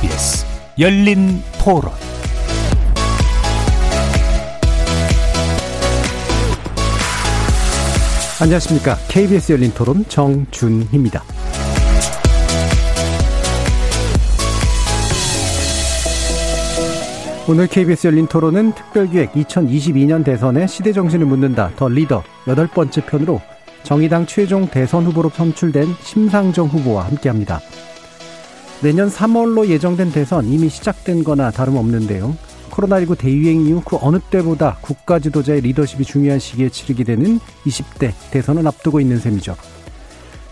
KBS 0.00 0.46
열린 0.78 1.42
토론 1.62 1.92
안녕하십니까. 8.40 8.96
KBS 9.08 9.52
열린 9.52 9.70
토론 9.74 10.02
정준희입니다. 10.08 11.22
오늘 17.46 17.66
KBS 17.66 18.06
열린 18.06 18.26
토론은 18.26 18.72
특별기획 18.72 19.32
2022년 19.32 20.24
대선의 20.24 20.66
시대정신을 20.66 21.26
묻는다 21.26 21.72
더 21.76 21.88
리더 21.88 22.22
여덟 22.46 22.66
번째 22.66 23.04
편으로 23.04 23.42
정의당 23.82 24.24
최종 24.24 24.66
대선 24.66 25.04
후보로 25.04 25.28
선출된 25.28 25.94
심상정 26.02 26.68
후보와 26.68 27.04
함께합니다. 27.06 27.60
내년 28.82 29.10
3월로 29.10 29.68
예정된 29.68 30.10
대선 30.10 30.46
이미 30.46 30.70
시작된 30.70 31.22
거나 31.22 31.50
다름없는데요. 31.50 32.34
코로나19 32.70 33.18
대유행 33.18 33.66
이후 33.66 33.82
그 33.84 33.98
어느 34.00 34.18
때보다 34.18 34.78
국가 34.80 35.18
지도자의 35.18 35.60
리더십이 35.60 36.04
중요한 36.04 36.38
시기에 36.38 36.70
치르게 36.70 37.04
되는 37.04 37.38
20대 37.66 38.12
대선을 38.30 38.66
앞두고 38.66 39.00
있는 39.00 39.18
셈이죠. 39.18 39.54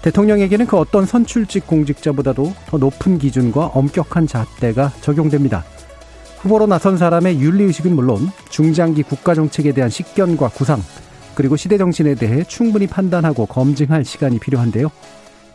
대통령에게는 0.02 0.66
그 0.66 0.76
어떤 0.76 1.06
선출직 1.06 1.66
공직자보다도 1.66 2.52
더 2.66 2.76
높은 2.76 3.18
기준과 3.18 3.68
엄격한 3.68 4.26
잣대가 4.26 4.92
적용됩니다. 5.00 5.64
후보로 6.40 6.66
나선 6.66 6.98
사람의 6.98 7.40
윤리의식은 7.40 7.94
물론 7.94 8.30
중장기 8.50 9.04
국가정책에 9.04 9.72
대한 9.72 9.88
식견과 9.90 10.50
구상, 10.50 10.82
그리고 11.34 11.56
시대정신에 11.56 12.14
대해 12.14 12.44
충분히 12.44 12.86
판단하고 12.86 13.46
검증할 13.46 14.04
시간이 14.04 14.38
필요한데요. 14.38 14.90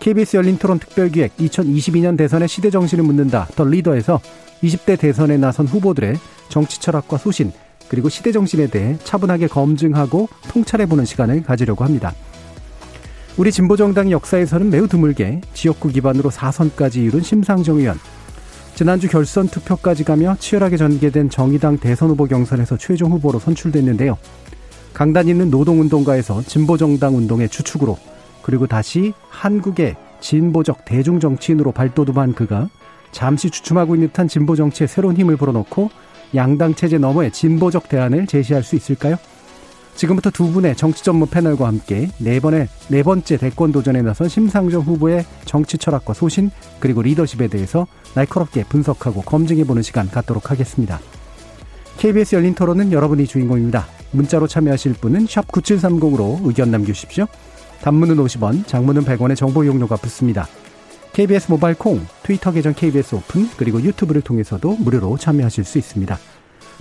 KBS 0.03 0.35
열린 0.35 0.57
토론 0.57 0.79
특별기획 0.79 1.37
2022년 1.37 2.17
대선의 2.17 2.49
시대 2.49 2.69
정신을 2.69 3.05
묻는다 3.05 3.47
더 3.55 3.63
리더에서 3.63 4.19
20대 4.61 4.99
대선에 4.99 5.37
나선 5.37 5.65
후보들의 5.65 6.17
정치 6.49 6.81
철학과 6.81 7.17
소신, 7.17 7.53
그리고 7.87 8.09
시대 8.09 8.33
정신에 8.33 8.67
대해 8.67 8.97
차분하게 9.05 9.47
검증하고 9.47 10.27
통찰해보는 10.49 11.05
시간을 11.05 11.43
가지려고 11.43 11.85
합니다. 11.85 12.13
우리 13.37 13.49
진보정당 13.49 14.11
역사에서는 14.11 14.69
매우 14.69 14.89
드물게 14.89 15.39
지역구 15.53 15.87
기반으로 15.87 16.31
4선까지 16.31 16.97
이룬 16.97 17.21
심상정 17.21 17.77
의원, 17.77 17.97
지난주 18.75 19.07
결선 19.07 19.47
투표까지 19.47 20.03
가며 20.03 20.35
치열하게 20.37 20.75
전개된 20.75 21.29
정의당 21.29 21.77
대선 21.77 22.09
후보 22.09 22.25
경선에서 22.25 22.75
최종 22.75 23.13
후보로 23.13 23.39
선출됐는데요. 23.39 24.17
강단 24.93 25.29
있는 25.29 25.49
노동운동가에서 25.49 26.43
진보정당 26.43 27.15
운동의 27.15 27.47
주축으로 27.47 27.97
그리고 28.43 28.67
다시 28.67 29.13
한국의 29.29 29.95
진보적 30.19 30.85
대중정치인으로 30.85 31.71
발돋움한 31.71 32.33
그가 32.33 32.69
잠시 33.11 33.49
주춤하고 33.49 33.95
있는 33.95 34.09
듯한 34.09 34.27
진보 34.27 34.55
정치에 34.55 34.87
새로운 34.87 35.17
힘을 35.17 35.37
불어넣고 35.37 35.89
양당 36.35 36.75
체제 36.75 36.97
너머의 36.97 37.31
진보적 37.31 37.89
대안을 37.89 38.27
제시할 38.27 38.63
수 38.63 38.75
있을까요? 38.75 39.17
지금부터 39.95 40.31
두 40.31 40.51
분의 40.51 40.75
정치 40.75 41.03
전문 41.03 41.29
패널과 41.29 41.67
함께 41.67 42.09
네 42.17 42.39
번의 42.39 42.67
네 42.87 43.03
번째 43.03 43.37
대권 43.37 43.71
도전에 43.71 44.01
나선 44.01 44.27
심상정 44.27 44.81
후보의 44.81 45.23
정치 45.45 45.77
철학과 45.77 46.13
소신 46.13 46.49
그리고 46.79 47.03
리더십에 47.03 47.47
대해서 47.47 47.85
날카롭게 48.15 48.63
분석하고 48.63 49.21
검증해 49.21 49.65
보는 49.65 49.83
시간 49.83 50.09
갖도록 50.09 50.49
하겠습니다. 50.49 50.99
KBS 51.97 52.35
열린 52.35 52.55
토론은 52.55 52.91
여러분이 52.91 53.27
주인공입니다. 53.27 53.85
문자로 54.11 54.47
참여하실 54.47 54.93
분은 54.93 55.27
9730으로 55.27 56.39
의견 56.43 56.71
남겨주십시오. 56.71 57.27
단문은 57.83 58.15
50원, 58.15 58.65
장문은 58.65 59.03
100원의 59.03 59.35
정보 59.35 59.65
이용료가 59.65 59.97
붙습니다. 59.97 60.47
KBS 61.11 61.51
모바일 61.51 61.75
콩, 61.75 61.99
트위터 62.23 62.53
계정 62.53 62.73
KBS 62.73 63.15
오픈, 63.15 63.49
그리고 63.57 63.81
유튜브를 63.81 64.21
통해서도 64.21 64.77
무료로 64.79 65.17
참여하실 65.17 65.65
수 65.65 65.77
있습니다. 65.79 66.17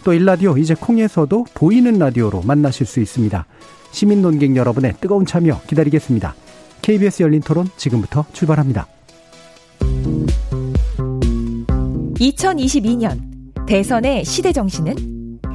또 0.04 0.12
일라디오 0.12 0.56
이제 0.56 0.74
콩에서도 0.74 1.46
보이는 1.54 1.98
라디오로 1.98 2.42
만나실 2.42 2.86
수 2.86 3.00
있습니다. 3.00 3.46
시민 3.90 4.22
논객 4.22 4.54
여러분의 4.54 4.94
뜨거운 5.00 5.26
참여 5.26 5.62
기다리겠습니다. 5.66 6.36
KBS 6.82 7.24
열린 7.24 7.40
토론 7.40 7.68
지금부터 7.76 8.24
출발합니다. 8.32 8.86
2022년 12.14 13.66
대선의 13.66 14.24
시대 14.24 14.52
정신은 14.52 15.11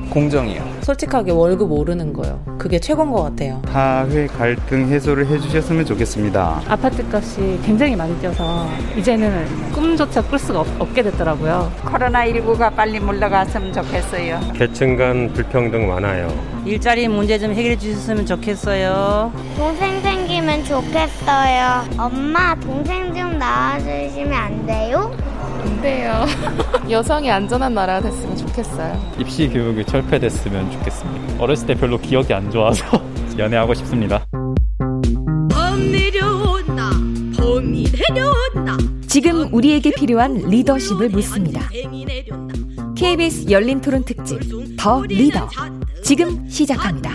공정이요. 0.09 0.77
솔직하게 0.81 1.31
월급 1.31 1.71
오르는 1.71 2.13
거요. 2.13 2.39
그게 2.57 2.79
최고인 2.79 3.11
것 3.11 3.23
같아요. 3.23 3.61
사회 3.71 4.27
갈등 4.27 4.87
해소를 4.87 5.27
해주셨으면 5.27 5.85
좋겠습니다. 5.85 6.61
아파트 6.67 7.03
값이 7.11 7.59
굉장히 7.63 7.95
많이 7.95 8.17
뛰어서 8.19 8.67
이제는 8.97 9.45
꿈조차 9.73 10.21
꿀 10.23 10.39
수가 10.39 10.61
없, 10.61 10.93
게 10.93 11.03
됐더라고요. 11.03 11.71
코로나19가 11.85 12.73
빨리 12.75 12.99
물러갔으면 12.99 13.73
좋겠어요. 13.73 14.39
계층 14.53 14.95
간 14.95 15.31
불평등 15.33 15.87
많아요. 15.87 16.27
일자리 16.65 17.07
문제 17.07 17.37
좀 17.37 17.51
해결해 17.53 17.77
주셨으면 17.77 18.25
좋겠어요. 18.25 19.31
동생 19.55 20.01
생기면 20.01 20.63
좋겠어요. 20.63 21.85
엄마, 21.97 22.55
동생 22.55 23.13
좀 23.13 23.37
낳아주시면 23.37 24.33
안 24.33 24.65
돼요? 24.65 25.11
안 25.77 25.81
돼요. 25.81 26.25
여성이 26.89 27.29
안전한 27.29 27.73
나라가 27.73 28.09
됐으면 28.09 28.35
좋겠어요. 28.37 29.13
입시 29.19 29.47
교육이 29.47 29.85
철폐됐으면 29.85 30.71
좋겠습니다. 30.71 31.43
어렸을 31.43 31.67
때 31.67 31.75
별로 31.75 31.99
기억이 31.99 32.33
안 32.33 32.49
좋아서 32.49 32.85
연애하고 33.37 33.73
싶습니다. 33.75 34.25
봄 34.29 35.91
내려온다. 35.91 36.89
봄이 37.37 37.85
내려온다. 37.91 38.77
지금 39.07 39.53
우리에게 39.53 39.91
필요한 39.91 40.35
리더십을 40.35 41.09
묻습니다. 41.09 41.61
KBS 42.95 43.51
열린 43.51 43.79
토론 43.79 44.03
특집 44.03 44.39
더 44.77 45.03
리더 45.03 45.47
지금 46.03 46.47
시작합니다. 46.49 47.11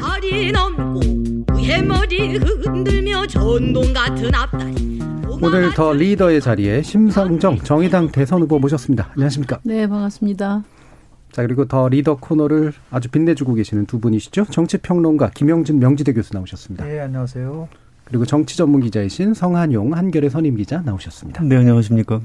오늘 5.43 5.75
더 5.75 5.93
리더의 5.93 6.41
자리에 6.41 6.83
심상정 6.83 7.59
정의당 7.59 8.11
대선 8.13 8.43
후보 8.43 8.59
모셨습니다. 8.59 9.11
안녕하십니까? 9.15 9.59
네, 9.65 9.87
반갑습니다. 9.89 10.63
자, 11.33 11.43
그리고 11.43 11.67
더 11.67 11.89
리더 11.89 12.17
코너를 12.17 12.73
아주 12.91 13.09
빛내주고 13.09 13.55
계시는 13.55 13.87
두 13.87 13.99
분이시죠. 13.99 14.47
정치평론가 14.51 15.31
김영진 15.31 15.79
명지대 15.81 16.13
교수 16.13 16.35
나오셨습니다. 16.35 16.85
네, 16.85 17.01
안녕하세요. 17.01 17.69
그리고 18.05 18.25
정치 18.25 18.57
전문 18.57 18.83
기자이신 18.83 19.35
성한용 19.35 19.95
한결의 19.95 20.31
선임 20.31 20.57
기자 20.57 20.81
나오셨습니다. 20.83 21.43
네, 21.43 21.57
안녕하십니까? 21.57 22.21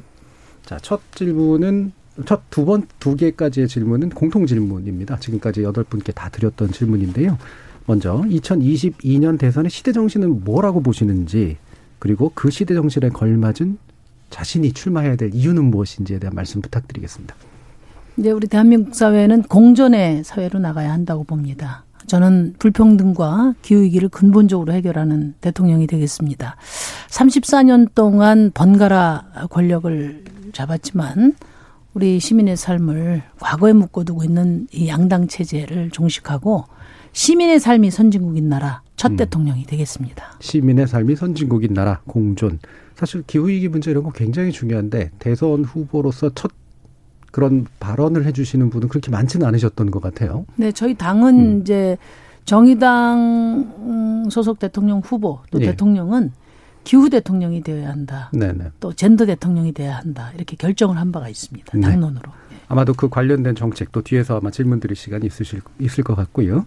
자, 0.66 0.78
첫 0.82 1.00
질문은 1.16 1.94
첫 2.26 2.42
두 2.50 2.66
번 2.66 2.88
두 3.00 3.16
개까지의 3.16 3.68
질문은 3.68 4.10
공통 4.10 4.46
질문입니다. 4.46 5.18
지금까지 5.20 5.64
여덟 5.64 5.84
분께 5.84 6.12
다 6.12 6.30
드렸던 6.30 6.72
질문인데요. 6.72 7.38
먼저 7.86 8.22
2022년 8.28 9.40
대선의 9.40 9.70
시대 9.70 9.92
정신은 9.94 10.44
뭐라고 10.44 10.82
보시는지 10.82 11.58
그리고 12.00 12.32
그 12.34 12.50
시대 12.50 12.74
정신에 12.74 13.10
걸맞은 13.10 13.78
자신이 14.30 14.74
출마해야 14.74 15.16
될 15.16 15.32
이유는 15.34 15.66
무엇인지에 15.66 16.20
대한 16.20 16.36
말씀 16.36 16.62
부탁드리겠습니다. 16.62 17.36
이제 18.18 18.32
우리 18.32 18.48
대한민국 18.48 18.96
사회는 18.96 19.44
공존의 19.44 20.24
사회로 20.24 20.60
나가야 20.60 20.92
한다고 20.92 21.24
봅니다. 21.24 21.86
저는 22.08 22.56
불평등과 22.58 23.56
기후위기를 23.62 24.10
근본적으로 24.10 24.74
해결하는 24.74 25.36
대통령이 25.42 25.88
되겠습니다. 25.88 26.56
34년 27.10 27.94
동안 27.94 28.52
번갈아 28.54 29.48
권력을 29.50 30.24
잡았지만 30.54 31.34
우리 31.94 32.20
시민의 32.20 32.58
삶을 32.58 33.24
과거에 33.40 33.74
묶어두고 33.74 34.24
있는 34.24 34.68
이 34.72 34.88
양당 34.88 35.28
체제를 35.28 35.90
종식하고 35.92 36.66
시민의 37.12 37.60
삶이 37.60 37.92
선진국인 37.92 38.50
나라 38.50 38.82
첫 38.98 39.12
음. 39.12 39.16
대통령이 39.16 39.64
되겠습니다. 39.66 40.38
시민의 40.42 40.88
삶이 40.88 41.16
선진국인 41.16 41.74
나라 41.74 42.02
공존. 42.06 42.60
사실 42.96 43.24
기후위기 43.26 43.70
문제 43.70 43.92
이런 43.92 44.04
거 44.04 44.12
굉장히 44.12 44.52
중요한데 44.52 45.12
대선 45.20 45.64
후보로서 45.64 46.32
첫 46.34 46.52
그런 47.32 47.68
발언을 47.80 48.26
해주시는 48.26 48.72
분은 48.72 48.90
그렇게 48.90 49.12
많지는 49.12 49.46
않으셨던 49.46 49.92
것 49.92 50.02
같아요. 50.02 50.46
네, 50.56 50.72
저희 50.72 50.96
당은 50.96 51.58
음. 51.58 51.62
이제 51.62 51.98
정의당 52.46 54.28
소속 54.32 54.58
대통령 54.58 55.00
후보 55.00 55.40
또 55.52 55.62
예. 55.62 55.68
대통령은 55.68 56.32
기후 56.84 57.10
대통령이 57.10 57.62
되어야 57.62 57.90
한다. 57.90 58.32
네네. 58.34 58.72
또 58.80 58.94
젠더 58.94 59.26
대통령이 59.26 59.74
되어야 59.74 59.98
한다. 59.98 60.32
이렇게 60.36 60.56
결정을 60.56 60.98
한 60.98 61.12
바가 61.12 61.30
있습니다. 61.30 61.78
네. 61.78 61.82
당론으로. 61.82 62.32
네. 62.50 62.58
아마도 62.70 62.94
그 62.94 63.10
관련된 63.10 63.56
정책도 63.56 64.02
뒤에서 64.02 64.38
아마 64.38 64.52
질문 64.52 64.80
드릴 64.80 64.96
시간이 64.96 65.26
있으실 65.26 65.62
있을 65.80 66.04
것 66.04 66.16
같고요. 66.16 66.66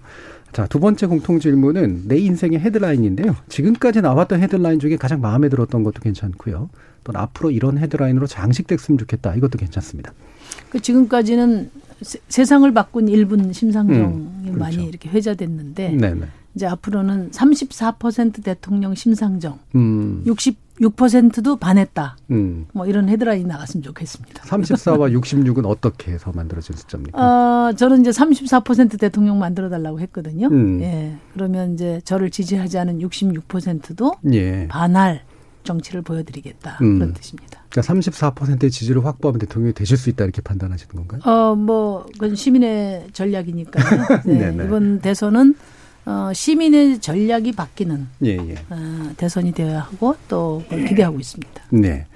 자, 0.53 0.67
두 0.67 0.81
번째 0.81 1.07
공통 1.07 1.39
질문은 1.39 2.03
내 2.07 2.19
인생의 2.19 2.59
헤드라인인데요. 2.61 3.37
지금까지 3.49 4.01
나왔던 4.01 4.41
헤드라인 4.41 4.81
중에 4.81 4.97
가장 4.97 5.21
마음에 5.21 5.49
들었던 5.49 5.83
것도 5.85 6.01
괜찮고요. 6.01 6.71
또 7.05 7.13
앞으로 7.15 7.51
이런 7.51 7.79
헤드라인으로 7.79 8.27
장식됐으면 8.27 8.99
좋겠다. 8.99 9.35
이것도 9.35 9.59
괜찮습니다. 9.59 10.13
그 10.71 10.81
지금까지는 10.81 11.71
세, 12.03 12.45
상을 12.45 12.73
바꾼 12.73 13.09
일분 13.09 13.53
심상정이 13.53 14.01
음, 14.01 14.41
그렇죠. 14.43 14.59
많이 14.59 14.85
이렇게 14.87 15.09
회자됐는데 15.09 15.91
네네. 15.93 16.27
이제 16.55 16.67
앞으로는 16.67 17.31
34% 17.31 18.43
대통령 18.43 18.95
심상정, 18.95 19.59
음. 19.77 20.23
60 20.27 20.70
66%도 20.81 21.57
반했다. 21.57 22.17
음. 22.31 22.67
뭐 22.73 22.87
이런 22.87 23.09
헤드라인 23.09 23.47
나갔으면 23.47 23.83
좋겠습니다. 23.83 24.43
34와 24.45 25.13
66은 25.21 25.67
어떻게 25.67 26.13
해서 26.13 26.33
만들어진 26.35 26.77
숫자입니까? 26.77 27.19
어, 27.19 27.73
저는 27.75 28.01
이제 28.01 28.11
34% 28.11 28.99
대통령 28.99 29.39
만들어 29.39 29.69
달라고 29.69 30.01
했거든요. 30.01 30.49
음. 30.49 30.81
예. 30.81 31.17
그러면 31.35 31.75
이제 31.75 32.01
저를 32.05 32.31
지지하지 32.31 32.79
않은 32.79 32.99
66%도 33.01 34.15
예. 34.33 34.67
반할 34.69 35.23
정치를 35.65 36.03
보여드리겠다. 36.03 36.79
음. 36.81 36.99
그런 36.99 37.15
뜻입니다. 37.15 37.63
그러니까 37.69 37.95
34%의 37.95 38.71
지지를 38.71 39.05
확보하면 39.05 39.39
대통령이 39.41 39.75
되실 39.75 39.97
수 39.97 40.09
있다 40.09 40.25
이렇게 40.25 40.41
판단하시는 40.41 40.95
건가요? 40.95 41.21
어, 41.31 41.55
뭐, 41.55 42.07
그건 42.15 42.35
시민의 42.35 43.09
전략이니까요. 43.13 44.23
네. 44.25 44.53
이번 44.65 45.01
대선은 45.01 45.55
어, 46.07 46.33
시민의 46.33 47.01
전략이 47.01 47.53
바뀌는 47.53 48.07
예, 48.25 48.31
예. 48.31 48.55
어, 48.71 49.13
대선이 49.17 49.53
되어야 49.53 49.81
하고 49.81 50.17
또 50.29 50.63
기대하고 50.69 51.19
있습니다. 51.21 51.63
네. 51.71 52.07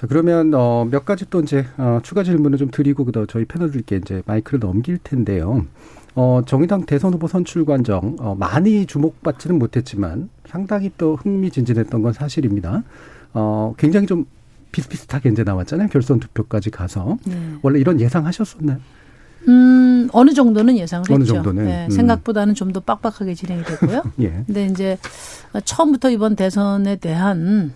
자, 0.00 0.06
그러면 0.06 0.52
어, 0.54 0.86
몇 0.90 1.04
가지 1.04 1.28
또 1.28 1.40
이제 1.40 1.66
어, 1.76 2.00
추가 2.02 2.22
질문을 2.22 2.58
좀 2.58 2.70
드리고 2.70 3.04
그다음 3.04 3.26
저희 3.26 3.44
패널들께 3.44 3.96
이제 3.96 4.22
마이크를 4.26 4.60
넘길 4.60 4.98
텐데요. 4.98 5.66
어, 6.14 6.42
정의당 6.46 6.84
대선 6.84 7.14
후보 7.14 7.28
선출 7.28 7.64
관정 7.64 8.16
어, 8.18 8.34
많이 8.36 8.86
주목받지는 8.86 9.58
못했지만 9.58 10.30
상당히 10.46 10.90
또 10.98 11.16
흥미진진했던 11.16 12.02
건 12.02 12.12
사실입니다. 12.12 12.82
어, 13.34 13.74
굉장히 13.78 14.06
좀 14.06 14.26
비슷비슷하게 14.72 15.30
이제 15.30 15.44
나왔잖아요. 15.44 15.88
결선 15.88 16.20
투표까지 16.20 16.70
가서 16.70 17.18
네. 17.24 17.34
원래 17.62 17.78
이런 17.78 18.00
예상하셨었나요? 18.00 18.78
음, 19.46 20.08
어느 20.12 20.32
정도는 20.34 20.76
예상을 20.78 21.04
어느 21.10 21.22
했죠. 21.22 21.34
정도는. 21.34 21.64
네, 21.66 21.84
음. 21.86 21.90
생각보다는 21.90 22.54
좀 22.54 22.72
더 22.72 22.80
빡빡하게 22.80 23.34
진행이 23.34 23.64
됐고요. 23.64 24.02
예. 24.20 24.42
근데 24.46 24.66
이제 24.66 24.98
처음부터 25.64 26.10
이번 26.10 26.36
대선에 26.36 26.96
대한 26.96 27.72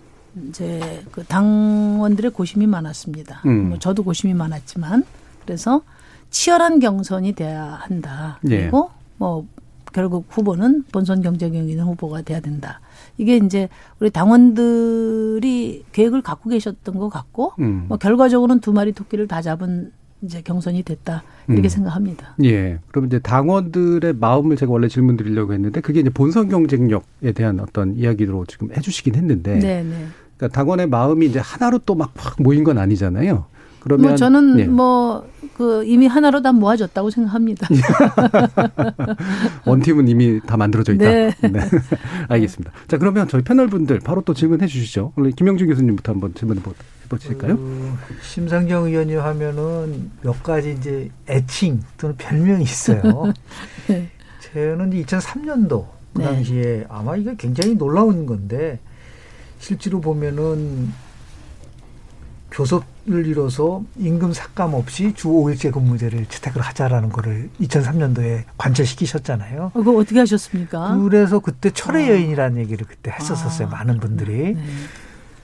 이제 0.49 1.03
그 1.11 1.23
당원들의 1.23 2.31
고심이 2.31 2.67
많았습니다. 2.67 3.41
음. 3.45 3.69
뭐 3.69 3.79
저도 3.79 4.03
고심이 4.03 4.33
많았지만 4.33 5.03
그래서 5.45 5.81
치열한 6.29 6.79
경선이 6.79 7.33
돼야 7.33 7.63
한다. 7.81 8.39
예. 8.49 8.61
그리고 8.61 8.89
예. 8.91 8.99
뭐 9.17 9.45
결국 9.93 10.25
후보는 10.29 10.83
본선 10.91 11.21
경쟁력 11.21 11.69
있는 11.69 11.85
후보가 11.85 12.23
돼야 12.23 12.39
된다. 12.39 12.81
이게 13.17 13.37
이제 13.37 13.69
우리 13.99 14.09
당원들이 14.09 15.85
계획을 15.91 16.21
갖고 16.21 16.49
계셨던 16.49 16.97
것 16.97 17.09
같고 17.09 17.53
음. 17.59 17.85
뭐 17.87 17.97
결과적으로는 17.97 18.59
두 18.59 18.73
마리 18.73 18.91
토끼를 18.91 19.27
다 19.27 19.41
잡은 19.41 19.91
이제 20.23 20.41
경선이 20.41 20.83
됐다 20.83 21.23
이렇게 21.47 21.67
음. 21.67 21.69
생각합니다. 21.69 22.35
예. 22.43 22.79
그럼 22.89 23.07
이제 23.07 23.19
당원들의 23.19 24.13
마음을 24.13 24.55
제가 24.55 24.71
원래 24.71 24.87
질문 24.87 25.17
드리려고 25.17 25.53
했는데 25.53 25.81
그게 25.81 25.99
이제 25.99 26.09
본선 26.09 26.49
경쟁력에 26.49 27.33
대한 27.33 27.59
어떤 27.59 27.95
이야기로 27.95 28.45
지금 28.45 28.69
해주시긴 28.75 29.15
했는데. 29.15 29.59
네, 29.59 29.83
네. 29.83 30.05
그러니까 30.37 30.55
당원의 30.55 30.87
마음이 30.87 31.25
이제 31.25 31.39
하나로 31.39 31.79
또막 31.79 32.13
모인 32.39 32.63
건 32.63 32.77
아니잖아요. 32.77 33.45
그러면 33.83 34.07
뭐 34.07 34.15
저는 34.15 34.59
예. 34.59 34.65
뭐그 34.65 35.83
이미 35.85 36.07
하나로 36.07 36.41
다 36.41 36.53
모아졌다고 36.53 37.09
생각합니다. 37.09 37.67
원팀은 39.67 40.07
이미 40.07 40.39
다 40.45 40.55
만들어져 40.55 40.93
있다. 40.93 41.03
네. 41.03 41.33
네. 41.41 41.59
알겠습니다. 42.29 42.71
자 42.87 42.97
그러면 42.97 43.27
저희 43.27 43.41
패널 43.43 43.67
분들 43.67 43.99
바로 43.99 44.21
또 44.21 44.33
질문해 44.33 44.67
주시죠. 44.67 45.11
오늘 45.17 45.31
김영준 45.31 45.67
교수님부터 45.67 46.13
한번 46.13 46.33
질문해 46.33 46.61
보실까요? 47.15 47.57
그, 47.57 47.97
심상정 48.21 48.85
의원님 48.85 49.19
하면은 49.19 50.11
몇 50.21 50.41
가지 50.43 50.73
이제 50.73 51.09
애칭 51.29 51.81
또는 51.97 52.15
별명이 52.17 52.63
있어요. 52.63 53.01
네. 53.87 54.09
저는 54.53 54.91
2003년도 54.91 55.85
그 56.13 56.21
당시에 56.21 56.85
아마 56.89 57.15
이게 57.15 57.35
굉장히 57.37 57.75
놀라운 57.75 58.25
건데 58.25 58.79
실제로 59.59 59.99
보면은 59.99 60.91
교섭을 62.53 63.25
이뤄서 63.25 63.83
임금 63.97 64.33
삭감 64.33 64.75
없이 64.75 65.13
주 65.15 65.29
5일제 65.29 65.73
근무제를 65.73 66.27
채택을 66.27 66.61
하자라는 66.61 67.09
거를 67.09 67.49
2003년도에 67.59 68.43
관철시키셨잖아요. 68.57 69.63
어, 69.63 69.71
그거 69.73 69.97
어떻게 69.97 70.19
하셨습니까? 70.19 70.97
그래서 70.97 71.39
그때 71.39 71.71
철의 71.71 72.05
아. 72.05 72.09
여인이라는 72.11 72.61
얘기를 72.61 72.85
그때 72.87 73.11
했었었어요. 73.11 73.67
아. 73.69 73.71
많은 73.71 73.99
분들이. 73.99 74.53
네. 74.53 74.63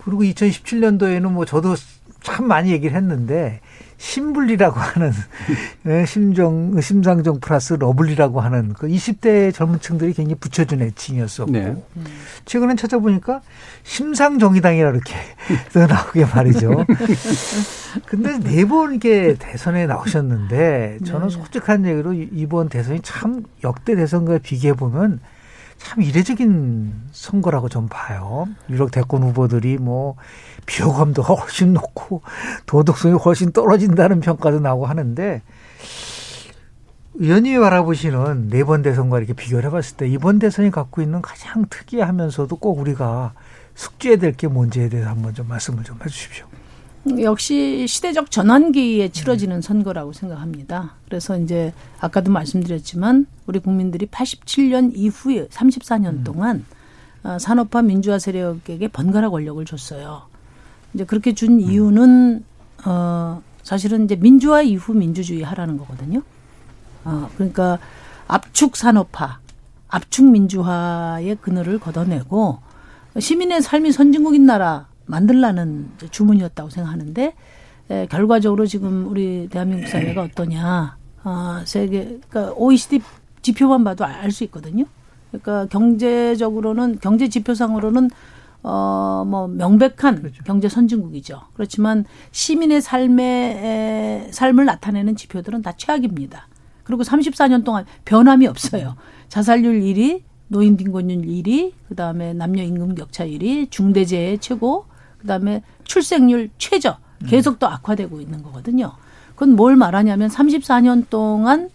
그리고 0.03 0.23
2017년도에는 0.23 1.29
뭐 1.31 1.45
저도 1.45 1.75
참 2.21 2.47
많이 2.47 2.71
얘기를 2.71 2.95
했는데 2.97 3.61
심블리라고 3.97 4.79
하는 4.79 5.11
예, 5.87 6.05
심정 6.05 6.79
심상정 6.79 7.39
플러스 7.41 7.73
lovely라고 7.73 8.39
하는 8.39 8.73
그 8.73 8.87
20대 8.87 9.53
젊은 9.53 9.79
층들이 9.81 10.13
굉장히 10.13 10.35
붙여준 10.39 10.81
애칭이었었고 10.81 11.51
네. 11.51 11.75
최근에 12.45 12.75
찾아보니까 12.75 13.41
심상정의당이라 13.83 14.89
이렇게 14.91 15.15
나오게 15.75 16.25
말이죠. 16.33 16.85
근데 18.05 18.39
네 18.39 18.65
번 18.65 18.93
이게 18.95 19.35
대선에 19.37 19.85
나오셨는데 19.85 20.99
저는 21.05 21.27
네. 21.27 21.33
솔직한 21.33 21.85
얘기로 21.85 22.13
이번 22.13 22.69
대선이 22.69 23.01
참 23.01 23.43
역대 23.63 23.95
대선과 23.95 24.39
비교해 24.39 24.73
보면 24.73 25.19
참 25.79 26.01
이례적인 26.03 26.93
선거라고 27.11 27.69
좀 27.69 27.87
봐요. 27.89 28.47
유력 28.69 28.91
대권 28.91 29.23
후보들이 29.23 29.77
뭐 29.77 30.15
비호감도 30.65 31.21
훨씬 31.23 31.73
높고 31.73 32.21
도덕성이 32.67 33.15
훨씬 33.15 33.51
떨어진다는 33.51 34.19
평가도 34.19 34.59
나오고 34.59 34.85
하는데 34.85 35.41
의원님이 37.15 37.59
바라보시는 37.59 38.49
네 38.49 38.63
번 38.63 38.81
대선과 38.81 39.17
이렇게 39.17 39.33
비교를 39.33 39.65
해봤을 39.65 39.97
때 39.97 40.07
이번 40.07 40.37
대선이 40.39 40.69
갖고 40.71 41.01
있는 41.01 41.21
가장 41.21 41.65
특이하면서도 41.69 42.55
꼭 42.57 42.79
우리가 42.79 43.33
숙지해야 43.75 44.17
될 44.17 44.33
게 44.33 44.47
뭔지에 44.47 44.89
대해서 44.89 45.09
한번 45.09 45.33
좀 45.33 45.47
말씀을 45.47 45.83
좀 45.83 45.97
해주십시오. 46.05 46.45
역시 47.21 47.87
시대적 47.87 48.29
전환기에 48.29 49.09
치러지는 49.09 49.61
선거라고 49.61 50.11
생각합니다. 50.13 50.95
그래서 51.05 51.37
이제 51.37 51.73
아까도 51.99 52.31
말씀드렸지만 52.31 53.25
우리 53.45 53.59
국민들이 53.59 54.05
87년 54.05 54.91
이후에 54.93 55.47
34년 55.47 56.07
음. 56.07 56.23
동안 56.23 56.65
어, 57.23 57.37
산업화 57.39 57.81
민주화 57.81 58.19
세력에게 58.19 58.89
번갈아 58.89 59.29
권력을 59.29 59.63
줬어요. 59.65 60.23
이제 60.93 61.05
그렇게 61.05 61.33
준 61.33 61.53
음. 61.53 61.59
이유는 61.61 62.43
어 62.85 63.41
사실은 63.63 64.05
이제 64.05 64.15
민주화 64.15 64.61
이후 64.61 64.93
민주주의 64.93 65.41
하라는 65.41 65.77
거거든요. 65.77 66.21
어 67.05 67.29
그러니까 67.35 67.79
압축 68.27 68.75
산업화, 68.75 69.39
압축 69.87 70.25
민주화의 70.31 71.37
그늘을 71.41 71.79
걷어내고 71.79 72.59
시민의 73.17 73.61
삶이 73.61 73.91
선진국인 73.91 74.45
나라 74.45 74.88
만들라는 75.09 75.89
주문이었다고 76.11 76.69
생각하는데 76.69 77.33
에, 77.89 78.05
결과적으로 78.07 78.65
지금 78.65 79.07
우리 79.07 79.47
대한민국 79.49 79.87
사회가 79.87 80.21
어떠냐. 80.21 80.97
아, 81.23 81.63
세계, 81.65 82.19
그러니까 82.29 82.53
OECD 82.55 83.01
지표만 83.41 83.83
봐도 83.83 84.05
알 84.05 84.31
수 84.31 84.43
있거든요. 84.45 84.85
그러니까 85.31 85.65
경제적으로는 85.67 86.99
경제 87.01 87.27
지표상으로는 87.27 88.09
어, 88.61 89.23
뭐, 89.25 89.47
명백한 89.47 90.21
그렇죠. 90.21 90.43
경제 90.43 90.67
선진국이죠. 90.67 91.41
그렇지만 91.53 92.03
시민의 92.31 92.81
삶의, 92.81 94.29
삶을 94.31 94.65
나타내는 94.65 95.15
지표들은 95.15 95.61
다 95.61 95.71
최악입니다. 95.77 96.47
그리고 96.83 97.03
34년 97.03 97.63
동안 97.63 97.85
변함이 98.03 98.47
없어요. 98.47 98.95
자살률 99.29 99.79
1위, 99.81 100.23
노인 100.49 100.75
빈곤율 100.75 101.21
1위, 101.21 101.71
그 101.87 101.95
다음에 101.95 102.33
남녀 102.33 102.63
임금 102.63 102.95
격차 102.95 103.25
1위, 103.25 103.71
중대재해 103.71 104.37
최고, 104.37 104.85
그 105.19 105.27
다음에 105.27 105.61
출생률 105.83 106.49
최저, 106.57 106.97
계속 107.27 107.59
또 107.59 107.67
악화되고 107.67 108.21
있는 108.21 108.41
거거든요. 108.43 108.93
그건 109.35 109.55
뭘 109.55 109.75
말하냐면 109.75 110.29
34년 110.29 111.09
동안, 111.09 111.69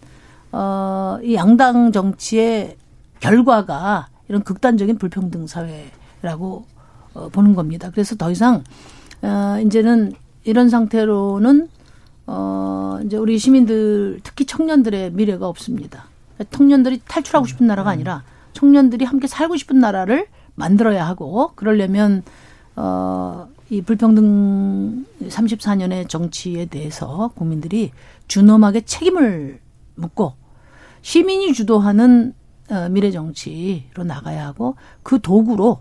어, 0.51 1.17
이 1.23 1.35
양당 1.35 1.91
정치의 1.91 2.77
결과가 3.19 4.07
이런 4.27 4.43
극단적인 4.43 4.97
불평등 4.97 5.47
사회라고 5.47 6.65
어, 7.13 7.29
보는 7.29 7.55
겁니다. 7.55 7.89
그래서 7.91 8.15
더 8.15 8.31
이상 8.31 8.63
어, 9.21 9.59
이제는 9.65 10.13
이런 10.43 10.69
상태로는 10.69 11.69
어, 12.27 12.99
이제 13.05 13.17
우리 13.17 13.37
시민들 13.37 14.19
특히 14.23 14.45
청년들의 14.45 15.11
미래가 15.11 15.47
없습니다. 15.47 16.05
청년들이 16.51 17.01
탈출하고 17.07 17.45
싶은 17.45 17.67
나라가 17.67 17.91
아니라 17.91 18.23
청년들이 18.53 19.05
함께 19.05 19.27
살고 19.27 19.57
싶은 19.57 19.79
나라를 19.79 20.27
만들어야 20.55 21.07
하고 21.07 21.51
그러려면 21.55 22.23
어, 22.75 23.47
이 23.69 23.81
불평등 23.81 25.05
34년의 25.21 26.09
정치에 26.09 26.65
대해서 26.65 27.31
국민들이 27.35 27.91
준엄하게 28.27 28.81
책임을 28.81 29.59
묻고 29.95 30.33
시민이 31.01 31.53
주도하는 31.53 32.33
어, 32.69 32.89
미래 32.89 33.11
정치로 33.11 34.03
나가야 34.03 34.45
하고 34.47 34.75
그 35.03 35.19
도구로 35.21 35.79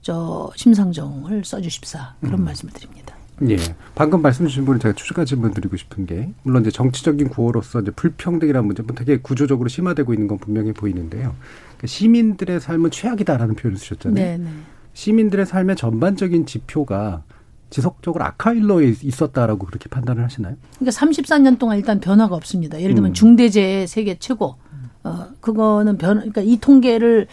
저 0.00 0.50
심상정을 0.56 1.44
써주십사 1.44 2.16
그런 2.20 2.40
음. 2.40 2.44
말씀을 2.44 2.72
드립니다. 2.72 3.16
예. 3.48 3.56
방금 3.94 4.22
말씀 4.22 4.46
주신 4.46 4.64
분은 4.64 4.78
제가 4.80 4.94
추가 4.94 5.24
질문 5.24 5.52
드리고 5.52 5.76
싶은 5.76 6.06
게, 6.06 6.32
물론 6.42 6.62
이제 6.62 6.70
정치적인 6.70 7.28
구호로서 7.28 7.80
이제 7.80 7.90
불평등이라는 7.90 8.66
문제는 8.66 8.94
되게 8.94 9.18
구조적으로 9.18 9.68
심화되고 9.68 10.12
있는 10.12 10.28
건 10.28 10.38
분명히 10.38 10.72
보이는데요. 10.72 11.34
그러니까 11.66 11.86
시민들의 11.86 12.60
삶은 12.60 12.90
최악이다라는 12.90 13.54
표현을 13.56 13.78
쓰셨잖아요. 13.78 14.14
네네. 14.14 14.50
네. 14.92 15.00
시민들의 15.00 15.46
삶의 15.46 15.76
전반적인 15.76 16.46
지표가 16.46 17.22
지속적으로 17.70 18.24
악화일로에 18.24 18.94
있었다라고 19.02 19.66
그렇게 19.66 19.88
판단을 19.88 20.22
하시나요? 20.24 20.56
그러니까 20.78 21.00
34년 21.00 21.58
동안 21.58 21.78
일단 21.78 22.00
변화가 22.00 22.36
없습니다. 22.36 22.80
예를 22.80 22.94
들면 22.94 23.12
음. 23.12 23.14
중대재해 23.14 23.86
세계 23.86 24.18
최고. 24.18 24.56
어, 25.04 25.28
그거는 25.40 25.98
변, 25.98 26.18
그러니까 26.18 26.42
이 26.42 26.58
통계를 26.58 27.26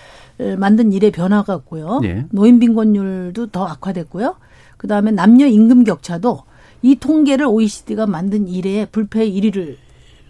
만든 0.57 0.91
일의 0.91 1.11
변화가 1.11 1.53
없고요. 1.53 1.99
네. 2.01 2.25
노인 2.31 2.57
빈곤율도 2.59 3.47
더 3.47 3.65
악화됐고요. 3.67 4.37
그 4.77 4.87
다음에 4.87 5.11
남녀 5.11 5.45
임금 5.45 5.83
격차도 5.83 6.43
이 6.81 6.95
통계를 6.95 7.45
OECD가 7.45 8.07
만든 8.07 8.47
이래에 8.47 8.85
불패 8.85 9.29
1위를 9.29 9.75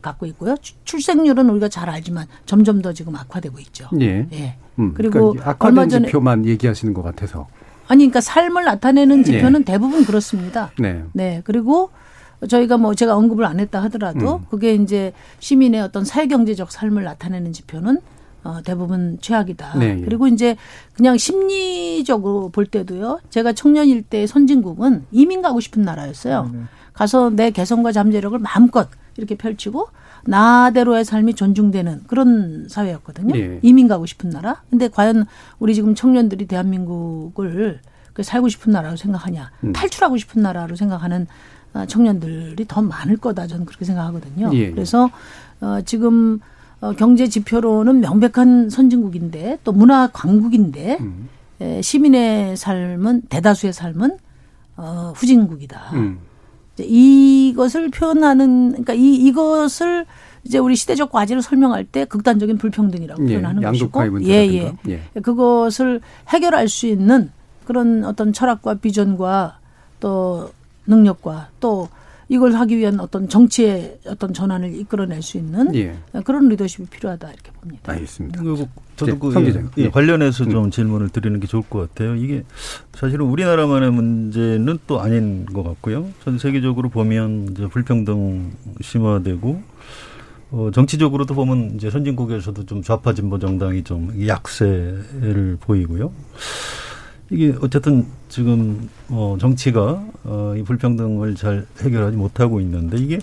갖고 0.02 0.26
있고요. 0.26 0.56
출생률은 0.84 1.50
우리가 1.50 1.70
잘 1.70 1.90
알지만 1.90 2.26
점점 2.46 2.82
더 2.82 2.94
지금 2.94 3.16
악화되고 3.16 3.60
있죠. 3.60 3.88
예. 4.02 4.28
예. 4.34 4.58
음, 4.80 4.94
그리고 4.94 5.32
그러니까 5.32 5.52
악화된 5.52 5.78
얼마 5.78 5.88
전에 5.88 6.08
지표만 6.08 6.46
얘기하시는 6.46 6.94
것 6.94 7.02
같아서. 7.02 7.48
아니, 7.88 8.04
그러니까 8.04 8.22
삶을 8.22 8.64
나타내는 8.66 9.24
지표는 9.24 9.62
예. 9.62 9.64
대부분 9.66 10.06
그렇습니다. 10.06 10.72
네. 10.80 11.04
네. 11.14 11.42
그리고 11.44 11.90
저희가 12.48 12.78
뭐 12.78 12.94
제가 12.94 13.16
언급을 13.16 13.46
안 13.46 13.60
했다 13.60 13.82
하더라도 13.84 14.38
음. 14.38 14.46
그게 14.50 14.76
이제 14.76 15.12
시민의 15.40 15.82
어떤 15.82 16.06
사회경제적 16.06 16.72
삶을 16.72 17.04
나타내는 17.04 17.52
지표는 17.52 18.00
어, 18.44 18.62
대부분 18.64 19.18
최악이다. 19.20 19.78
네, 19.78 19.98
예. 20.00 20.06
그리고 20.06 20.28
이제 20.28 20.56
그냥 20.94 21.18
심리적으로 21.18 22.50
볼 22.50 22.66
때도요. 22.66 23.20
제가 23.30 23.52
청년일 23.52 24.04
때 24.04 24.28
선진국은 24.28 25.06
이민 25.12 25.42
가고 25.42 25.60
싶은 25.60 25.82
나라였어요. 25.82 26.50
네. 26.54 26.60
가서 26.94 27.30
내 27.30 27.52
개성과 27.52 27.92
잠재력을 27.92 28.38
마음껏 28.40 28.88
이렇게 29.18 29.36
펼치고 29.36 29.88
나대로의 30.26 31.06
삶이 31.06 31.34
존중되는 31.36 32.04
그런 32.08 32.68
사회였거든요. 32.70 33.34
네. 33.34 33.60
이민 33.62 33.88
가고 33.88 34.06
싶은 34.06 34.30
나라. 34.30 34.62
근데 34.70 34.88
과연 34.88 35.26
우리 35.60 35.74
지금 35.76 35.96
청년들이 35.96 36.48
대한민국을 36.48 37.80
그 38.14 38.24
살고 38.24 38.50
싶은 38.50 38.74
나라로 38.74 38.98
생각하냐, 38.98 39.52
음. 39.64 39.74
탈출하고 39.74 40.18
싶은 40.18 40.42
나라로 40.42 40.76
생각하는 40.76 41.28
어, 41.74 41.86
청년들이 41.86 42.66
더 42.68 42.82
많을 42.82 43.18
거다 43.18 43.48
저는 43.48 43.66
그렇게 43.66 43.86
생각하거든요. 43.86 44.50
예. 44.54 44.72
그래서 44.72 45.10
어 45.62 45.80
지금 45.86 46.40
어, 46.82 46.94
경제 46.94 47.28
지표로는 47.28 48.00
명백한 48.00 48.70
선진국인데 48.70 49.60
또 49.64 49.72
문화 49.72 50.08
강국인데 50.08 50.98
음. 51.02 51.30
에, 51.62 51.82
시민의 51.82 52.56
삶은 52.58 53.24
대다수의 53.30 53.74
삶은 53.74 54.18
어, 54.78 55.14
후진국이다. 55.16 55.92
음. 55.94 56.20
이것을 56.84 57.90
표현하는 57.90 58.70
그러니까 58.70 58.94
이 58.94 59.16
이것을 59.16 60.06
이제 60.44 60.58
우리 60.58 60.76
시대적 60.76 61.12
과제를 61.12 61.42
설명할 61.42 61.86
때 61.86 62.06
극단적인 62.06 62.58
불평등이라고 62.58 63.24
예, 63.26 63.34
표현하는 63.34 63.62
것이고 63.62 64.22
예, 64.24 64.48
예. 64.48 64.74
예. 64.88 65.02
그것을 65.22 66.02
해결할 66.30 66.70
수 66.70 66.88
있는 66.88 67.32
그런 67.66 68.04
어떤 68.06 68.34
철학과 68.34 68.76
비전과 68.76 69.60
또 70.00 70.52
능력과 70.88 71.50
또 71.60 71.90
이걸 72.30 72.54
하기 72.54 72.78
위한 72.78 73.00
어떤 73.00 73.28
정치의 73.28 74.00
어떤 74.08 74.34
전환을 74.34 74.74
이끌어낼 74.76 75.22
수 75.22 75.38
있는 75.38 75.74
예. 75.76 75.96
그런 76.24 76.48
리더십이 76.48 76.88
필요하다 76.88 77.28
이렇게 77.32 77.52
봅니다. 77.52 77.92
알겠습니다. 77.92 78.42
그리고 78.42 78.68
저도 79.06 79.20
그 79.20 79.72
예, 79.78 79.84
예, 79.84 79.90
관련해서 79.90 80.46
좀 80.46 80.66
음. 80.66 80.72
질문을 80.72 81.10
드리는 81.10 81.40
게 81.40 81.48
좋을 81.48 81.64
것 81.64 81.80
같아요. 81.80 82.16
이게 82.16 82.44
사실은 82.94 83.26
우리나라만의 83.26 83.92
문제는 83.92 84.80
또 84.88 85.00
아닌 85.00 85.46
것 85.46 85.64
같고요. 85.64 86.08
전 86.24 86.38
세계적으로 86.38 86.90
보면 86.90 87.50
이제 87.52 87.68
불평등 87.68 88.52
심화되고 88.82 89.62
어, 90.52 90.72
정치적으로도 90.74 91.34
보면 91.36 91.76
이제 91.76 91.90
선진국에서도 91.90 92.66
좀 92.66 92.82
좌파 92.82 93.14
진보 93.14 93.40
정당이 93.40 93.84
좀 93.84 94.28
약세를 94.28 95.58
보이고요. 95.62 96.12
이게 97.32 97.54
어쨌든 97.62 98.08
지금 98.28 98.90
어 99.10 99.38
정치가 99.40 100.04
어이 100.26 100.64
불평등을 100.64 101.36
잘 101.36 101.68
해결하지 101.80 102.18
못하고 102.18 102.60
있는데 102.62 102.98
이게 102.98 103.20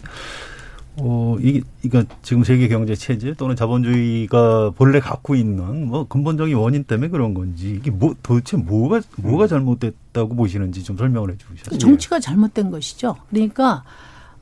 어 0.99 1.37
이게 1.41 1.61
그러니까 1.83 2.15
지금 2.23 2.43
세계 2.43 2.69
경제 2.69 2.95
체제 2.95 3.35
또는 3.35 3.55
자본주의가 3.55 4.71
본래 4.76 4.99
갖고 4.99 5.35
있는 5.35 5.88
뭐 5.88 6.07
근본적인 6.09 6.57
원인 6.57 6.85
때문에 6.85 7.09
그런 7.09 7.35
건지 7.35 7.75
이게 7.79 7.91
뭐 7.91 8.15
도대체 8.23 8.57
뭐가 8.57 9.03
뭐가 9.17 9.47
잘못됐다고 9.47 10.35
보시는지 10.35 10.83
좀 10.83 10.97
설명을 10.97 11.33
해 11.33 11.37
주시죠. 11.37 11.76
정치가 11.76 12.19
잘못된 12.19 12.71
것이죠. 12.71 13.17
그러니까 13.31 13.85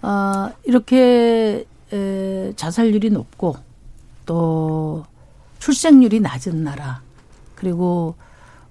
아 0.00 0.52
이렇게 0.64 1.64
에, 1.92 2.52
자살률이 2.54 3.11
높고 3.11 3.56
또 4.26 5.04
출생률이 5.58 6.20
낮은 6.20 6.62
나라 6.62 7.02
그리고 7.56 8.14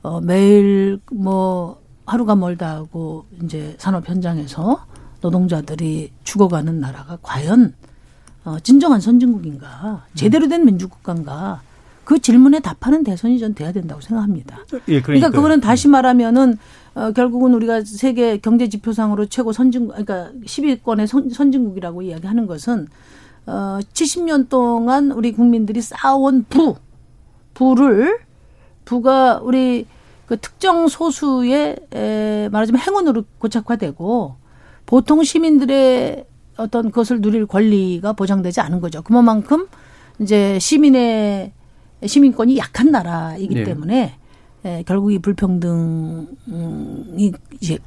어, 0.04 0.22
매일 0.22 1.00
뭐 1.12 1.82
하루가 2.06 2.36
멀다 2.36 2.76
하고 2.76 3.26
이제 3.42 3.76
산업 3.78 4.08
현장에서 4.08 4.86
노동자들이 5.24 6.12
죽어가는 6.26 6.80
나라가 6.82 7.18
과연 7.22 7.74
어, 8.44 8.60
진정한 8.60 9.00
선진국인가? 9.00 10.06
제대로 10.16 10.50
된 10.50 10.66
민주국가인가? 10.66 11.62
그 12.04 12.20
질문에 12.20 12.60
답하는 12.60 13.06
대선이 13.06 13.40
전 13.40 13.54
돼야 13.54 13.72
된다고 13.72 14.02
생각합니다. 14.02 14.60
예, 14.90 15.02
그러니까 15.02 15.30
그거는 15.30 15.62
다시 15.62 15.88
말하면은 15.88 16.58
어, 16.96 17.12
결국은 17.14 17.54
우리가 17.54 17.86
세계 17.86 18.38
경제 18.38 18.68
지표상으로 18.68 19.28
최고 19.28 19.54
선진 19.54 19.88
그러니까 19.88 20.32
10위권의 20.46 21.08
선, 21.08 21.30
선진국이라고 21.30 22.02
이야기하는 22.02 22.46
것은 22.46 22.88
어 23.46 23.80
70년 23.94 24.50
동안 24.50 25.12
우리 25.12 25.32
국민들이 25.32 25.82
쌓아온 25.82 26.46
부 26.50 26.76
부를 27.54 28.20
부가 28.84 29.40
우리 29.42 29.86
그 30.26 30.38
특정 30.38 30.88
소수의 30.90 31.78
에, 31.94 32.50
말하자면 32.52 32.82
행운으로 32.82 33.24
고착화되고 33.40 34.43
보통 34.86 35.24
시민들의 35.24 36.26
어떤 36.58 36.90
그것을 36.90 37.22
누릴 37.22 37.46
권리가 37.46 38.14
보장되지 38.14 38.62
않은 38.62 38.80
거죠. 38.80 39.02
그만큼 39.02 39.68
이제 40.20 40.60
시민의 40.60 41.52
시민권이 42.06 42.58
약한 42.58 42.92
나라이기 42.92 43.56
네. 43.56 43.64
때문에 43.64 44.14
에, 44.66 44.84
결국 44.86 45.12
이 45.12 45.20
불평등이 45.20 46.28
이제 47.60 47.80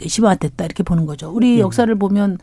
심화됐다 0.00 0.64
이렇게 0.64 0.82
보는 0.82 1.06
거죠. 1.06 1.30
우리 1.30 1.54
네. 1.54 1.60
역사를 1.60 1.92
보면 1.94 2.38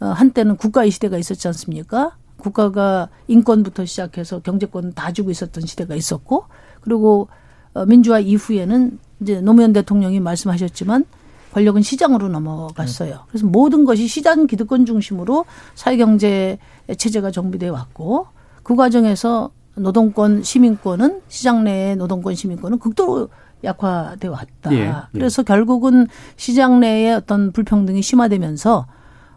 어, 0.00 0.06
한때는 0.06 0.56
국가의 0.56 0.90
시대가 0.90 1.16
있었지 1.16 1.46
않습니까? 1.48 2.16
국가가 2.36 3.08
인권부터 3.28 3.84
시작해서 3.86 4.40
경제권 4.40 4.92
다 4.94 5.12
주고 5.12 5.30
있었던 5.30 5.64
시대가 5.66 5.94
있었고 5.94 6.44
그리고 6.80 7.28
어, 7.74 7.86
민주화 7.86 8.18
이후에는 8.18 8.98
이제 9.20 9.40
노무현 9.40 9.72
대통령이 9.72 10.20
말씀하셨지만 10.20 11.04
권력은 11.52 11.82
시장으로 11.82 12.28
넘어갔어요. 12.28 13.10
네. 13.10 13.20
그래서 13.28 13.46
모든 13.46 13.84
것이 13.84 14.06
시장 14.08 14.46
기득권 14.46 14.86
중심으로 14.86 15.44
사회경제 15.74 16.58
체제가 16.96 17.30
정비돼 17.30 17.68
왔고 17.68 18.26
그 18.62 18.76
과정에서 18.76 19.50
노동권 19.76 20.42
시민권은 20.42 21.22
시장 21.28 21.64
내의 21.64 21.96
노동권 21.96 22.34
시민권은 22.34 22.78
극도로 22.78 23.28
약화돼 23.64 24.28
왔다. 24.28 24.72
예, 24.72 24.88
예. 24.88 24.94
그래서 25.12 25.42
결국은 25.42 26.06
시장 26.36 26.80
내의 26.80 27.14
어떤 27.14 27.52
불평등이 27.52 28.02
심화되면서 28.02 28.86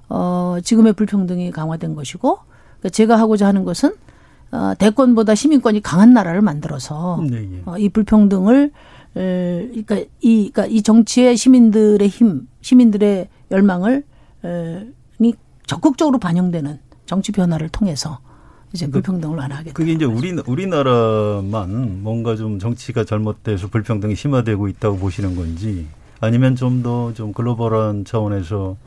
어 0.09 0.57
지금의 0.63 0.93
불평등이 0.93 1.51
강화된 1.51 1.95
것이고 1.95 2.39
그러니까 2.79 2.89
제가 2.89 3.17
하고자 3.19 3.47
하는 3.47 3.63
것은 3.63 3.93
어, 4.51 4.73
대권보다 4.77 5.35
시민권이 5.35 5.81
강한 5.81 6.13
나라를 6.13 6.41
만들어서 6.41 7.23
네, 7.29 7.41
네. 7.41 7.61
어, 7.65 7.77
이 7.77 7.89
불평등을 7.89 8.71
에, 9.19 9.67
그러니까 9.67 9.97
이 10.21 10.49
그러니까 10.51 10.65
이 10.65 10.81
정치의 10.81 11.35
시민들의 11.35 12.07
힘, 12.07 12.47
시민들의 12.61 13.27
열망을 13.51 14.03
에, 14.45 14.87
이 15.19 15.33
적극적으로 15.65 16.17
반영되는 16.17 16.79
정치 17.05 17.31
변화를 17.31 17.69
통해서 17.69 18.19
이제 18.73 18.85
그 18.85 18.93
불평등을 18.93 19.37
완화하겠다. 19.37 19.73
그게 19.73 19.91
이제 19.91 20.05
우리 20.05 20.31
우리나라만 20.45 22.01
뭔가 22.03 22.35
좀 22.35 22.59
정치가 22.59 23.03
잘못돼서 23.03 23.67
불평등이 23.67 24.15
심화되고 24.15 24.67
있다고 24.67 24.97
보시는 24.97 25.35
건지 25.35 25.87
아니면 26.21 26.55
좀 26.55 26.81
더좀 26.81 27.13
좀 27.13 27.33
글로벌한 27.33 28.05
차원에서 28.05 28.77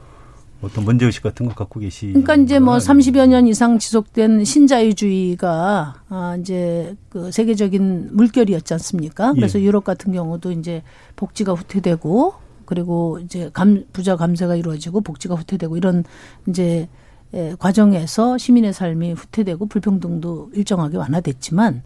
어떤 0.62 0.84
문제의식 0.84 1.22
같은 1.22 1.46
거 1.46 1.54
갖고 1.54 1.80
계시. 1.80 2.06
그러니까 2.06 2.36
이제 2.36 2.60
뭐 2.60 2.76
30여 2.76 3.26
년 3.26 3.46
이상 3.46 3.78
지속된 3.78 4.44
신자유주의가 4.44 5.94
아 6.08 6.36
이제 6.38 6.94
그 7.08 7.32
세계적인 7.32 8.10
물결이었지 8.12 8.72
않습니까? 8.74 9.32
그래서 9.32 9.58
예. 9.58 9.64
유럽 9.64 9.84
같은 9.84 10.12
경우도 10.12 10.52
이제 10.52 10.82
복지가 11.16 11.54
후퇴되고 11.54 12.34
그리고 12.64 13.18
이제 13.24 13.50
감 13.52 13.84
부자 13.92 14.16
감세가 14.16 14.54
이루어지고 14.54 15.00
복지가 15.00 15.34
후퇴되고 15.34 15.76
이런 15.76 16.04
이제 16.48 16.88
에, 17.34 17.54
과정에서 17.58 18.38
시민의 18.38 18.72
삶이 18.72 19.12
후퇴되고 19.12 19.66
불평등도 19.66 20.52
일정하게 20.54 20.96
완화됐지만 20.96 21.82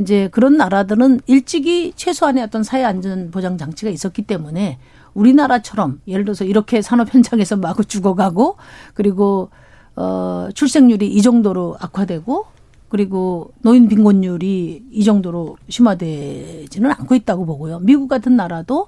이제 0.00 0.28
그런 0.28 0.56
나라들은 0.56 1.20
일찍이 1.26 1.92
최소한의 1.94 2.42
어떤 2.44 2.62
사회 2.62 2.84
안전 2.84 3.30
보장 3.30 3.58
장치가 3.58 3.90
있었기 3.90 4.22
때문에 4.22 4.78
우리나라처럼 5.18 6.00
예를 6.06 6.24
들어서 6.24 6.44
이렇게 6.44 6.80
산업 6.80 7.12
현장에서 7.12 7.56
마구 7.56 7.84
죽어가고 7.84 8.56
그리고 8.94 9.50
어 9.96 10.48
출생률이 10.54 11.08
이 11.08 11.22
정도로 11.22 11.76
악화되고 11.80 12.46
그리고 12.88 13.52
노인 13.62 13.88
빈곤율이 13.88 14.86
이 14.90 15.04
정도로 15.04 15.56
심화되지는 15.68 16.90
않고 16.90 17.14
있다고 17.16 17.44
보고요. 17.44 17.80
미국 17.80 18.08
같은 18.08 18.36
나라도 18.36 18.86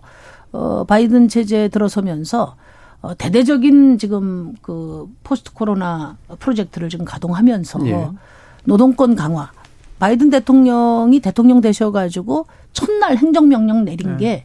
어 0.53 0.85
바이든 0.85 1.29
체제에 1.29 1.69
들어서면서 1.69 2.57
어 3.03 3.15
대대적인 3.15 3.99
지금 3.99 4.55
그 4.63 5.09
포스트 5.25 5.53
코로나 5.53 6.17
프로젝트를 6.39 6.89
지금 6.89 7.05
가동하면서 7.05 7.87
예. 7.87 8.09
노동권 8.65 9.17
강화 9.17 9.51
바이든 9.99 10.31
대통령이 10.31 11.21
대통령 11.21 11.61
되셔 11.61 11.91
가지고 11.91 12.47
첫날 12.73 13.17
행정명령 13.17 13.85
내린 13.85 14.17
네. 14.17 14.17
게 14.17 14.45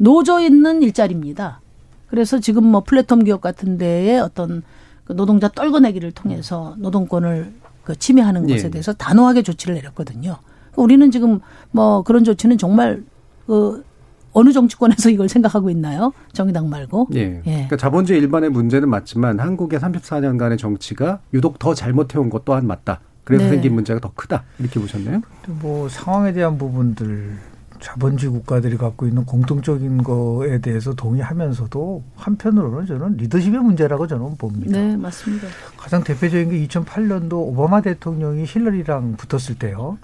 노조 0.00 0.40
있는 0.40 0.82
일자리입니다. 0.82 1.60
그래서 2.08 2.40
지금 2.40 2.64
뭐 2.64 2.82
플랫폼 2.82 3.22
기업 3.22 3.42
같은 3.42 3.76
데에 3.76 4.18
어떤 4.18 4.62
그 5.04 5.14
노동자 5.14 5.48
떨궈내기를 5.48 6.12
통해서 6.12 6.74
노동권을 6.78 7.52
그 7.84 7.96
침해하는 7.96 8.46
것에 8.46 8.64
예. 8.64 8.70
대해서 8.70 8.94
단호하게 8.94 9.42
조치를 9.42 9.74
내렸거든요. 9.74 10.38
우리는 10.76 11.10
지금 11.10 11.40
뭐 11.70 12.02
그런 12.02 12.24
조치는 12.24 12.56
정말 12.56 13.04
그 13.46 13.84
어느 14.32 14.52
정치권에서 14.52 15.10
이걸 15.10 15.28
생각하고 15.28 15.68
있나요? 15.68 16.14
정의당 16.32 16.70
말고. 16.70 17.08
예. 17.14 17.20
예. 17.20 17.42
그러니까 17.42 17.76
자본주의 17.76 18.18
일반의 18.20 18.48
문제는 18.48 18.88
맞지만 18.88 19.38
한국의 19.38 19.80
34년간의 19.80 20.56
정치가 20.56 21.20
유독 21.34 21.58
더 21.58 21.74
잘못해온 21.74 22.30
것 22.30 22.46
또한 22.46 22.66
맞다. 22.66 23.00
그래서 23.24 23.44
네. 23.44 23.50
생긴 23.50 23.74
문제가 23.74 24.00
더 24.00 24.10
크다. 24.14 24.44
이렇게 24.58 24.80
보셨나요? 24.80 25.20
뭐 25.60 25.90
상황에 25.90 26.32
대한 26.32 26.56
부분들 26.56 27.36
자본주의 27.80 28.30
국가들이 28.30 28.76
갖고 28.76 29.06
있는 29.06 29.24
공통적인 29.24 30.02
거에 30.02 30.58
대해서 30.58 30.94
동의하면서도 30.94 32.02
한편으로는 32.14 32.86
저는 32.86 33.16
리더십의 33.16 33.60
문제라고 33.60 34.06
저는 34.06 34.36
봅니다. 34.36 34.78
네, 34.78 34.96
맞습니다. 34.96 35.48
가장 35.76 36.04
대표적인 36.04 36.50
게 36.50 36.66
2008년도 36.66 37.32
오바마 37.32 37.80
대통령이 37.80 38.44
힐러리랑 38.46 39.16
붙었을 39.16 39.58
때요. 39.58 39.98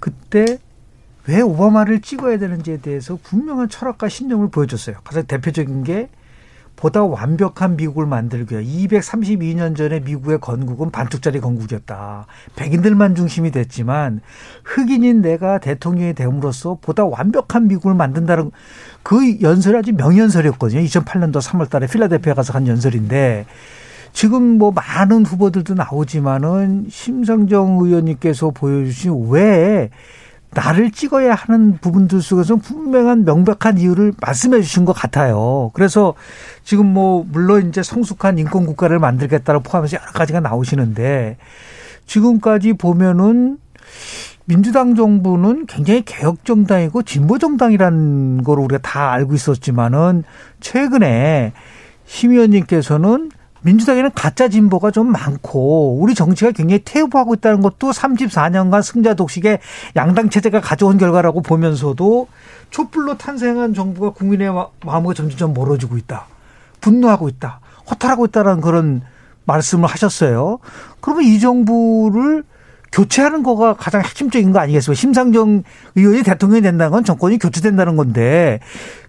그때 0.00 0.58
왜 1.28 1.40
오바마를 1.40 2.00
찍어야 2.00 2.38
되는지에 2.38 2.78
대해서 2.78 3.16
분명한 3.22 3.68
철학과 3.68 4.08
신념을 4.08 4.48
보여줬어요. 4.48 4.96
가장 5.04 5.24
대표적인 5.24 5.84
게 5.84 6.08
보다 6.76 7.04
완벽한 7.04 7.76
미국을 7.76 8.06
만들고요. 8.06 8.60
232년 8.60 9.76
전에 9.76 10.00
미국의 10.00 10.40
건국은 10.40 10.90
반쪽짜리 10.90 11.40
건국이었다. 11.40 12.26
백인들만 12.56 13.14
중심이 13.14 13.50
됐지만 13.50 14.20
흑인인 14.64 15.22
내가 15.22 15.58
대통령이 15.58 16.14
됨으로써 16.14 16.78
보다 16.80 17.04
완벽한 17.04 17.68
미국을 17.68 17.94
만든다는 17.94 18.50
그 19.02 19.40
연설이 19.40 19.76
아주 19.76 19.92
명연설이었거든요. 19.92 20.80
2008년도 20.80 21.40
3월 21.40 21.70
달에 21.70 21.86
필라델피아 21.86 22.34
가서 22.34 22.52
한 22.52 22.66
연설인데 22.66 23.46
지금 24.12 24.58
뭐 24.58 24.72
많은 24.72 25.24
후보들도 25.24 25.74
나오지만은 25.74 26.86
심상정 26.90 27.78
의원님께서 27.80 28.50
보여주신 28.50 29.28
왜 29.30 29.90
나를 30.54 30.90
찍어야 30.90 31.34
하는 31.34 31.78
부분들 31.78 32.20
속에서 32.20 32.56
분명한 32.56 33.24
명백한 33.24 33.78
이유를 33.78 34.12
말씀해 34.20 34.60
주신 34.60 34.84
것 34.84 34.92
같아요. 34.92 35.70
그래서 35.72 36.14
지금 36.62 36.86
뭐 36.86 37.24
물론 37.30 37.68
이제 37.68 37.82
성숙한 37.82 38.38
인권 38.38 38.66
국가를 38.66 38.98
만들겠다를 38.98 39.60
포함해서 39.62 39.96
여러 39.96 40.12
가지가 40.12 40.40
나오시는데 40.40 41.38
지금까지 42.06 42.74
보면은 42.74 43.58
민주당 44.44 44.94
정부는 44.94 45.66
굉장히 45.66 46.02
개혁 46.02 46.44
정당이고 46.44 47.02
진보 47.04 47.38
정당이라는 47.38 48.42
걸 48.42 48.58
우리가 48.58 48.82
다 48.82 49.12
알고 49.12 49.34
있었지만은 49.34 50.24
최근에 50.60 51.52
심 52.04 52.32
의원님께서는 52.32 53.30
민주당에는 53.62 54.10
가짜 54.14 54.48
진보가 54.48 54.90
좀 54.90 55.10
많고 55.12 55.98
우리 56.00 56.14
정치가 56.14 56.50
굉장히 56.50 56.82
퇴보하고 56.84 57.34
있다는 57.34 57.62
것도 57.62 57.90
34년간 57.90 58.82
승자 58.82 59.14
독식의 59.14 59.60
양당 59.96 60.30
체제가 60.30 60.60
가져온 60.60 60.98
결과라고 60.98 61.42
보면서도 61.42 62.28
촛불로 62.70 63.16
탄생한 63.16 63.74
정부가 63.74 64.10
국민의 64.10 64.52
마음과 64.84 65.14
점점 65.14 65.54
멀어지고 65.54 65.96
있다. 65.96 66.26
분노하고 66.80 67.28
있다. 67.28 67.60
허탈하고 67.90 68.26
있다라는 68.26 68.60
그런 68.60 69.02
말씀을 69.44 69.88
하셨어요. 69.88 70.58
그러면 71.00 71.24
이 71.24 71.38
정부를 71.38 72.44
교체하는 72.92 73.42
거가 73.42 73.74
가장 73.74 74.02
핵심적인 74.02 74.52
거 74.52 74.58
아니겠어요? 74.60 74.94
심상정 74.94 75.62
의원이 75.96 76.22
대통령이 76.22 76.60
된다는 76.60 76.92
건 76.92 77.04
정권이 77.04 77.38
교체된다는 77.38 77.96
건데 77.96 78.60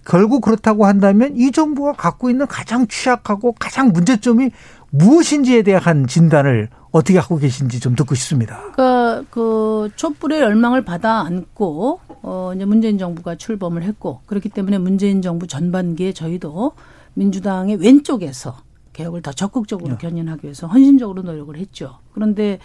결국 0.06 0.42
그렇다고 0.42 0.86
한다면 0.86 1.34
이 1.36 1.52
정부가 1.52 1.94
갖고 1.94 2.30
있는 2.30 2.48
가장 2.48 2.88
취약하고 2.88 3.54
가장 3.60 3.90
문제점이 3.90 4.52
무엇인지에 4.90 5.64
대한 5.64 6.08
진단을 6.08 6.70
어떻게 6.92 7.18
하고 7.18 7.38
계신지 7.38 7.80
좀 7.80 7.96
듣고 7.96 8.14
싶습니다. 8.16 8.62
그러니까 8.74 9.24
그 9.32 9.90
촛불의 9.96 10.42
열망을 10.42 10.86
받아 10.86 11.22
안고 11.22 12.00
어 12.22 12.52
이제 12.56 12.66
문재인 12.66 13.00
정부가 13.00 13.36
출범을 13.36 13.84
했고 13.84 14.22
그렇기 14.28 14.50
때문에 14.50 14.78
문재인 14.78 15.22
정부 15.22 15.48
전반기에 15.48 16.14
저희도 16.14 16.74
민주당의 17.16 17.78
왼쪽에서 17.78 18.56
개혁을 18.94 19.22
더 19.22 19.32
적극적으로 19.32 19.92
네. 19.92 19.98
견인하기 19.98 20.46
위해서 20.46 20.68
헌신적으로 20.68 21.24
노력을 21.24 21.56
했죠. 21.58 21.98
그런데 22.14 22.60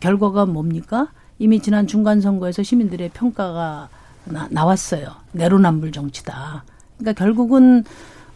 결과가 0.00 0.46
뭡니까? 0.46 1.08
이미 1.38 1.60
지난 1.60 1.86
중간 1.86 2.20
선거에서 2.20 2.62
시민들의 2.62 3.10
평가가 3.10 3.88
나, 4.26 4.64
왔어요 4.64 5.14
내로남불 5.32 5.92
정치다. 5.92 6.64
그러니까 6.98 7.12
결국은 7.24 7.84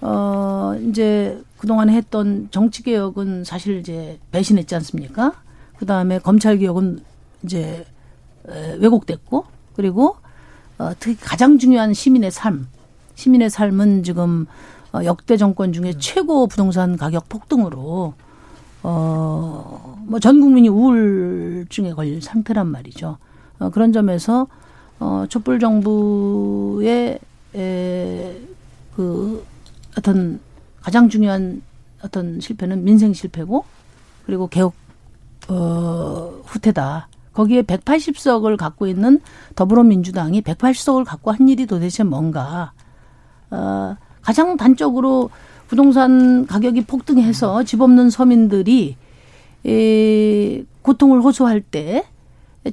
어 0.00 0.74
이제 0.88 1.42
그동안 1.56 1.88
했던 1.90 2.48
정치 2.50 2.82
개혁은 2.82 3.44
사실 3.44 3.78
이제 3.78 4.18
배신했지 4.30 4.74
않습니까? 4.76 5.32
그다음에 5.78 6.18
검찰 6.18 6.58
개혁은 6.58 7.00
이제 7.42 7.86
왜곡됐고 8.78 9.44
그리고 9.74 10.16
어 10.78 10.92
특히 10.98 11.16
가장 11.16 11.58
중요한 11.58 11.94
시민의 11.94 12.30
삶. 12.30 12.68
시민의 13.14 13.50
삶은 13.50 14.04
지금 14.04 14.46
어, 14.92 15.04
역대 15.04 15.36
정권 15.36 15.72
중에 15.72 15.90
음. 15.90 15.98
최고 16.00 16.46
부동산 16.46 16.96
가격 16.96 17.28
폭등으로 17.28 18.14
어, 18.82 19.98
뭐 20.06 20.18
전 20.20 20.40
국민이 20.40 20.68
우울증에 20.68 21.92
걸릴 21.92 22.22
상태란 22.22 22.66
말이죠. 22.68 23.18
어, 23.58 23.70
그런 23.70 23.92
점에서 23.92 24.46
어, 25.00 25.26
촛불 25.28 25.58
정부의 25.58 27.18
에, 27.54 28.36
그 28.94 29.44
어떤 29.96 30.40
가장 30.80 31.08
중요한 31.08 31.62
어떤 32.02 32.40
실패는 32.40 32.84
민생 32.84 33.12
실패고 33.12 33.64
그리고 34.26 34.46
개혁 34.48 34.74
어, 35.48 36.40
후퇴다. 36.44 37.08
거기에 37.32 37.62
180석을 37.62 38.56
갖고 38.56 38.86
있는 38.86 39.20
더불어민주당이 39.54 40.42
180석을 40.42 41.04
갖고 41.04 41.30
한 41.30 41.48
일이 41.48 41.66
도대체 41.66 42.02
뭔가. 42.02 42.72
어, 43.50 43.96
가장 44.22 44.56
단적으로 44.56 45.30
부동산 45.68 46.46
가격이 46.46 46.84
폭등해서 46.84 47.64
집 47.64 47.80
없는 47.80 48.10
서민들이 48.10 48.96
에, 49.66 50.64
고통을 50.82 51.20
호소할 51.22 51.60
때 51.60 52.04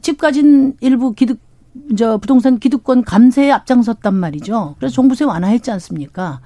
집 0.01 0.17
가진 0.17 0.75
일부 0.81 1.13
기득 1.13 1.39
저 1.97 2.17
부동산 2.17 2.57
기득권 2.57 3.03
감세에 3.03 3.51
앞장섰단 3.51 4.13
말이죠. 4.13 4.75
그래서 4.79 4.93
종부세 4.93 5.25
완화했지 5.25 5.71
않습니까? 5.71 6.39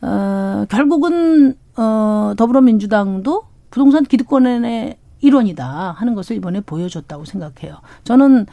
어, 0.00 0.64
결국은 0.68 1.54
어, 1.76 2.34
더불어민주당도 2.36 3.44
부동산 3.70 4.02
기득권의 4.04 4.96
일원이다 5.20 5.92
하는 5.96 6.14
것을 6.14 6.36
이번에 6.36 6.60
보여줬다고 6.60 7.24
생각해요. 7.24 7.78
저는 8.04 8.46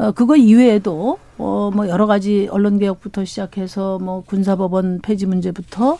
어, 0.00 0.12
그거 0.12 0.34
이외에도 0.36 1.18
어, 1.36 1.70
뭐 1.74 1.88
여러 1.88 2.06
가지 2.06 2.48
언론 2.50 2.78
개혁부터 2.78 3.24
시작해서 3.24 3.98
뭐 3.98 4.22
군사법원 4.26 5.00
폐지 5.02 5.26
문제부터 5.26 5.98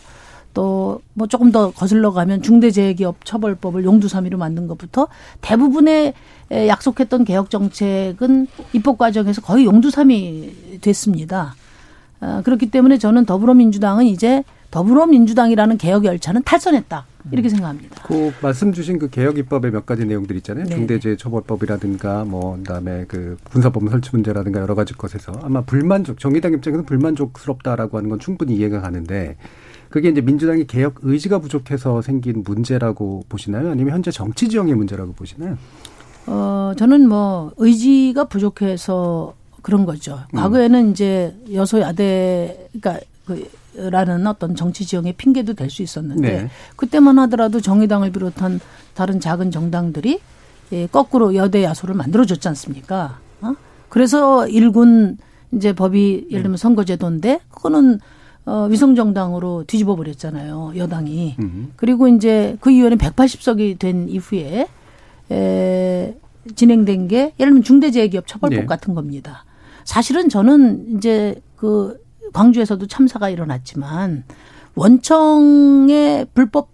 또 0.53 1.01
뭐 1.13 1.27
조금 1.27 1.51
더 1.51 1.71
거슬러 1.71 2.11
가면 2.11 2.41
중대재해기업 2.41 3.25
처벌법을 3.25 3.83
용두사미로 3.83 4.37
만든 4.37 4.67
것부터 4.67 5.07
대부분의 5.41 6.13
약속했던 6.51 7.25
개혁 7.25 7.49
정책은 7.49 8.47
입법 8.73 8.97
과정에서 8.97 9.41
거의 9.41 9.65
용두사미 9.65 10.79
됐습니다. 10.81 11.55
어, 12.21 12.41
그렇기 12.45 12.71
때문에 12.71 12.97
저는 12.97 13.25
더불어민주당은 13.25 14.05
이제 14.05 14.43
더불어민주당이라는 14.69 15.77
개혁 15.77 16.05
열차는 16.05 16.43
탈선했다. 16.43 17.05
이렇게 17.31 17.49
생각합니다. 17.49 18.03
그 18.03 18.31
말씀 18.41 18.73
주신 18.73 18.97
그 18.97 19.09
개혁 19.09 19.37
입법의 19.37 19.71
몇 19.71 19.85
가지 19.85 20.05
내용들 20.05 20.35
있잖아요. 20.37 20.65
네. 20.65 20.75
중대재해처벌법이라든가 20.75 22.23
뭐 22.25 22.55
그다음에 22.57 23.05
그 23.07 23.37
군사법 23.43 23.89
설치 23.89 24.09
문제라든가 24.13 24.59
여러 24.59 24.73
가지 24.73 24.93
것에서 24.93 25.33
아마 25.43 25.61
불만족 25.61 26.19
정의당 26.19 26.53
입장에서 26.53 26.83
불만족스럽다라고 26.83 27.97
하는 27.97 28.09
건 28.09 28.19
충분히 28.19 28.55
이해가 28.55 28.81
가는데 28.81 29.35
그게 29.89 30.09
이제 30.09 30.21
민주당이 30.21 30.65
개혁 30.65 30.95
의지가 31.01 31.39
부족해서 31.39 32.01
생긴 32.01 32.43
문제라고 32.45 33.23
보시나요? 33.29 33.69
아니면 33.71 33.93
현재 33.93 34.09
정치 34.09 34.47
지형의 34.47 34.73
문제라고 34.73 35.13
보시나요? 35.13 35.57
어, 36.27 36.73
저는 36.77 37.09
뭐 37.09 37.51
의지가 37.57 38.25
부족해서 38.25 39.35
그런 39.61 39.85
거죠. 39.85 40.19
음. 40.33 40.37
과거에는 40.37 40.87
음. 40.87 40.91
이제 40.91 41.35
여소야대 41.53 42.69
그러니까 42.73 43.05
그 43.25 43.49
라는 43.75 44.27
어떤 44.27 44.55
정치 44.55 44.85
지형의 44.85 45.13
핑계도 45.13 45.53
될 45.53 45.69
수 45.69 45.81
있었는데 45.81 46.41
네. 46.43 46.49
그때만 46.75 47.17
하더라도 47.19 47.61
정의당을 47.61 48.11
비롯한 48.11 48.59
다른 48.93 49.19
작은 49.21 49.49
정당들이 49.51 50.19
예, 50.73 50.87
거꾸로 50.87 51.35
여대 51.35 51.63
야소를 51.63 51.95
만들어줬지 51.95 52.47
않습니까? 52.49 53.19
어? 53.41 53.53
그래서 53.89 54.47
일군 54.47 55.17
이제 55.53 55.71
법이 55.73 56.27
예를 56.31 56.43
들면 56.43 56.57
선거제도인데 56.57 57.39
그거는 57.49 57.99
어, 58.45 58.67
위성정당으로 58.69 59.65
뒤집어 59.67 59.95
버렸잖아요. 59.95 60.73
여당이. 60.75 61.35
음. 61.39 61.71
그리고 61.77 62.07
이제 62.07 62.57
그 62.59 62.71
이후에는 62.71 62.97
180석이 62.97 63.77
된 63.79 64.09
이후에 64.09 64.67
에, 65.31 66.15
진행된 66.55 67.07
게 67.07 67.17
예를 67.39 67.51
들면 67.51 67.63
중대재해기업 67.63 68.27
처벌법 68.27 68.59
네. 68.61 68.65
같은 68.65 68.95
겁니다. 68.95 69.45
사실은 69.91 70.29
저는 70.29 70.95
이제 70.95 71.35
그 71.57 72.01
광주에서도 72.31 72.87
참사가 72.87 73.29
일어났지만 73.29 74.23
원청의 74.75 76.27
불법 76.33 76.69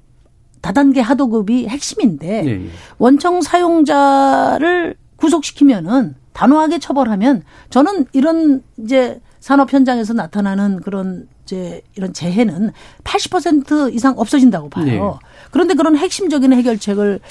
다단계 0.61 1.01
하도급이 1.01 1.67
핵심인데 1.67 2.43
네. 2.43 2.67
원청 2.99 3.41
사용자를 3.41 4.97
구속시키면은 5.15 6.13
단호하게 6.33 6.77
처벌하면 6.77 7.41
저는 7.71 8.05
이런 8.13 8.61
이제 8.77 9.19
산업 9.39 9.73
현장에서 9.73 10.13
나타나는 10.13 10.81
그런 10.81 11.27
이제 11.47 11.81
이런 11.95 12.11
재해는 12.11 12.71
80% 13.05 13.93
이상 13.93 14.13
없어진다고 14.17 14.69
봐요. 14.69 14.85
네. 14.85 14.99
그런데 15.51 15.73
그런 15.75 15.95
핵심적인 15.95 16.51
해결책을 16.51 17.21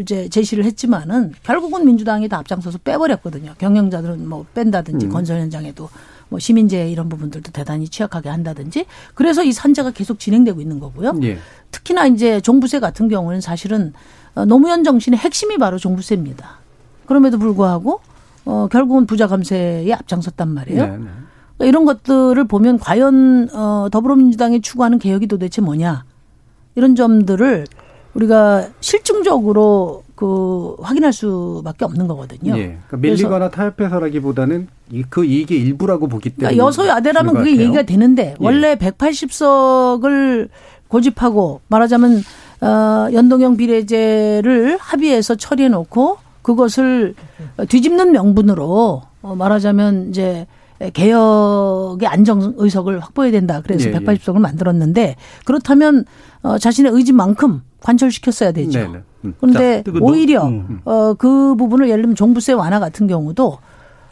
이제 0.00 0.28
제시를 0.28 0.64
했지만은 0.64 1.32
결국은 1.44 1.86
민주당이 1.86 2.28
다 2.28 2.38
앞장서서 2.38 2.78
빼버렸거든요. 2.78 3.54
경영자들은 3.58 4.28
뭐 4.28 4.44
뺀다든지 4.54 5.06
음. 5.06 5.10
건설 5.10 5.40
현장에도 5.40 5.88
뭐 6.28 6.40
시민재해 6.40 6.90
이런 6.90 7.08
부분들도 7.08 7.52
대단히 7.52 7.88
취약하게 7.88 8.28
한다든지 8.28 8.86
그래서 9.14 9.44
이 9.44 9.52
산재가 9.52 9.92
계속 9.92 10.18
진행되고 10.18 10.60
있는 10.60 10.80
거고요. 10.80 11.12
네. 11.12 11.38
특히나 11.70 12.06
이제 12.06 12.40
종부세 12.40 12.80
같은 12.80 13.08
경우는 13.08 13.40
사실은 13.40 13.92
어, 14.34 14.44
노무현 14.44 14.82
정신의 14.82 15.18
핵심이 15.18 15.58
바로 15.58 15.78
종부세입니다. 15.78 16.58
그럼에도 17.06 17.38
불구하고 17.38 18.00
어 18.44 18.66
결국은 18.72 19.06
부자 19.06 19.28
감세에 19.28 19.92
앞장섰단 19.92 20.48
말이에요. 20.48 20.86
네, 20.86 20.96
네. 20.96 21.06
그러니까 21.56 21.66
이런 21.66 21.84
것들을 21.84 22.44
보면 22.44 22.78
과연 22.78 23.48
어 23.52 23.88
더불어민주당이 23.90 24.60
추구하는 24.60 24.98
개혁이 24.98 25.26
도대체 25.26 25.60
뭐냐 25.60 26.04
이런 26.74 26.94
점들을 26.94 27.66
우리가 28.14 28.68
실증적으로 28.80 30.02
그 30.14 30.76
확인할 30.80 31.12
수밖에 31.12 31.84
없는 31.84 32.06
거거든요. 32.06 32.56
예. 32.56 32.78
그러니까 32.86 32.96
밀리거나 32.98 33.50
타협해서라기보다는 33.50 34.68
그 35.08 35.24
이익의 35.24 35.58
일부라고 35.58 36.06
보기 36.08 36.30
때문에 36.30 36.54
그러니까 36.54 36.64
여소야대라면 36.64 37.34
그게 37.34 37.52
얘기가 37.52 37.82
되는데 37.82 38.22
예. 38.22 38.36
원래 38.38 38.76
180석을 38.76 40.48
고집하고 40.88 41.60
말하자면 41.68 42.22
어 42.60 43.08
연동형 43.12 43.56
비례제를 43.56 44.76
합의해서 44.78 45.34
처리해 45.34 45.70
놓고 45.70 46.18
그것을 46.42 47.14
뒤집는 47.68 48.12
명분으로 48.12 49.02
어 49.22 49.34
말하자면 49.34 50.10
이제 50.10 50.46
개혁의 50.90 52.08
안정 52.08 52.54
의석을 52.56 53.00
확보해야 53.00 53.32
된다. 53.32 53.60
그래서 53.62 53.88
예, 53.88 53.92
180석을 53.92 54.36
예. 54.36 54.40
만들었는데 54.40 55.16
그렇다면 55.44 56.04
어, 56.42 56.58
자신의 56.58 56.92
의지만큼 56.92 57.62
관철시켰어야 57.80 58.52
되죠. 58.52 58.78
네네. 58.78 58.98
음. 59.24 59.34
그런데 59.40 59.82
자, 59.84 59.92
오히려 60.00 60.46
음, 60.46 60.66
음. 60.68 60.80
어, 60.84 61.14
그 61.14 61.54
부분을 61.56 61.88
예를 61.88 62.02
들면 62.02 62.16
종부세 62.16 62.52
완화 62.52 62.80
같은 62.80 63.06
경우도 63.06 63.58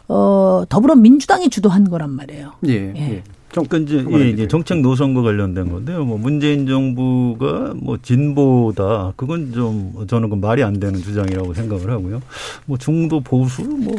어, 0.07 0.63
더불어민주당이 0.69 1.49
주도한 1.49 1.89
거란 1.89 2.09
말이에요. 2.11 2.53
예. 2.67 2.93
예. 2.95 3.23
예. 3.51 3.61
그러니까 3.67 3.77
이제, 3.77 4.05
예, 4.11 4.29
이제 4.29 4.47
정책 4.47 4.79
노선과 4.79 5.21
관련된 5.21 5.69
건데요. 5.69 6.05
뭐 6.05 6.17
문재인 6.17 6.65
정부가 6.65 7.73
뭐 7.75 7.97
진보다 8.01 9.13
그건 9.15 9.51
좀 9.51 10.05
저는 10.07 10.29
그 10.29 10.35
말이 10.35 10.63
안 10.63 10.79
되는 10.79 10.99
주장이라고 11.01 11.53
생각을 11.53 11.89
하고요. 11.89 12.21
뭐 12.65 12.77
중도 12.77 13.19
보수 13.19 13.63
뭐뭐 13.63 13.95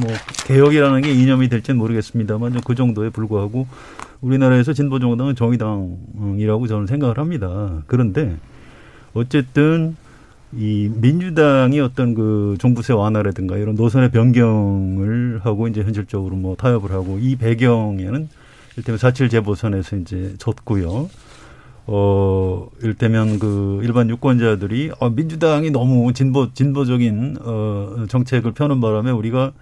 뭐 0.00 0.10
개혁이라는 0.46 1.02
게 1.02 1.12
이념이 1.12 1.48
될지는 1.48 1.78
모르겠습니다만 1.78 2.52
좀 2.52 2.60
그 2.64 2.74
정도에 2.74 3.10
불구하고 3.10 3.66
우리나라에서 4.20 4.72
진보 4.72 4.98
정당은 4.98 5.34
정의당이라고 5.34 6.66
저는 6.66 6.86
생각을 6.86 7.18
합니다. 7.18 7.82
그런데 7.86 8.36
어쨌든 9.14 9.96
이 10.52 10.90
민주당이 10.94 11.80
어떤 11.80 12.14
그 12.14 12.56
종부세 12.58 12.92
완화라든가 12.92 13.56
이런 13.56 13.76
노선의 13.76 14.10
변경을 14.10 15.40
하고 15.42 15.68
이제 15.68 15.82
현실적으로 15.82 16.36
뭐 16.36 16.56
타협을 16.56 16.90
하고 16.90 17.18
이 17.20 17.36
배경에는 17.36 18.28
일테면 18.76 18.98
사칠 18.98 19.28
재보선에서 19.28 19.96
이제 19.96 20.34
졌고요. 20.38 21.10
어, 21.86 22.68
일테면 22.82 23.38
그 23.38 23.80
일반 23.82 24.08
유권자들이 24.10 24.92
어, 25.00 25.10
민주당이 25.10 25.70
너무 25.70 26.12
진보, 26.12 26.52
진보적인 26.52 27.38
어, 27.40 28.06
정책을 28.08 28.52
펴는 28.52 28.80
바람에 28.80 29.10
우리가 29.10 29.52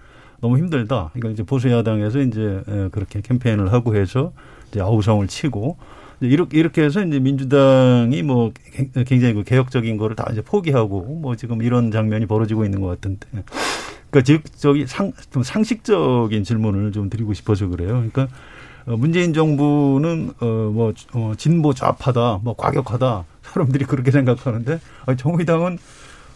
너무 0.41 0.57
힘들다. 0.57 1.09
그러니까 1.13 1.31
이제 1.31 1.43
보수 1.43 1.69
야당에서 1.69 2.21
이제 2.21 2.61
그렇게 2.91 3.19
캠페인을 3.21 3.73
하고 3.73 3.95
해서 3.95 4.31
이제 4.69 4.79
아우성을 4.79 5.27
치고 5.27 5.77
이렇게 6.21 6.57
이렇게 6.59 6.83
해서 6.83 7.03
이제 7.03 7.19
민주당이 7.19 8.23
뭐 8.23 8.51
굉장히 9.05 9.33
그 9.33 9.43
개혁적인 9.43 9.97
거를 9.97 10.15
다 10.15 10.27
이제 10.31 10.41
포기하고 10.41 11.01
뭐 11.21 11.35
지금 11.35 11.61
이런 11.61 11.91
장면이 11.91 12.25
벌어지고 12.25 12.63
있는 12.63 12.79
것 12.79 12.87
같은데. 12.87 13.27
그러니까 14.09 14.21
즉 14.23 14.43
저기 14.57 14.85
상 14.87 15.11
좀 15.31 15.43
상식적인 15.43 16.43
질문을 16.43 16.91
좀 16.91 17.09
드리고 17.09 17.33
싶어서 17.33 17.67
그래요. 17.67 17.89
그러니까 18.09 18.23
어, 18.23 18.27
문재인 18.85 19.33
정부는 19.33 20.33
어뭐 20.39 20.93
어, 21.13 21.33
진보 21.37 21.73
좌파다, 21.73 22.39
뭐 22.43 22.55
과격하다 22.55 23.25
사람들이 23.41 23.85
그렇게 23.85 24.11
생각하는데 24.11 24.79
정의당은 25.17 25.77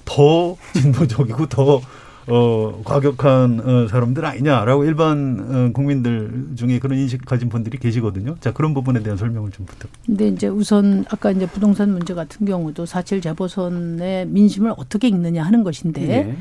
더 0.05 0.55
진보적이고 0.73 1.47
더 1.47 1.81
어, 2.27 2.81
과격한 2.85 3.59
어, 3.59 3.87
사람들 3.87 4.25
아니냐라고 4.25 4.85
일반 4.85 5.39
어, 5.39 5.71
국민들 5.73 6.47
중에 6.55 6.79
그런 6.79 6.97
인식 6.97 7.25
가진 7.25 7.49
분들이 7.49 7.77
계시거든요. 7.77 8.35
자, 8.39 8.53
그런 8.53 8.73
부분에 8.73 9.03
대한 9.03 9.17
설명을 9.17 9.51
좀 9.51 9.65
부탁. 9.65 9.91
근데 10.05 10.29
이제 10.29 10.47
우선 10.47 11.03
아까 11.09 11.31
이제 11.31 11.45
부동산 11.45 11.91
문제 11.91 12.13
같은 12.13 12.45
경우도 12.45 12.85
사칠 12.85 13.19
재보선의 13.19 14.27
민심을 14.27 14.73
어떻게 14.77 15.09
읽느냐 15.09 15.43
하는 15.43 15.63
것인데 15.63 16.01
네. 16.01 16.37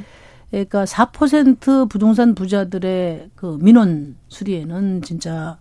그러니까 0.50 0.84
4% 0.84 1.88
부동산 1.88 2.34
부자들의 2.34 3.30
그 3.34 3.58
민원 3.60 4.16
수리에는 4.28 5.02
진짜 5.02 5.58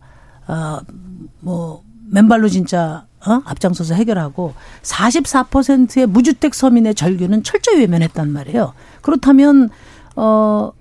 아뭐 0.52 1.84
맨발로 2.10 2.50
진짜 2.50 3.06
어? 3.26 3.42
앞장서서 3.46 3.94
해결하고 3.96 4.54
44%의 4.82 6.08
무주택 6.08 6.54
서민의 6.54 6.96
절규는 6.96 7.44
철저히 7.44 7.80
외면했단 7.80 8.32
말이에요. 8.32 8.74
그렇다면 9.02 9.70
어 10.16 10.72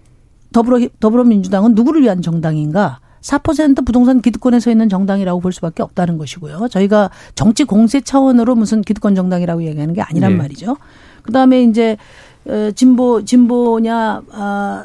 더불어 0.52 0.80
더불어민주당은 0.98 1.74
누구를 1.74 2.02
위한 2.02 2.22
정당인가? 2.22 3.00
4% 3.20 3.85
부동산 3.85 4.22
기득권에 4.22 4.61
서 4.61 4.70
있는 4.70 4.88
정당이라고 4.88 5.40
볼 5.40 5.52
수밖에 5.52 5.83
없다는 5.83 6.16
것이고요. 6.16 6.68
저희가 6.68 7.11
정치 7.35 7.64
공세 7.64 8.00
차원으로 8.00 8.54
무슨 8.54 8.80
기득권 8.80 9.14
정당이라고 9.14 9.62
얘기하는 9.64 9.92
게 9.94 10.00
아니란 10.00 10.33
네. 10.33 10.38
말이죠. 10.38 10.78
그다음에 11.22 11.62
이제 11.62 11.98
어, 12.46 12.70
진보 12.74 13.22
진보냐 13.22 14.22
아, 14.33 14.85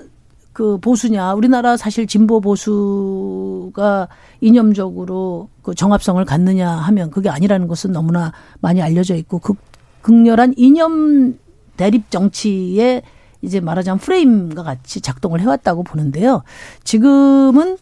그 0.55 0.77
보수냐 0.77 1.33
우리나라 1.33 1.75
사실 1.75 2.07
진보 2.07 2.39
보수가 2.39 4.07
이념적으로 4.39 5.49
그 5.61 5.75
정합성을 5.75 6.23
갖느냐 6.23 6.71
하면 6.71 7.11
그게 7.11 7.27
아니라는 7.27 7.67
것은 7.67 7.91
너무나 7.91 8.31
많이 8.61 8.81
알려져 8.81 9.15
있고 9.15 9.39
극, 9.39 9.57
극렬한 10.01 10.53
이념 10.55 11.37
대립 11.75 12.09
정치에 12.09 13.01
이제 13.41 13.59
말하자면 13.59 13.99
프레임과 13.99 14.63
같이 14.63 15.01
작동을 15.01 15.41
해왔다고 15.41 15.83
보는데요. 15.83 16.41
지금은 16.85 17.77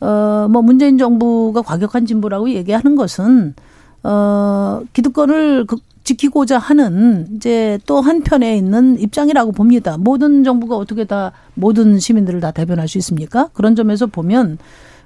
어뭐 0.00 0.60
문재인 0.60 0.98
정부가 0.98 1.62
과격한 1.62 2.04
진보라고 2.04 2.50
얘기하는 2.50 2.96
것은 2.96 3.54
어 4.02 4.82
기득권을 4.92 5.66
지키고자 6.10 6.58
하는 6.58 7.28
이제 7.36 7.78
또 7.86 8.00
한편에 8.00 8.56
있는 8.56 8.98
입장이라고 8.98 9.52
봅니다. 9.52 9.96
모든 9.96 10.42
정부가 10.42 10.76
어떻게 10.76 11.04
다 11.04 11.30
모든 11.54 12.00
시민들을 12.00 12.40
다 12.40 12.50
대변할 12.50 12.88
수 12.88 12.98
있습니까? 12.98 13.48
그런 13.52 13.76
점에서 13.76 14.06
보면 14.06 14.58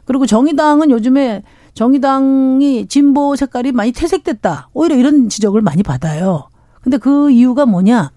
그리고 0.06 0.24
정의당은 0.24 0.90
요즘에 0.90 1.42
정의당이 1.74 2.86
진보 2.86 3.36
색깔이 3.36 3.72
많이 3.72 3.92
퇴색됐다. 3.92 4.70
오히려 4.72 4.96
이런 4.96 5.28
지적을 5.28 5.60
많이 5.60 5.82
받아요. 5.82 6.48
근데 6.80 6.96
그 6.96 7.30
이유가 7.30 7.66
뭐냐? 7.66 8.10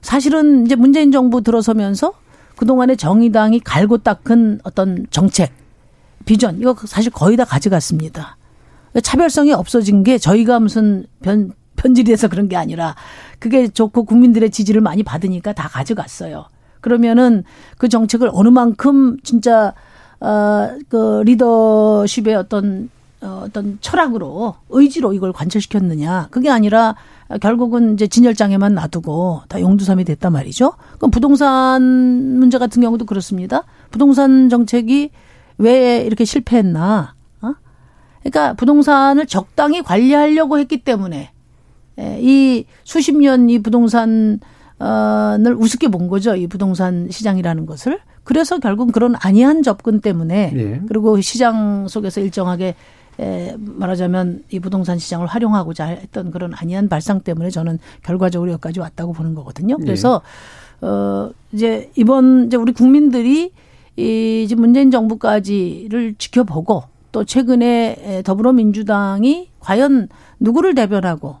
사실은 0.00 0.64
이제 0.64 0.74
문재인 0.74 1.12
정부 1.12 1.42
들어서면서 1.42 2.12
그동안에 2.56 2.96
정의당이 2.96 3.60
갈고 3.60 3.98
닦은 3.98 4.60
어떤 4.62 5.06
정책, 5.10 5.52
비전, 6.24 6.60
이거 6.60 6.74
사실 6.86 7.12
거의 7.12 7.36
다 7.36 7.44
가져갔습니다. 7.44 8.38
차별성이 9.02 9.52
없어진 9.52 10.02
게 10.02 10.16
저희가 10.16 10.60
무슨 10.60 11.04
변, 11.22 11.52
편질해서 11.76 12.28
그런 12.28 12.48
게 12.48 12.56
아니라 12.56 12.94
그게 13.38 13.68
좋고 13.68 14.04
국민들의 14.04 14.50
지지를 14.50 14.80
많이 14.80 15.02
받으니까 15.02 15.52
다 15.52 15.68
가져갔어요. 15.68 16.46
그러면은 16.80 17.44
그 17.78 17.88
정책을 17.88 18.30
어느 18.32 18.48
만큼 18.48 19.16
진짜, 19.22 19.74
어, 20.20 20.70
그 20.88 21.22
리더십의 21.24 22.34
어떤 22.34 22.90
어, 23.22 23.44
어떤 23.44 23.78
철학으로 23.80 24.54
의지로 24.68 25.12
이걸 25.14 25.32
관철시켰느냐 25.32 26.28
그게 26.30 26.50
아니라 26.50 26.94
결국은 27.40 27.94
이제 27.94 28.06
진열장에만 28.06 28.74
놔두고 28.74 29.42
다 29.48 29.60
용두삼이 29.60 30.04
됐단 30.04 30.32
말이죠. 30.32 30.74
그럼 30.98 31.10
부동산 31.10 31.82
문제 32.38 32.58
같은 32.58 32.82
경우도 32.82 33.06
그렇습니다. 33.06 33.62
부동산 33.90 34.48
정책이 34.48 35.10
왜 35.58 36.02
이렇게 36.02 36.24
실패했나? 36.24 37.14
어? 37.40 37.54
그러니까 38.20 38.52
부동산을 38.54 39.26
적당히 39.26 39.82
관리하려고 39.82 40.58
했기 40.58 40.84
때문에 40.84 41.16
예, 41.16 41.30
이 41.98 42.64
수십 42.84 43.16
년 43.16 43.48
이 43.48 43.58
부동산 43.60 44.40
을 44.78 45.54
우습게 45.54 45.88
본 45.88 46.08
거죠. 46.08 46.36
이 46.36 46.46
부동산 46.46 47.08
시장이라는 47.10 47.64
것을. 47.64 47.98
그래서 48.24 48.58
결국 48.58 48.92
그런 48.92 49.14
안이한 49.18 49.62
접근 49.62 50.00
때문에 50.00 50.52
예. 50.54 50.80
그리고 50.88 51.18
시장 51.20 51.88
속에서 51.88 52.20
일정하게 52.20 52.74
에, 53.18 53.56
말하자면 53.58 54.42
이 54.50 54.60
부동산 54.60 54.98
시장을 54.98 55.26
활용하고자 55.28 55.86
했던 55.86 56.30
그런 56.30 56.52
안이한 56.54 56.90
발상 56.90 57.20
때문에 57.20 57.48
저는 57.48 57.78
결과적으로 58.02 58.50
여기까지 58.52 58.80
왔다고 58.80 59.14
보는 59.14 59.34
거거든요. 59.34 59.78
그래서 59.78 60.20
네. 60.82 60.86
어 60.88 61.30
이제 61.52 61.90
이번 61.96 62.48
이제 62.48 62.58
우리 62.58 62.72
국민들이 62.72 63.52
이 63.96 64.42
이제 64.44 64.54
문재인 64.54 64.90
정부까지를 64.90 66.16
지켜보고 66.18 66.82
또 67.12 67.24
최근에 67.24 68.20
더불어민주당이 68.26 69.48
과연 69.60 70.08
누구를 70.38 70.74
대변하고 70.74 71.36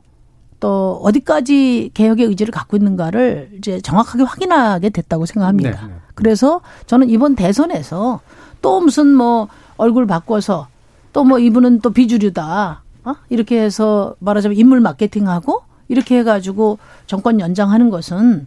또 0.60 1.00
어디까지 1.02 1.90
개혁의 1.94 2.26
의지를 2.26 2.52
갖고 2.52 2.76
있는가를 2.76 3.50
이제 3.58 3.80
정확하게 3.80 4.24
확인하게 4.24 4.90
됐다고 4.90 5.26
생각합니다. 5.26 5.70
네, 5.70 5.86
네. 5.88 5.94
그래서 6.14 6.60
저는 6.86 7.10
이번 7.10 7.34
대선에서 7.36 8.20
또 8.62 8.80
무슨 8.80 9.08
뭐 9.14 9.48
얼굴 9.76 10.06
바꿔서 10.06 10.68
또 11.12 11.24
뭐 11.24 11.38
이분은 11.38 11.80
또 11.80 11.90
비주류다. 11.90 12.82
어? 13.04 13.14
이렇게 13.30 13.60
해서 13.62 14.14
말하자면 14.18 14.56
인물 14.58 14.80
마케팅하고 14.80 15.62
이렇게 15.88 16.18
해가지고 16.18 16.78
정권 17.06 17.38
연장하는 17.40 17.88
것은 17.90 18.46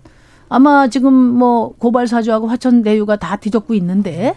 아마 0.49 0.87
지금 0.87 1.13
뭐 1.13 1.73
고발 1.77 2.07
사주하고 2.07 2.47
화천 2.47 2.81
대유가 2.83 3.15
다 3.15 3.35
뒤덮고 3.37 3.73
있는데 3.75 4.35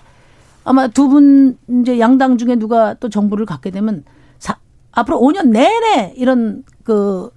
아마 0.65 0.87
두 0.89 1.09
분 1.09 1.59
이제 1.69 1.99
양당 1.99 2.39
중에 2.39 2.57
누가 2.57 2.95
또 2.95 3.09
정부를 3.09 3.45
갖게 3.47 3.71
되면 3.71 4.05
사, 4.39 4.57
앞으로 4.93 5.19
5년 5.21 5.49
내내 5.49 6.15
이런 6.17 6.63
그 6.85 7.31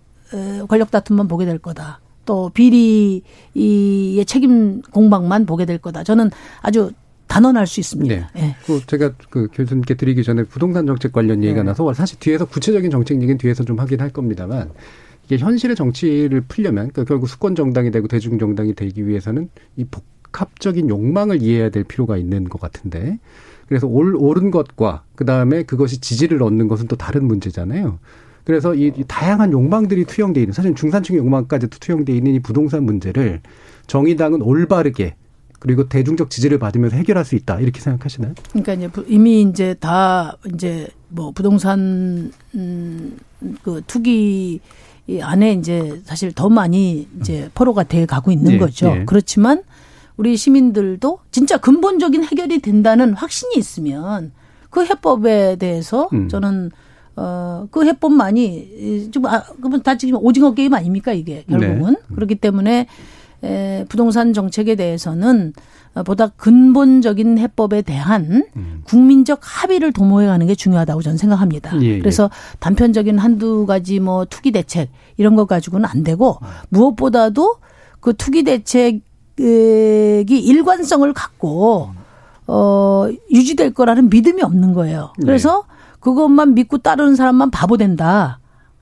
권력 0.67 0.91
다툼만 0.91 1.27
보게 1.27 1.45
될 1.45 1.57
거다. 1.59 1.99
또 2.25 2.49
비리의 2.53 4.25
책임 4.25 4.81
공방만 4.81 5.45
보게 5.45 5.65
될 5.65 5.77
거다. 5.77 6.03
저는 6.03 6.31
아주 6.61 6.91
단언할 7.27 7.67
수 7.67 7.79
있습니다. 7.79 8.15
네. 8.15 8.27
네. 8.33 8.55
그 8.65 8.81
제가 8.85 9.13
그 9.29 9.47
교수님께 9.51 9.95
드리기 9.95 10.23
전에 10.23 10.43
부동산 10.43 10.85
정책 10.85 11.11
관련 11.11 11.43
얘기가 11.43 11.63
네. 11.63 11.69
나서 11.69 11.91
사실 11.93 12.19
뒤에서 12.19 12.45
구체적인 12.45 12.91
정책 12.91 13.17
얘기는 13.17 13.37
뒤에서 13.37 13.63
좀 13.63 13.79
하긴 13.79 14.01
할 14.01 14.09
겁니다만 14.09 14.71
이게 15.25 15.37
현실의 15.37 15.75
정치를 15.75 16.41
풀려면 16.41 16.89
그러니까 16.89 17.03
결국 17.05 17.27
수권 17.27 17.55
정당이 17.55 17.91
되고 17.91 18.07
대중 18.07 18.37
정당이 18.37 18.75
되기 18.75 19.07
위해서는 19.07 19.49
이 19.75 19.85
복합적인 19.85 20.89
욕망을 20.89 21.41
이해해야 21.41 21.69
될 21.69 21.83
필요가 21.83 22.15
있는 22.17 22.45
것 22.45 22.61
같은데 22.61 23.19
그래서 23.67 23.87
올, 23.87 24.15
옳은 24.15 24.51
것과 24.51 25.03
그 25.15 25.25
다음에 25.25 25.63
그것이 25.63 25.99
지지를 25.99 26.43
얻는 26.43 26.67
것은 26.67 26.87
또 26.87 26.95
다른 26.95 27.25
문제잖아요. 27.25 27.97
그래서 28.45 28.75
이, 28.75 28.91
이 28.95 29.03
다양한 29.07 29.51
욕망들이 29.51 30.05
투영돼 30.05 30.39
있는 30.39 30.53
사실 30.53 30.73
중산층의 30.75 31.19
욕망까지도 31.19 31.79
투영돼 31.79 32.13
있는 32.13 32.33
이 32.33 32.39
부동산 32.39 32.83
문제를 32.83 33.41
정의당은 33.87 34.41
올바르게 34.41 35.15
그리고 35.59 35.89
대중적 35.89 36.29
지지를 36.29 36.59
받으면서 36.59 36.95
해결할 36.95 37.25
수 37.25 37.35
있다 37.35 37.59
이렇게 37.59 37.81
생각하시나요? 37.81 38.35
그러니까 38.51 38.73
이제 38.73 38.89
이미 39.07 39.41
이제 39.41 39.73
다 39.73 40.37
이제 40.53 40.87
뭐 41.09 41.31
부동산 41.31 42.31
음그 42.53 43.81
투기 43.87 44.61
안에 45.21 45.53
이제 45.53 46.01
사실 46.03 46.31
더 46.31 46.49
많이 46.49 47.07
이제 47.19 47.49
포로가 47.55 47.83
돼 47.83 48.05
가고 48.05 48.31
있는 48.31 48.53
네, 48.53 48.57
거죠. 48.59 48.93
네. 48.93 49.05
그렇지만 49.05 49.63
우리 50.17 50.37
시민들도 50.37 51.19
진짜 51.31 51.57
근본적인 51.57 52.23
해결이 52.23 52.59
된다는 52.59 53.13
확신이 53.13 53.55
있으면 53.57 54.31
그 54.69 54.85
해법에 54.85 55.55
대해서 55.55 56.09
음. 56.13 56.27
저는 56.27 56.71
어 57.15 57.55
그 57.71 57.85
해법만이 57.85 59.09
좀 59.11 59.25
아, 59.25 59.43
그러면 59.57 59.81
다 59.81 59.97
지금 59.97 60.19
오징어 60.21 60.53
게임 60.53 60.73
아닙니까 60.73 61.13
이게 61.13 61.43
결국은 61.49 61.93
네. 61.93 62.15
그렇기 62.15 62.35
때문에 62.35 62.87
에, 63.43 63.85
부동산 63.89 64.33
정책에 64.33 64.75
대해서는 64.75 65.53
보다 66.05 66.27
근본적인 66.27 67.37
해법에 67.37 67.81
대한 67.81 68.43
음. 68.57 68.81
국민적 68.83 69.39
합의를 69.41 69.93
도모해 69.93 70.27
가는 70.27 70.45
게 70.45 70.53
중요하다고 70.53 71.01
저는 71.01 71.17
생각합니다. 71.17 71.81
예, 71.81 71.85
예. 71.85 71.99
그래서 71.99 72.29
단편적인 72.59 73.17
한두 73.17 73.65
가지 73.65 73.99
뭐 74.01 74.25
투기 74.25 74.51
대책 74.51 74.89
이런 75.15 75.35
것 75.35 75.47
가지고는 75.47 75.87
안 75.87 76.03
되고 76.03 76.37
무엇보다도 76.69 77.55
그 78.01 78.13
투기 78.13 78.43
대책이 78.43 79.01
일관성을 79.37 81.13
갖고 81.13 81.91
어 82.47 83.07
유지될 83.31 83.73
거라는 83.73 84.09
믿음이 84.09 84.41
없는 84.41 84.73
거예요. 84.73 85.13
네. 85.17 85.25
그래서 85.25 85.63
네. 85.67 85.74
그것만 86.05 86.53
믿고 86.53 86.77
따르는 86.77 87.15
사람만 87.15 87.49
바보 87.49 87.77
된다. 87.77 88.37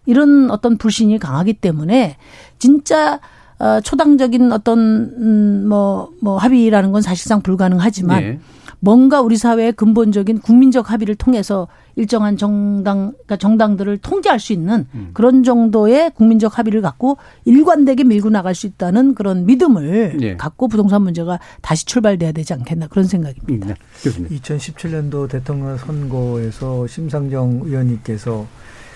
이런 0.06 0.52
어떤 0.52 0.78
불신이 0.78 1.20
강하기 1.20 1.54
때문에 1.54 2.18
진짜 2.60 3.22
어, 3.60 3.80
초당적인 3.80 4.52
어떤 4.52 4.78
음, 5.18 5.66
뭐, 5.70 6.12
뭐 6.22 6.38
합의라는 6.38 6.92
건 6.92 7.02
사실상 7.02 7.42
불가능하지만 7.42 8.22
네. 8.22 8.40
뭔가 8.84 9.22
우리 9.22 9.38
사회의 9.38 9.72
근본적인 9.72 10.40
국민적 10.40 10.92
합의를 10.92 11.16
통해서 11.16 11.70
일정한 11.96 12.36
정당, 12.36 13.14
그러니까 13.14 13.38
정당들을 13.38 14.00
통제할 14.00 14.42
수 14.42 14.52
있는 14.52 14.88
음. 14.94 15.12
그런 15.14 15.44
정도의 15.44 16.12
국민적 16.12 16.58
합의를 16.58 16.82
갖고 16.82 17.18
일관되게 17.46 18.04
밀고 18.04 18.30
나갈 18.30 18.54
수 18.54 18.68
있다는 18.68 19.16
그런 19.16 19.46
믿음을 19.46 20.18
네. 20.18 20.36
갖고 20.36 20.68
부동산 20.68 21.02
문제가 21.02 21.40
다시 21.62 21.86
출발돼야 21.86 22.34
되지 22.34 22.52
않겠나 22.56 22.88
그런 22.88 23.06
생각입니다. 23.06 23.68
네. 23.68 23.76
2017년도 24.04 25.30
대통령 25.30 25.78
선거에서 25.78 26.86
심상정 26.86 27.62
의원님께서 27.64 28.46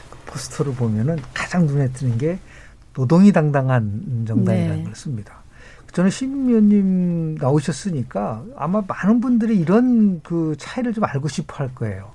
그 0.10 0.18
포스터를 0.26 0.74
보면은 0.74 1.16
가장 1.34 1.66
눈에 1.66 1.88
띄는 1.94 2.18
게 2.18 2.40
노동이 2.94 3.32
당당한 3.32 4.26
정당이라는 4.28 4.78
네. 4.80 4.84
걸 4.84 4.96
씁니다. 4.96 5.44
저는 5.98 6.12
신위원님 6.12 7.38
나오셨으니까 7.42 8.44
아마 8.56 8.84
많은 8.88 9.20
분들이 9.20 9.58
이런 9.58 10.22
그 10.22 10.54
차이를 10.60 10.94
좀 10.94 11.04
알고 11.04 11.28
싶어 11.28 11.56
할 11.56 11.74
거예요. 11.74 12.12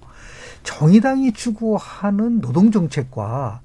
정의당이 0.62 1.32
추구하는 1.32 2.40
노동 2.40 2.70
정책과 2.70 3.60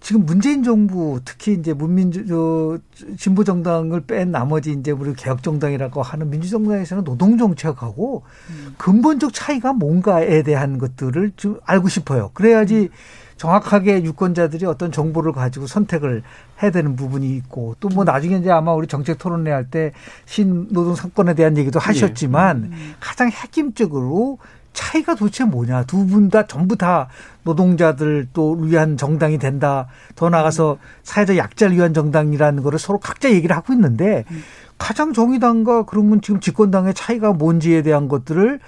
지금 0.00 0.26
문재인 0.26 0.62
정부 0.62 1.18
특히 1.24 1.54
이제 1.54 1.72
문민주 1.72 2.26
저 2.26 2.78
진보 3.16 3.42
정당을 3.42 4.02
뺀 4.02 4.32
나머지 4.32 4.72
이제 4.72 4.90
우리 4.90 5.14
개혁 5.14 5.42
정당이라고 5.42 6.02
하는 6.02 6.28
민주 6.28 6.50
정당에서는 6.50 7.02
노동 7.02 7.38
정책하고 7.38 8.24
음. 8.50 8.74
근본적 8.76 9.32
차이가 9.32 9.72
뭔가에 9.72 10.42
대한 10.42 10.76
것들을 10.76 11.32
좀 11.38 11.58
알고 11.64 11.88
싶어요. 11.88 12.32
그래야지 12.34 12.76
음. 12.76 12.88
정확하게 13.42 14.04
유권자들이 14.04 14.66
어떤 14.66 14.92
정보를 14.92 15.32
가지고 15.32 15.66
선택을 15.66 16.22
해야 16.62 16.70
되는 16.70 16.94
부분이 16.94 17.28
있고 17.38 17.74
또 17.80 17.88
뭐 17.92 18.04
나중에 18.04 18.36
이제 18.36 18.50
아마 18.52 18.72
우리 18.72 18.86
정책 18.86 19.18
토론회 19.18 19.50
할 19.50 19.66
때 19.68 19.92
신노동 20.26 20.94
상권에 20.94 21.34
대한 21.34 21.56
얘기도 21.56 21.80
예. 21.82 21.84
하셨지만 21.84 22.68
네. 22.70 22.76
가장 23.00 23.28
핵심적으로 23.30 24.38
차이가 24.72 25.16
도대체 25.16 25.44
뭐냐. 25.44 25.84
두 25.84 26.06
분 26.06 26.30
다 26.30 26.46
전부 26.46 26.76
다 26.76 27.08
노동자들 27.42 28.28
또 28.32 28.52
위한 28.52 28.96
정당이 28.96 29.38
된다. 29.38 29.88
더 30.14 30.30
나가서 30.30 30.78
사회적 31.02 31.36
약자를 31.36 31.74
위한 31.76 31.92
정당이라는 31.94 32.62
거를 32.62 32.78
서로 32.78 32.98
각자 33.00 33.28
얘기를 33.32 33.56
하고 33.56 33.72
있는데 33.72 34.24
음. 34.30 34.42
가장 34.78 35.12
정의당과 35.12 35.84
그러면 35.86 36.20
지금 36.20 36.38
집권당의 36.38 36.94
차이가 36.94 37.32
뭔지에 37.32 37.82
대한 37.82 38.06
것들을 38.08 38.60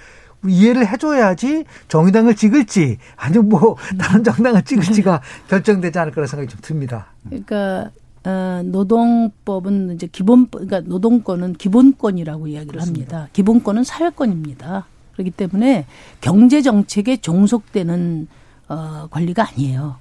이해를 0.45 0.87
해줘야지 0.87 1.65
정의당을 1.87 2.35
찍을지 2.35 2.97
아니면 3.15 3.49
뭐 3.49 3.75
다른 3.97 4.23
정당을 4.23 4.63
찍을지가 4.63 5.21
결정되지 5.49 5.97
않을 5.99 6.13
거라 6.13 6.27
생각이 6.27 6.49
좀 6.49 6.59
듭니다. 6.61 7.07
그러니까 7.23 7.91
어, 8.25 8.61
노동법은 8.63 9.93
이제 9.95 10.07
기본 10.11 10.47
그러니까 10.49 10.81
노동권은 10.81 11.53
기본권이라고 11.53 12.47
이야기를 12.47 12.73
그렇습니다. 12.73 13.17
합니다. 13.17 13.29
기본권은 13.33 13.83
사회권입니다. 13.83 14.85
그렇기 15.13 15.31
때문에 15.31 15.85
경제 16.21 16.61
정책에 16.61 17.17
종속되는 17.17 18.27
어, 18.67 19.07
권리가 19.11 19.47
아니에요. 19.49 19.97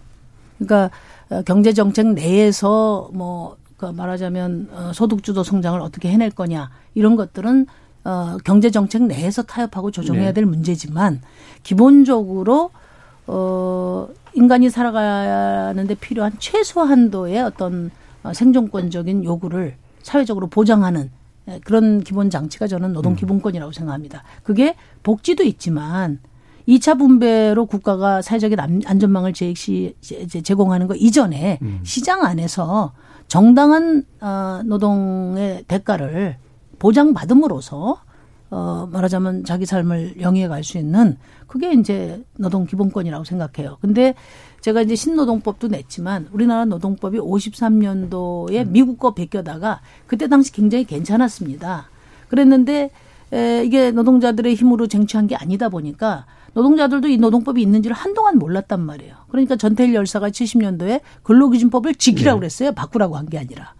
그러니까 0.58 0.90
어, 1.30 1.42
경제 1.42 1.72
정책 1.72 2.08
내에서 2.08 3.10
뭐그 3.12 3.86
말하자면 3.94 4.68
어, 4.72 4.92
소득주도 4.94 5.42
성장을 5.42 5.80
어떻게 5.80 6.10
해낼 6.10 6.30
거냐 6.30 6.70
이런 6.94 7.16
것들은 7.16 7.66
어, 8.04 8.36
경제 8.44 8.70
정책 8.70 9.04
내에서 9.04 9.42
타협하고 9.42 9.90
조정해야 9.90 10.26
네. 10.26 10.32
될 10.32 10.46
문제지만 10.46 11.22
기본적으로 11.62 12.70
어, 13.26 14.08
인간이 14.34 14.68
살아가는데 14.68 15.94
필요한 15.94 16.32
최소한도의 16.38 17.40
어떤 17.42 17.90
어, 18.22 18.32
생존권적인 18.32 19.24
요구를 19.24 19.76
사회적으로 20.02 20.48
보장하는 20.48 21.10
예, 21.48 21.60
그런 21.64 22.02
기본 22.02 22.30
장치가 22.30 22.66
저는 22.66 22.92
노동 22.92 23.12
음. 23.12 23.16
기본권이라고 23.16 23.72
생각합니다. 23.72 24.22
그게 24.42 24.76
복지도 25.02 25.42
있지만 25.44 26.20
2차 26.68 26.98
분배로 26.98 27.66
국가가 27.66 28.22
사회적인 28.22 28.58
안전망을 28.86 29.34
제시, 29.34 29.94
제공하는 30.42 30.86
거 30.86 30.94
이전에 30.94 31.58
음. 31.60 31.80
시장 31.82 32.24
안에서 32.24 32.92
정당한 33.28 34.04
어, 34.20 34.60
노동의 34.64 35.64
대가를 35.68 36.36
보장받음으로써 36.78 37.98
어, 38.50 38.88
말하자면 38.92 39.44
자기 39.44 39.66
삶을 39.66 40.20
영위해 40.20 40.46
갈 40.48 40.62
수 40.62 40.78
있는 40.78 41.16
그게 41.46 41.72
이제 41.72 42.22
노동 42.38 42.66
기본권이라고 42.66 43.24
생각해요. 43.24 43.78
근데 43.80 44.14
제가 44.60 44.80
이제 44.82 44.94
신노동법도 44.94 45.68
냈지만 45.68 46.28
우리나라 46.32 46.64
노동법이 46.64 47.18
53년도에 47.18 48.66
음. 48.66 48.72
미국 48.72 48.98
거 48.98 49.12
베껴다가 49.14 49.80
그때 50.06 50.28
당시 50.28 50.52
굉장히 50.52 50.84
괜찮았습니다. 50.84 51.88
그랬는데 52.28 52.90
에, 53.32 53.62
이게 53.64 53.90
노동자들의 53.90 54.54
힘으로 54.54 54.86
쟁취한 54.86 55.26
게 55.26 55.34
아니다 55.36 55.68
보니까 55.68 56.26
노동자들도 56.52 57.08
이 57.08 57.16
노동법이 57.18 57.60
있는지를 57.60 57.96
한동안 57.96 58.38
몰랐단 58.38 58.80
말이에요. 58.80 59.14
그러니까 59.28 59.56
전태일 59.56 59.92
열사가 59.94 60.30
70년도에 60.30 61.00
근로기준법을 61.24 61.96
지키라고 61.96 62.36
네. 62.36 62.40
그랬어요. 62.40 62.72
바꾸라고 62.72 63.16
한 63.16 63.26
게 63.26 63.38
아니라. 63.38 63.74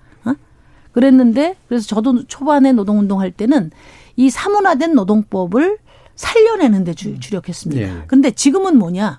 어? 0.94 1.00
그랬는데 1.00 1.56
그래서 1.68 1.86
저도 1.86 2.24
초반에 2.26 2.72
노동운동 2.72 3.20
할 3.20 3.30
때는 3.30 3.70
이 4.16 4.30
사문화된 4.30 4.94
노동법을 4.94 5.78
살려내는 6.14 6.84
데 6.84 6.94
주, 6.94 7.18
주력했습니다. 7.18 7.94
네. 7.94 8.04
근데 8.06 8.30
지금은 8.30 8.78
뭐냐? 8.78 9.18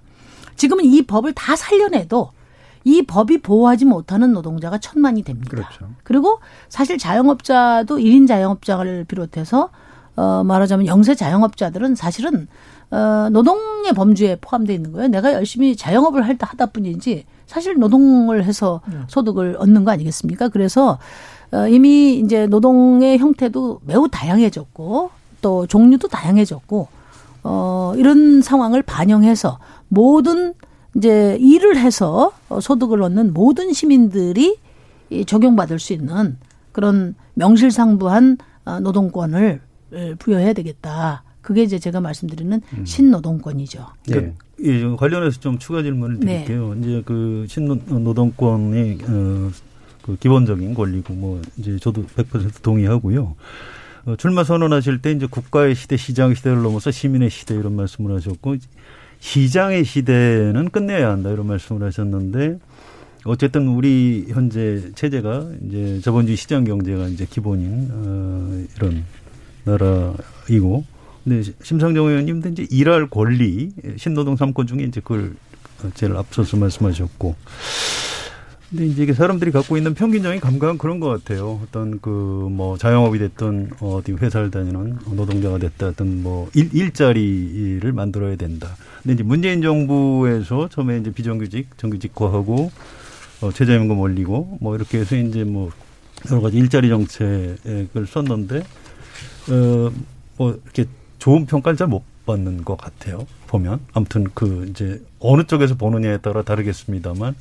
지금은 0.56 0.86
이 0.86 1.02
법을 1.02 1.34
다 1.34 1.56
살려내도 1.58 2.32
이 2.86 3.02
법이 3.02 3.40
보호하지 3.42 3.84
못하는 3.86 4.32
노동자가 4.32 4.78
천만이 4.78 5.24
됩니다. 5.24 5.50
그렇죠. 5.50 5.90
그리고 6.04 6.40
사실 6.70 6.98
자영업자도 6.98 7.98
1인 7.98 8.28
자영업자를 8.28 9.04
비롯해서 9.06 9.70
어 10.16 10.44
말하자면 10.46 10.86
영세 10.86 11.14
자영업자들은 11.16 11.96
사실은 11.96 12.48
어 12.92 13.28
노동의 13.32 13.92
범주에 13.94 14.38
포함되어 14.40 14.74
있는 14.76 14.94
거예요. 14.94 15.10
내가 15.10 15.34
열심히 15.34 15.76
자영업을 15.76 16.26
할 16.26 16.38
때 16.38 16.46
하다 16.48 16.68
뿐이지 16.68 17.26
사실 17.48 17.76
노동을 17.78 18.46
해서 18.46 18.80
네. 18.88 19.00
소득을 19.10 19.58
얻는 19.60 19.84
거 19.84 19.92
아니겠습니까? 19.92 20.48
그래서 20.50 20.92
어 20.92 20.98
이미 21.70 22.20
이제 22.20 22.48
노동의 22.48 23.18
형태도 23.18 23.82
매우 23.86 24.08
다양해졌고 24.10 25.12
또 25.42 25.68
종류도 25.68 26.08
다양해졌고 26.08 26.88
어 27.44 27.94
이런 27.98 28.42
상황을 28.42 28.82
반영해서 28.82 29.60
모든 29.88 30.54
이제 30.96 31.38
일을 31.40 31.78
해서 31.78 32.32
소득을 32.62 33.02
얻는 33.02 33.34
모든 33.34 33.74
시민들이 33.74 34.58
적용받을 35.28 35.80
수 35.80 35.94
있는 35.94 36.38
그런 36.72 37.16
명실상부한 37.36 38.38
어, 38.66 38.80
노동권을 38.80 39.62
부여해야 40.20 40.54
되겠다. 40.54 41.24
그게 41.42 41.62
이제 41.62 41.78
제가 41.78 42.02
말씀드리는 42.02 42.60
음. 42.76 42.86
신노동권이죠. 42.86 43.86
네. 44.08 44.34
그, 44.58 44.96
관련해서 44.98 45.40
좀 45.40 45.60
추가 45.60 45.84
질문을 45.84 46.20
네. 46.22 46.44
드릴게요. 46.44 46.74
네. 46.74 46.80
이제 46.82 47.04
그 47.06 47.46
신노동권이 47.48 48.98
어, 49.08 49.52
그 50.06 50.18
기본적인 50.18 50.76
권리고 50.76 51.16
뭐 51.16 51.42
이제 51.58 51.80
저도 51.80 52.06
100% 52.06 52.62
동의하고요. 52.62 53.36
어, 54.06 54.16
출마 54.18 54.44
선언하실 54.44 55.02
때 55.02 55.12
이제 55.12 55.26
국가의 55.26 55.74
시대, 55.74 55.98
시장의 55.98 56.36
시대를 56.36 56.62
넘어서 56.62 56.92
시민의 56.92 57.32
시대 57.32 57.56
이런 57.56 57.76
말씀을 57.76 58.16
하셨고 58.16 58.58
시장의 59.20 59.84
시대는 59.84 60.70
끝내야 60.70 61.10
한다 61.10 61.32
이런 61.32 61.48
말씀을 61.48 61.82
하셨는데 61.88 62.60
어쨌든 63.24 63.68
우리 63.70 64.26
현재 64.30 64.92
체제가 64.94 65.50
이제 65.68 66.00
자본주의 66.02 66.38
시장 66.38 66.66
경제가 66.66 67.08
이제 67.08 67.26
기본인 67.28 67.90
어 67.92 68.64
이런 68.76 69.04
나라이고 69.64 70.86
근데 71.24 71.42
심상정 71.64 72.06
의원님도 72.06 72.50
이제 72.50 72.68
일할 72.70 73.10
권리 73.10 73.72
신노동 73.98 74.36
삼권 74.36 74.68
중에 74.68 74.84
이제 74.84 75.02
그걸 75.02 75.36
제일 75.96 76.16
앞서서 76.16 76.58
말씀하셨고 76.58 77.36
근데 78.70 78.88
이제 78.88 79.14
사람들이 79.14 79.52
갖고 79.52 79.78
있는 79.78 79.94
평균적인 79.94 80.40
감각은 80.40 80.78
그런 80.80 81.00
것 81.00 81.08
같아요. 81.10 81.62
어떤 81.64 82.00
그 82.00 82.10
뭐 82.56 82.78
자영업이 82.78 83.20
됐든 83.20 83.72
어디 83.82 84.14
회사를 84.14 84.50
다니는 84.52 84.98
노동자가 85.12 85.58
됐다 85.58 85.88
어떤 85.88 86.24
뭐 86.24 86.50
일, 86.54 86.70
일자리를 86.74 87.92
만들어야 87.92 88.36
된다. 88.38 88.76
근데 89.02 89.14
이제 89.16 89.24
문재인 89.24 89.62
정부에서 89.62 90.70
처음에 90.70 90.98
이제 91.00 91.12
비정규직, 91.12 91.78
정규직화하고 91.78 92.72
어, 93.42 93.52
최저임금 93.52 94.00
올리고 94.00 94.58
뭐 94.62 94.76
이렇게 94.76 95.00
해서 95.00 95.16
이제 95.18 95.44
뭐 95.44 95.72
여러 96.32 96.42
가지 96.42 96.58
일자리 96.58 96.88
정책을 96.90 98.08
썼는데 98.08 98.64
어뭐 99.50 100.60
이렇게 100.64 100.86
좋은 101.20 101.46
평가를 101.46 101.78
잘 101.78 101.88
못 101.88 102.04
받는 102.26 102.64
것 102.64 102.78
같아요. 102.78 103.28
보면 103.48 103.80
아무튼 103.94 104.26
그 104.34 104.66
이제 104.70 105.02
어느 105.20 105.44
쪽에서 105.44 105.76
보느냐에 105.76 106.18
따라 106.18 106.42
다르겠습니다만 106.42 107.36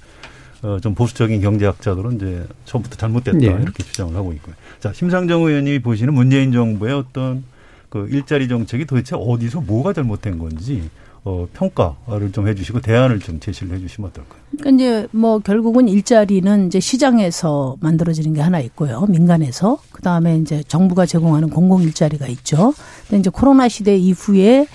어, 0.64 0.79
좀 0.81 0.94
보수적인 0.94 1.42
경제학자들은 1.42 2.16
이제 2.16 2.46
처음부터 2.64 2.96
잘못됐다 2.96 3.37
네. 3.38 3.46
이렇게 3.46 3.83
주장을 3.83 4.16
하고 4.16 4.33
있고요. 4.33 4.55
자 4.81 4.92
심상정 4.94 5.42
의원님이 5.42 5.81
보시는 5.81 6.14
문재인 6.14 6.53
정부의 6.53 6.94
어떤 6.94 7.44
그 7.90 8.09
일자리 8.11 8.48
정책이 8.48 8.87
도대체 8.87 9.14
어디서 9.14 9.61
뭐가 9.61 9.92
잘못된 9.92 10.38
건지 10.38 10.88
어, 11.22 11.46
평가를 11.55 12.33
좀 12.33 12.48
해주시고 12.48 12.81
대안을 12.81 13.18
좀 13.20 13.40
제시를 13.40 13.77
해주시면 13.77 14.11
어떨까요? 14.11 14.40
그러니까 14.59 14.70
이제 14.74 15.07
뭐 15.11 15.38
결국은 15.38 15.87
일자리는 15.88 16.66
이제 16.66 16.81
시장에서 16.81 17.77
만들어지는 17.81 18.35
게 18.35 18.40
하나 18.42 18.59
있고요, 18.61 19.07
민간에서 19.09 19.79
그 19.90 20.03
다음에 20.03 20.37
이제 20.38 20.62
정부가 20.68 21.07
제공하는 21.07 21.48
공공 21.50 21.83
일자리가 21.83 22.27
있죠. 22.27 22.74
근데 23.09 23.20
이제 23.20 23.31
코로나 23.31 23.68
시대 23.68 23.96
이후에는 23.96 24.66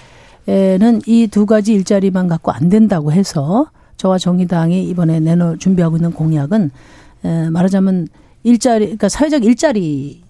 이 1.06 1.28
두 1.28 1.46
가지 1.46 1.74
일자리만 1.74 2.28
갖고 2.28 2.52
안 2.52 2.70
된다고 2.70 3.12
해서 3.12 3.68
저와 4.00 4.18
정의당이 4.18 4.86
이번에 4.86 5.20
내놓 5.20 5.60
준비하고 5.60 5.98
있는 5.98 6.12
공약은 6.12 6.72
에, 7.26 7.50
말하자면 7.50 8.08
일자리, 8.44 8.86
그러니까 8.86 9.10
사회적 9.10 9.44
일자리 9.44 10.24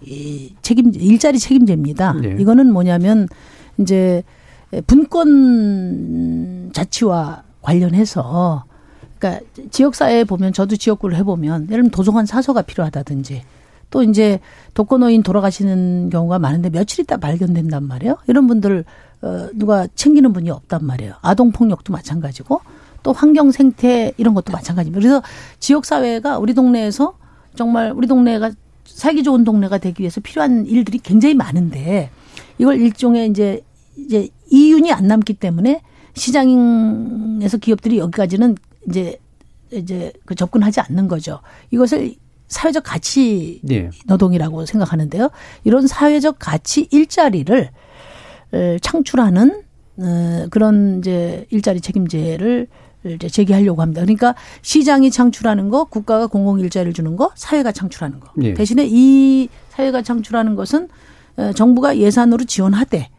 책임 0.63 0.91
일자리 0.95 1.37
책임제입니다. 1.37 2.13
네. 2.13 2.35
이거는 2.39 2.73
뭐냐면 2.73 3.27
이제 3.77 4.23
분권 4.87 6.71
자치와 6.73 7.43
관련해서 7.61 8.65
그러니까 9.19 9.45
지역 9.69 9.93
사회에 9.93 10.23
보면 10.23 10.51
저도 10.51 10.75
지역구를 10.75 11.15
해보면 11.17 11.65
예를 11.65 11.83
들면 11.83 11.91
도서관 11.91 12.25
사서가 12.25 12.63
필요하다든지 12.63 13.43
또 13.91 14.01
이제 14.01 14.39
독거노인 14.73 15.21
돌아가시는 15.21 16.09
경우가 16.09 16.39
많은데 16.39 16.71
며칠 16.71 17.03
있다 17.03 17.17
발견된단 17.17 17.83
말이에요. 17.83 18.17
이런 18.27 18.47
분들 18.47 18.85
어 19.21 19.49
누가 19.53 19.85
챙기는 19.93 20.33
분이 20.33 20.49
없단 20.49 20.83
말이에요. 20.83 21.13
아동 21.21 21.51
폭력도 21.51 21.93
마찬가지고 21.93 22.61
또 23.03 23.13
환경 23.13 23.51
생태 23.51 24.13
이런 24.17 24.33
것도 24.33 24.51
마찬가지입니다. 24.51 24.99
그래서 24.99 25.23
지역 25.59 25.85
사회가 25.85 26.37
우리 26.39 26.53
동네에서 26.53 27.17
정말 27.55 27.91
우리 27.91 28.07
동네가 28.07 28.51
살기 28.85 29.23
좋은 29.23 29.43
동네가 29.43 29.77
되기 29.77 30.01
위해서 30.01 30.19
필요한 30.21 30.65
일들이 30.65 30.99
굉장히 30.99 31.35
많은데 31.35 32.09
이걸 32.57 32.79
일종의 32.79 33.29
이제 33.29 33.61
이제 33.97 34.29
이윤이 34.49 34.91
안 34.91 35.07
남기 35.07 35.33
때문에 35.33 35.81
시장에서 36.13 37.57
기업들이 37.57 37.97
여기까지는 37.99 38.55
이제 38.87 39.17
이제 39.71 40.11
그 40.25 40.35
접근하지 40.35 40.81
않는 40.81 41.07
거죠. 41.07 41.39
이것을 41.71 42.15
사회적 42.47 42.83
가치 42.83 43.61
네. 43.63 43.89
노동이라고 44.07 44.65
생각하는데요. 44.65 45.29
이런 45.63 45.85
사회적 45.87 46.37
가치 46.39 46.87
일자리를 46.91 47.69
창출하는 48.81 49.63
어, 49.97 50.47
그런 50.49 50.99
이제 50.99 51.45
일자리 51.49 51.81
책임제를 51.81 52.67
이제 53.05 53.29
제기하려고 53.29 53.81
합니다. 53.81 54.01
그러니까 54.01 54.35
시장이 54.61 55.11
창출하는 55.11 55.69
거, 55.69 55.85
국가가 55.85 56.27
공공 56.27 56.59
일자리를 56.59 56.93
주는 56.93 57.15
거, 57.15 57.31
사회가 57.35 57.71
창출하는 57.71 58.19
거. 58.19 58.29
네. 58.35 58.53
대신에 58.53 58.85
이 58.87 59.47
사회가 59.69 60.01
창출하는 60.01 60.55
것은 60.55 60.89
어, 61.37 61.53
정부가 61.53 61.97
예산으로 61.97 62.43
지원하되 62.43 63.09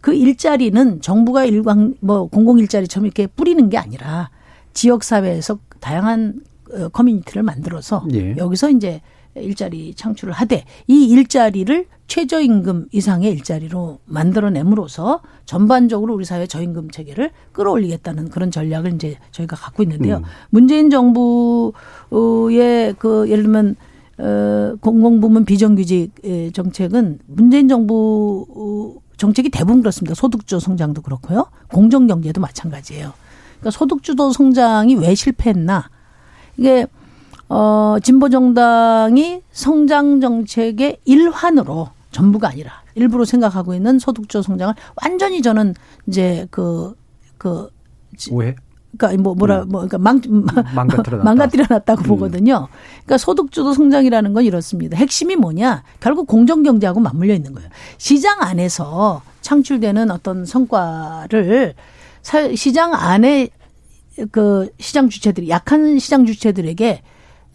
그 0.00 0.14
일자리는 0.14 1.00
정부가 1.00 1.44
일광 1.44 1.94
뭐 2.00 2.26
공공 2.26 2.58
일자리처럼 2.58 3.06
이렇게 3.06 3.26
뿌리는 3.26 3.68
게 3.70 3.78
아니라 3.78 4.30
지역 4.72 5.04
사회에서 5.04 5.58
다양한 5.80 6.40
어, 6.72 6.88
커뮤니티를 6.88 7.42
만들어서 7.42 8.04
예. 8.12 8.36
여기서 8.36 8.70
이제 8.70 9.00
일자리 9.36 9.94
창출을 9.94 10.32
하되 10.32 10.64
이 10.86 11.04
일자리를 11.04 11.86
최저임금 12.08 12.88
이상의 12.90 13.30
일자리로 13.32 14.00
만들어냄으로써 14.04 15.20
전반적으로 15.44 16.14
우리 16.14 16.24
사회 16.24 16.46
저임금 16.46 16.90
체계를 16.90 17.30
끌어올리겠다는 17.52 18.30
그런 18.30 18.50
전략을 18.50 18.94
이제 18.94 19.16
저희가 19.30 19.54
갖고 19.56 19.84
있는데요. 19.84 20.16
음. 20.16 20.22
문재인 20.50 20.90
정부의 20.90 21.72
그 22.98 23.26
예를 23.28 23.44
들면 23.44 23.76
어 24.18 24.74
공공부문 24.80 25.44
비정규직 25.44 26.12
정책은 26.52 27.20
문재인 27.26 27.68
정부 27.68 29.00
정책이 29.16 29.50
대부분 29.50 29.80
그렇습니다. 29.80 30.14
소득주 30.14 30.58
성장도 30.58 31.02
그렇고요. 31.02 31.46
공정경제도 31.72 32.40
마찬가지예요. 32.40 33.12
그러니까 33.60 33.70
소득주도 33.70 34.32
성장이 34.32 34.96
왜 34.96 35.14
실패했나? 35.14 35.88
이게 36.56 36.86
어 37.50 37.96
진보 38.02 38.30
정당이 38.30 39.42
성장 39.50 40.20
정책의 40.20 40.98
일환으로 41.04 41.88
전부가 42.10 42.48
아니라 42.48 42.72
일부러 42.94 43.24
생각하고 43.24 43.74
있는 43.74 43.98
소득주 43.98 44.42
성장을 44.42 44.74
완전히 45.02 45.42
저는 45.42 45.74
이제 46.06 46.46
그 46.50 46.94
그 47.40 47.70
오해? 48.30 48.54
그러니까 48.98 49.22
뭐 49.22 49.34
뭐라 49.34 49.64
뭐 49.64 49.86
그러니까 49.86 49.96
망 49.96 50.20
망가뜨려 50.74 51.18
망가뜨려 51.24 51.64
놨다고 51.70 52.02
음. 52.02 52.06
보거든요. 52.06 52.68
그러니까 53.04 53.16
소득주도 53.16 53.72
성장이라는 53.72 54.34
건 54.34 54.44
이렇습니다. 54.44 54.98
핵심이 54.98 55.36
뭐냐? 55.36 55.82
결국 56.00 56.26
공정 56.26 56.62
경제하고 56.62 57.00
맞물려 57.00 57.34
있는 57.34 57.54
거예요. 57.54 57.70
시장 57.96 58.42
안에서 58.42 59.22
창출되는 59.40 60.10
어떤 60.10 60.44
성과를 60.44 61.74
시장 62.54 62.92
안에 62.92 63.48
그 64.30 64.68
시장 64.78 65.08
주체들이 65.08 65.48
약한 65.48 65.98
시장 65.98 66.26
주체들에게 66.26 67.02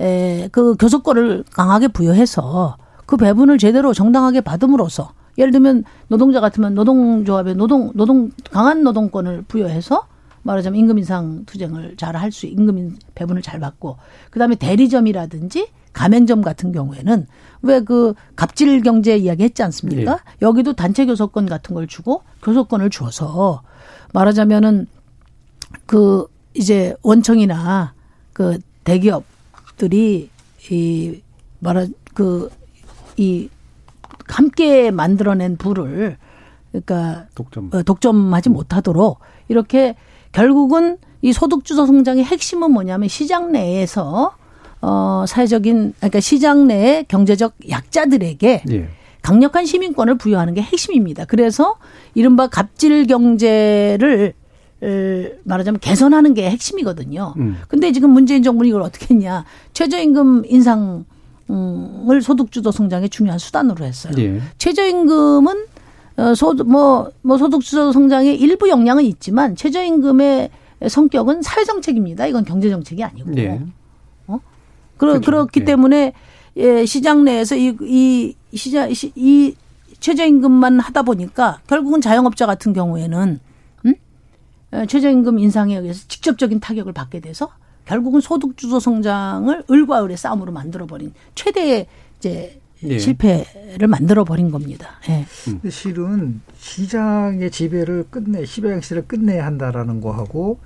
에, 0.02 0.50
그 0.52 0.76
교섭권을 0.78 1.46
강하게 1.52 1.88
부여해서 1.88 2.78
그 3.06 3.18
배분을 3.18 3.58
제대로 3.58 3.94
정당하게 3.94 4.42
받음으로써 4.42 5.14
예를 5.38 5.52
들면 5.52 5.84
노동자 6.08 6.40
같으면 6.42 6.76
노동조합에 6.76 7.54
노동 7.54 7.92
노동 7.94 8.32
강한 8.52 8.84
노동권을 8.84 9.44
부여해서 9.48 10.08
말하자면 10.44 10.80
임금 10.80 10.98
인상 11.00 11.44
투쟁을 11.46 11.96
잘 11.98 12.16
할 12.16 12.32
수 12.32 12.46
임금 12.46 12.98
배분을 13.16 13.42
잘 13.42 13.60
받고 13.60 13.98
그다음에 14.32 14.56
대리점이라든지 14.56 15.68
가맹점 15.94 16.42
같은 16.42 16.72
경우에는 16.72 17.26
왜 17.64 17.80
그 17.82 18.14
갑질 18.36 18.82
경제 18.84 19.16
이야기 19.18 19.44
했지 19.44 19.64
않습니까? 19.64 20.12
예. 20.14 20.18
여기도 20.42 20.74
단체 20.74 21.06
교섭권 21.06 21.46
같은 21.48 21.74
걸 21.74 21.88
주고 21.88 22.22
교섭권을 22.44 22.90
주어서 22.90 23.62
말하자면은 24.14 24.88
그 25.86 26.28
이제 26.54 26.96
원청이나 27.02 27.94
그 28.34 28.60
대기업 28.84 29.24
들이 29.78 30.30
이 30.70 31.22
말하 31.60 31.88
그이 32.14 33.50
함께 34.28 34.92
만들어낸 34.92 35.58
부를 35.58 36.18
그러니까 36.72 37.26
독점. 37.36 37.70
어, 37.74 37.84
독점하지 37.84 38.50
못하도록 38.50 39.20
이렇게 39.48 39.96
결국은 40.32 40.98
이 41.22 41.32
소득주도 41.34 41.86
성장의 41.86 42.24
핵심은 42.24 42.72
뭐냐면 42.72 43.08
시장 43.10 43.52
내에서 43.52 44.36
어 44.82 45.26
사회적인 45.28 45.94
그러니까 45.98 46.20
시장 46.20 46.68
내의 46.68 47.06
경제적 47.08 47.54
약자들에게 47.70 48.64
예. 48.70 48.90
강력한 49.22 49.66
시민권을 49.66 50.18
부여하는 50.18 50.54
게 50.54 50.62
핵심입니다. 50.62 51.26
그래서 51.26 51.78
이른바 52.14 52.48
갑질 52.48 53.08
경제를 53.08 54.34
말하자면 55.44 55.80
개선하는 55.80 56.34
게 56.34 56.50
핵심이거든요. 56.50 57.34
음. 57.38 57.58
근데 57.68 57.92
지금 57.92 58.12
문재인 58.12 58.44
정부는 58.44 58.70
이걸 58.70 58.82
어떻게 58.82 59.14
했냐. 59.14 59.46
최저임금 59.74 60.44
인상 60.48 61.06
을 61.48 62.22
소득주도 62.24 62.72
성장의 62.72 63.10
중요한 63.10 63.38
수단으로 63.38 63.86
했어요. 63.86 64.14
예. 64.18 64.42
최저임금은 64.58 65.66
어, 66.18 66.34
소득 66.34 66.68
뭐, 66.68 67.12
뭐 67.22 67.38
소득주도 67.38 67.92
성장의 67.92 68.40
일부 68.40 68.68
역량은 68.68 69.04
있지만 69.04 69.56
최저임금의 69.56 70.50
성격은 70.88 71.44
사회정책입니다. 71.44 72.26
이건 72.26 72.46
경제정책이 72.46 73.04
아니고. 73.04 73.38
예. 73.38 73.62
어? 74.26 74.40
그러, 74.98 75.14
그렇죠. 75.14 75.22
그렇기 75.22 75.60
예. 75.62 75.66
때문에 75.66 76.14
예, 76.58 76.86
시장 76.86 77.26
내에서 77.26 77.56
이, 77.56 77.76
이 77.82 78.34
시장, 78.56 78.90
이 79.16 79.54
최저임금만 80.00 80.80
하다 80.80 81.04
보니까 81.04 81.60
결국은 81.68 82.02
자영업자 82.02 82.48
같은 82.48 82.74
경우에는 82.74 83.40
최저임금 84.88 85.40
인상에 85.40 85.78
의해서 85.78 86.06
직접적인 86.08 86.60
타격을 86.60 86.94
받게 86.94 87.20
돼서 87.20 87.50
결국은 87.86 88.20
소득 88.20 88.58
주도 88.58 88.80
성장을 88.80 89.64
을과 89.70 90.04
을의 90.04 90.18
싸움으로 90.18 90.52
만들어 90.52 90.86
버린 90.86 91.14
최대의 91.36 91.88
이제 92.20 92.60
예. 92.84 93.00
실패를 93.00 93.88
만들어 93.88 94.24
버린 94.24 94.52
겁니다. 94.52 95.00
예. 95.10 95.26
음. 95.48 95.70
실은 95.70 96.42
시장의 96.58 97.52
지배를 97.52 98.06
끝내, 98.10 98.46
시장 98.46 98.82
시대를 98.82 99.08
끝내야 99.08 99.46
한다라는 99.46 100.02
거하고 100.02 100.60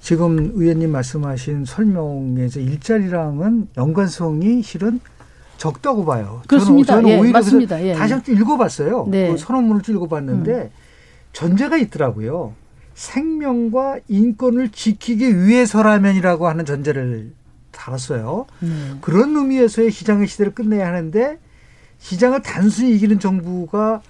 지금 0.00 0.52
의원님 0.54 0.92
말씀하신 0.92 1.64
설명에서 1.64 2.60
일자리랑은 2.60 3.68
연관성이 3.76 4.62
실은 4.62 5.00
적다고 5.56 6.04
봐요. 6.04 6.42
그렇습니다. 6.46 6.94
저는, 6.94 7.02
저는 7.02 7.16
예, 7.16 7.20
오히려 7.20 7.32
맞습니다. 7.32 7.82
예, 7.84 7.92
다시 7.94 8.12
한번 8.12 8.34
읽어봤어요. 8.36 9.08
네. 9.10 9.32
그 9.32 9.36
선언문을 9.36 9.82
읽어봤는데 9.88 10.52
음. 10.52 10.70
전제가 11.32 11.76
있더라고요. 11.78 12.54
생명과 12.98 14.00
인권을 14.08 14.70
지키기 14.70 15.44
위해서라면이라고 15.44 16.48
하는 16.48 16.64
전제를 16.64 17.32
달았어요. 17.70 18.46
음. 18.64 18.98
그런 19.00 19.36
의미에서의 19.36 19.92
시장의 19.92 20.26
시대를 20.26 20.52
끝내야 20.52 20.88
하는데 20.88 21.38
시장을 21.98 22.42
단순히 22.42 22.96
이기는 22.96 23.20
정부가 23.20 24.02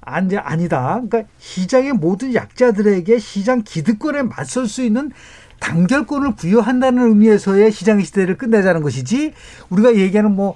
아니, 0.00 0.36
아니다. 0.36 1.00
그러니까 1.08 1.24
시장의 1.38 1.94
모든 1.94 2.34
약자들에게 2.34 3.18
시장 3.18 3.62
기득권에 3.64 4.22
맞설 4.22 4.68
수 4.68 4.84
있는 4.84 5.10
단결권을 5.58 6.36
부여한다는 6.36 7.02
의미에서의 7.02 7.72
시장의 7.72 8.04
시대를 8.04 8.38
끝내자는 8.38 8.80
것이지 8.80 9.32
우리가 9.70 9.96
얘기하는 9.96 10.36
뭐 10.36 10.54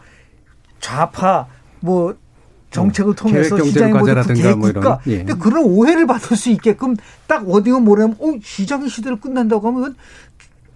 좌파 0.78 1.49
뭐 1.80 2.14
정책을 2.71 3.14
통해서 3.14 3.62
시장의 3.62 3.95
모든 3.95 4.61
국가 4.61 4.89
뭐. 4.91 4.99
예. 5.09 5.18
근데 5.18 5.35
그런 5.35 5.64
오해를 5.64 6.07
받을 6.07 6.37
수 6.37 6.51
있게끔 6.51 6.97
딱 7.27 7.49
어디가 7.49 7.81
뭐냐면 7.81 8.16
어 8.21 8.33
시장의 8.43 8.89
시대를 8.89 9.21
끝낸다고 9.21 9.66
하면 9.68 9.97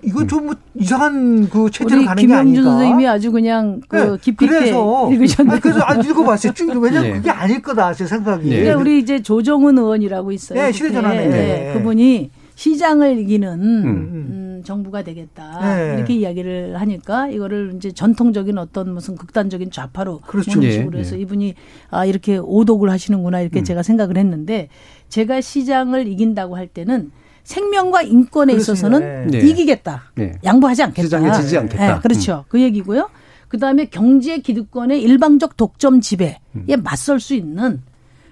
이건 0.02 0.28
좀 0.28 0.44
뭐 0.44 0.54
이상한 0.74 1.48
그 1.48 1.70
체제로 1.70 2.04
가는 2.04 2.26
게 2.26 2.34
아닌가. 2.34 2.42
김영준 2.42 2.64
선생님이 2.64 3.06
아주 3.08 3.32
그냥 3.32 3.80
그 3.88 3.96
네. 3.96 4.16
깊이 4.20 4.44
있게 4.44 4.68
읽으셨는데. 4.68 5.60
그래서 5.60 5.80
안 5.80 6.04
읽어봤어요. 6.04 6.52
쭉 6.52 6.68
왜냐면 6.76 7.02
네. 7.02 7.12
그게 7.14 7.30
아닐 7.30 7.62
거다 7.62 7.94
제 7.94 8.06
생각이. 8.06 8.48
네. 8.50 8.72
우리 8.72 8.98
이제 8.98 9.22
조정은 9.22 9.78
의원이라고 9.78 10.32
있어요. 10.32 10.60
네, 10.60 10.72
시대전환에. 10.72 11.28
네. 11.28 11.72
그분이 11.74 12.30
시장을 12.54 13.18
이기는 13.18 13.48
음. 13.60 13.84
음, 13.84 14.62
정부가 14.64 15.02
되겠다 15.02 15.76
네. 15.76 15.94
이렇게 15.96 16.14
이야기를 16.14 16.80
하니까 16.80 17.28
이거를 17.28 17.72
이제 17.76 17.90
전통적인 17.92 18.58
어떤 18.58 18.94
무슨 18.94 19.16
극단적인 19.16 19.70
좌파로 19.70 20.20
그렇죠. 20.20 20.60
네. 20.60 20.70
식으로 20.72 20.98
해서 20.98 21.16
네. 21.16 21.22
이분이 21.22 21.54
아 21.90 22.04
이렇게 22.04 22.36
오독을 22.38 22.90
하시는구나 22.90 23.40
이렇게 23.40 23.60
음. 23.60 23.64
제가 23.64 23.82
생각을 23.82 24.16
했는데 24.16 24.68
제가 25.08 25.40
시장을 25.40 26.06
이긴다고 26.06 26.56
할 26.56 26.68
때는 26.68 27.10
생명과 27.42 28.02
인권에 28.02 28.52
그렇습니다. 28.54 28.72
있어서는 28.72 29.26
네. 29.28 29.38
이기겠다. 29.40 30.04
네. 30.14 30.32
양보하지 30.44 30.82
않겠다. 30.84 31.02
시장에 31.02 31.32
지지 31.32 31.58
않겠다. 31.58 31.94
네, 31.94 32.00
그렇죠. 32.00 32.44
음. 32.46 32.48
그 32.48 32.60
얘기고요. 32.62 33.10
그 33.48 33.58
다음에 33.58 33.84
경제 33.86 34.38
기득권의 34.38 35.02
일방적 35.02 35.56
독점 35.56 36.00
지배에 36.00 36.38
음. 36.56 36.66
맞설 36.82 37.20
수 37.20 37.34
있는 37.34 37.82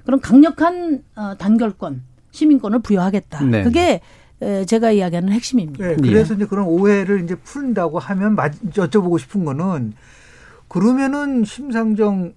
그런 0.05 0.21
강력한 0.21 1.03
어, 1.15 1.35
단결권 1.39 2.03
시민권을 2.33 2.81
부여하겠다. 2.81 3.45
네. 3.45 3.63
그게 3.63 4.01
제가 4.67 4.91
이야기하는 4.91 5.33
핵심입니다. 5.33 5.87
네, 5.87 5.97
그래서 5.97 6.35
예. 6.35 6.37
이제 6.37 6.47
그런 6.47 6.67
오해를 6.67 7.23
이제 7.23 7.37
푼다고 7.37 8.01
하면 8.01 8.37
여쭤보고 8.37 9.19
싶은 9.19 9.45
거는 9.45 9.93
그러면은 10.67 11.45
심상정 11.45 12.33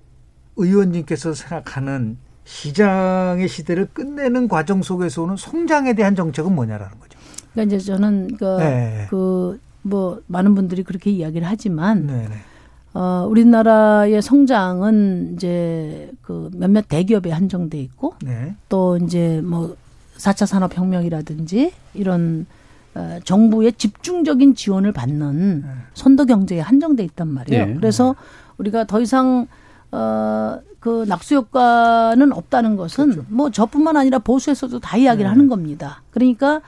의원님께서 0.56 1.34
생각하는 1.34 2.18
시장의 2.44 3.48
시대를 3.48 3.88
끝내는 3.92 4.48
과정 4.48 4.84
속에서 4.84 5.24
오는 5.24 5.36
성장에 5.36 5.94
대한 5.94 6.16
정책은 6.16 6.54
뭐냐라는 6.54 7.00
거죠. 7.00 7.18
그러니까 7.54 7.76
이제 7.76 7.84
저는 7.84 8.38
그, 8.38 8.58
네. 8.60 9.08
그 9.10 9.60
뭐 9.86 10.20
많은 10.26 10.56
분들이 10.56 10.84
그렇게 10.84 11.12
이야기를 11.12 11.48
하지만 11.48 12.08
네, 12.08 12.28
네. 12.28 13.00
어, 13.00 13.28
우리나라의 13.30 14.22
성장은 14.22 15.34
이제 15.36 16.12
그 16.24 16.50
몇몇 16.56 16.88
대기업에 16.88 17.30
한정돼 17.32 17.78
있고 17.82 18.16
네. 18.24 18.56
또 18.68 18.98
이제 18.98 19.42
뭐 19.44 19.76
4차 20.18 20.46
산업혁명이라든지 20.46 21.74
이런 21.94 22.46
어, 22.94 23.20
정부의 23.24 23.74
집중적인 23.74 24.56
지원을 24.56 24.94
받는 24.94 25.62
네. 25.62 25.68
선도 25.94 26.26
경제에 26.26 26.62
한정돼 26.62 27.04
있단 27.04 27.28
말이에요. 27.28 27.66
네. 27.66 27.74
그래서 27.76 28.16
우리가 28.58 28.86
더 28.86 29.02
이상 29.02 29.48
어, 29.92 30.60
그 30.80 31.04
낙수 31.08 31.36
효과는 31.36 32.32
없다는 32.32 32.76
것은 32.76 33.12
그렇죠. 33.12 33.26
뭐 33.30 33.52
저뿐만 33.52 33.98
아니라 33.98 34.20
보수에서도 34.20 34.80
다 34.80 34.98
이야기를 34.98 35.26
네. 35.26 35.30
하는 35.30 35.48
겁니다. 35.48 36.04
그러니까 36.12 36.62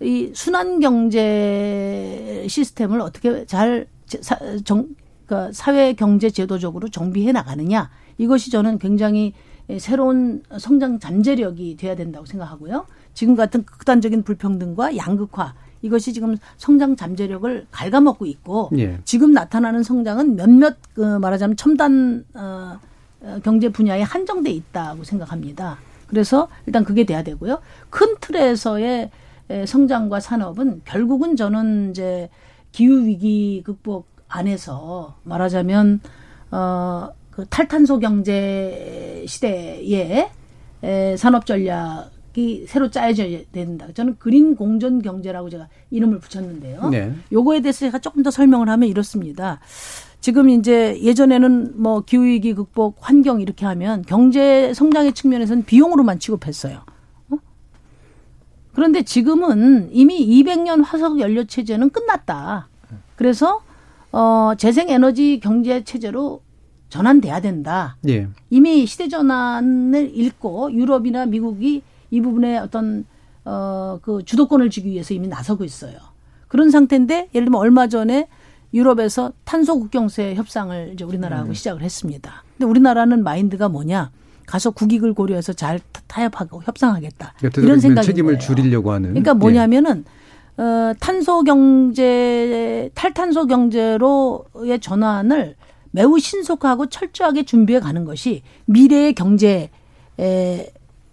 이 0.00 0.30
순환 0.34 0.80
경제 0.80 2.44
시스템을 2.48 3.00
어떻게 3.00 3.44
잘 3.46 3.86
사, 4.06 4.36
정, 4.64 4.88
그러니까 5.26 5.52
사회 5.52 5.92
경제 5.92 6.30
제도적으로 6.30 6.88
정비해 6.88 7.30
나가느냐 7.32 7.90
이것이 8.16 8.50
저는 8.50 8.78
굉장히 8.78 9.34
새로운 9.78 10.42
성장 10.58 10.98
잠재력이 10.98 11.76
돼야 11.76 11.94
된다고 11.94 12.24
생각하고요. 12.24 12.86
지금 13.12 13.36
같은 13.36 13.64
극단적인 13.64 14.22
불평등과 14.22 14.96
양극화 14.96 15.54
이것이 15.82 16.12
지금 16.12 16.36
성장 16.56 16.96
잠재력을 16.96 17.66
갉아먹고 17.70 18.26
있고 18.26 18.70
예. 18.78 18.98
지금 19.04 19.32
나타나는 19.32 19.82
성장은 19.82 20.36
몇몇 20.36 20.76
그 20.94 21.18
말하자면 21.18 21.56
첨단 21.56 22.24
어, 22.34 22.78
어, 23.20 23.40
경제 23.44 23.68
분야에 23.68 24.02
한정돼 24.02 24.50
있다고 24.50 25.04
생각합니다. 25.04 25.78
그래서 26.06 26.48
일단 26.66 26.84
그게 26.84 27.04
돼야 27.04 27.22
되고요. 27.22 27.60
큰 27.90 28.16
틀에서의 28.20 29.10
성장과 29.66 30.20
산업은 30.20 30.82
결국은 30.84 31.36
저는 31.36 31.90
이제 31.90 32.28
기후 32.72 33.04
위기 33.04 33.62
극복 33.64 34.06
안에서 34.28 35.16
말하자면 35.24 36.00
어 36.50 37.08
그 37.38 37.46
탈탄소 37.48 38.00
경제 38.00 39.24
시대에 39.28 40.28
에, 40.82 41.16
산업 41.16 41.46
전략이 41.46 42.64
새로 42.66 42.90
짜여져야 42.90 43.42
된다. 43.52 43.86
저는 43.94 44.16
그린 44.18 44.56
공전 44.56 45.00
경제라고 45.00 45.48
제가 45.48 45.68
이름을 45.92 46.18
붙였는데요. 46.18 46.88
네. 46.88 47.14
요거에 47.30 47.60
대해서 47.60 47.78
제가 47.78 48.00
조금 48.00 48.24
더 48.24 48.32
설명을 48.32 48.68
하면 48.68 48.88
이렇습니다. 48.88 49.60
지금 50.20 50.50
이제 50.50 51.00
예전에는 51.00 51.80
뭐 51.80 52.00
기후위기 52.00 52.54
극복, 52.54 52.96
환경 52.98 53.40
이렇게 53.40 53.64
하면 53.66 54.02
경제 54.02 54.74
성장의 54.74 55.12
측면에서는 55.12 55.64
비용으로만 55.64 56.18
취급했어요. 56.18 56.80
어? 57.30 57.36
그런데 58.72 59.02
지금은 59.02 59.90
이미 59.92 60.26
200년 60.42 60.82
화석 60.84 61.20
연료 61.20 61.44
체제는 61.44 61.90
끝났다. 61.90 62.66
그래서 63.14 63.62
어 64.10 64.54
재생 64.58 64.88
에너지 64.90 65.38
경제 65.38 65.84
체제로 65.84 66.40
전환돼야 66.88 67.40
된다. 67.40 67.96
예. 68.08 68.28
이미 68.50 68.86
시대 68.86 69.08
전환을 69.08 70.12
읽고 70.18 70.72
유럽이나 70.72 71.26
미국이 71.26 71.82
이 72.10 72.20
부분에 72.20 72.58
어떤 72.58 73.04
어 73.44 73.98
그 74.02 74.22
주도권을 74.24 74.70
쥐기 74.70 74.90
위해서 74.90 75.14
이미 75.14 75.26
나서고 75.28 75.64
있어요. 75.64 75.94
그런 76.48 76.70
상태인데 76.70 77.28
예를 77.34 77.46
들면 77.46 77.54
얼마 77.60 77.86
전에 77.86 78.28
유럽에서 78.74 79.32
탄소 79.44 79.78
국경세 79.78 80.34
협상을 80.34 80.90
이제 80.94 81.04
우리나라하고 81.04 81.48
네. 81.48 81.54
시작을 81.54 81.82
했습니다. 81.82 82.42
근데 82.56 82.68
우리나라는 82.70 83.22
마인드가 83.22 83.68
뭐냐? 83.68 84.10
가서 84.46 84.70
국익을 84.70 85.12
고려해서 85.14 85.52
잘 85.52 85.80
타협하고 86.06 86.62
협상하겠다. 86.62 87.34
그러니까 87.38 87.62
이런 87.62 87.80
생각이 87.80 88.06
책임을 88.06 88.34
거예요. 88.34 88.38
줄이려고 88.38 88.92
하는. 88.92 89.10
그러니까 89.10 89.34
뭐냐면은 89.34 90.04
예. 90.58 90.62
어 90.62 90.94
탄소 91.00 91.42
경제 91.44 92.90
탈탄소 92.94 93.46
경제로의 93.46 94.80
전환을 94.80 95.54
매우 95.90 96.18
신속하고 96.18 96.86
철저하게 96.86 97.44
준비해 97.44 97.80
가는 97.80 98.04
것이 98.04 98.42
미래의 98.66 99.14
경제의 99.14 99.70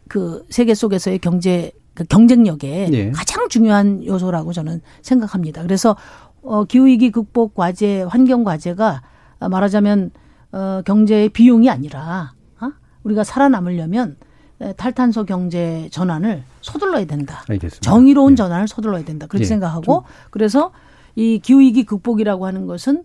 그 0.08 0.46
세계 0.50 0.74
속에서의 0.74 1.20
경제 1.20 1.72
그 1.94 2.04
경쟁력에 2.04 2.90
네. 2.92 3.12
가장 3.12 3.48
중요한 3.48 4.06
요소라고 4.06 4.52
저는 4.54 4.82
생각합니다. 5.02 5.64
그래서 5.64 5.96
어, 6.42 6.66
기후 6.66 6.86
위기 6.86 7.10
극복 7.10 7.56
과제, 7.56 8.04
환경 8.04 8.44
과제가 8.44 9.02
말하자면 9.50 10.12
어, 10.52 10.82
경제의 10.86 11.30
비용이 11.30 11.70
아니라 11.70 12.34
어? 12.60 12.70
우리가 13.04 13.24
살아남으려면 13.24 14.18
탈탄소 14.78 15.26
경제 15.26 15.90
전환을 15.92 16.44
서둘러야 16.62 17.06
된다. 17.06 17.44
알겠습니다. 17.50 17.82
정의로운 17.82 18.34
네. 18.34 18.36
전환을 18.36 18.68
서둘러야 18.68 19.04
된다. 19.04 19.28
그렇게 19.28 19.44
네. 19.44 19.50
생각하고 19.50 20.04
그래서 20.30 20.72
이 21.16 21.40
기후 21.40 21.60
위기 21.60 21.84
극복이라고 21.84 22.46
하는 22.46 22.66
것은 22.66 23.04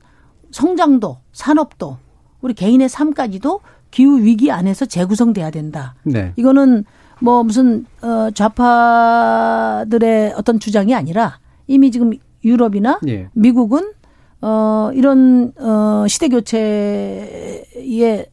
성장도, 0.51 1.19
산업도, 1.33 1.99
우리 2.41 2.55
개인의 2.55 2.89
삶까지도 2.89 3.61
기후 3.91 4.23
위기 4.23 4.51
안에서 4.51 4.87
재구성돼야 4.87 5.51
된다. 5.51 5.95
네. 6.05 6.33
이거는 6.37 6.85
뭐 7.21 7.43
무슨 7.43 7.85
어 8.03 8.31
좌파들의 8.31 10.35
어떤 10.37 10.59
주장이 10.59 10.95
아니라 10.95 11.39
이미 11.67 11.91
지금 11.91 12.13
유럽이나 12.45 12.99
예. 13.09 13.29
미국은 13.33 13.93
어 14.41 14.91
이런 14.95 15.53
어 15.59 16.07
시대 16.09 16.29
교체의 16.29 18.27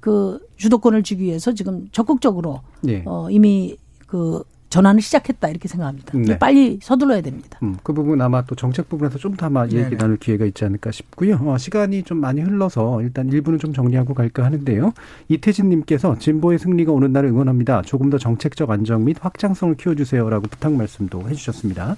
그 0.00 0.40
주도권을 0.56 1.02
주기 1.02 1.24
위해서 1.24 1.52
지금 1.52 1.88
적극적으로 1.92 2.60
예. 2.88 3.02
어 3.06 3.28
이미 3.30 3.76
그 4.06 4.42
전환을 4.70 5.02
시작했다 5.02 5.48
이렇게 5.48 5.68
생각합니다. 5.68 6.16
네. 6.16 6.38
빨리 6.38 6.78
서둘러야 6.80 7.20
됩니다. 7.20 7.58
음, 7.62 7.76
그 7.82 7.92
부분 7.92 8.20
아마 8.22 8.42
또 8.44 8.54
정책 8.54 8.88
부분에서 8.88 9.18
좀 9.18 9.36
더 9.36 9.46
아마 9.46 9.66
얘기 9.66 9.96
나눌 9.96 10.16
기회가 10.16 10.44
있지 10.44 10.64
않을까 10.64 10.90
싶고요. 10.92 11.36
어, 11.44 11.58
시간이 11.58 12.02
좀 12.04 12.18
많이 12.18 12.40
흘러서 12.40 13.02
일단 13.02 13.28
일부는 13.28 13.58
좀 13.58 13.72
정리하고 13.72 14.14
갈까 14.14 14.44
하는데요. 14.44 14.92
이태진님께서 15.28 16.18
진보의 16.18 16.58
승리가 16.58 16.92
오는 16.92 17.12
날을 17.12 17.28
응원합니다. 17.30 17.82
조금 17.82 18.10
더 18.10 18.18
정책적 18.18 18.70
안정 18.70 19.04
및 19.04 19.16
확장성을 19.20 19.74
키워주세요라고 19.76 20.46
부탁 20.48 20.72
말씀도 20.72 21.28
해주셨습니다. 21.28 21.96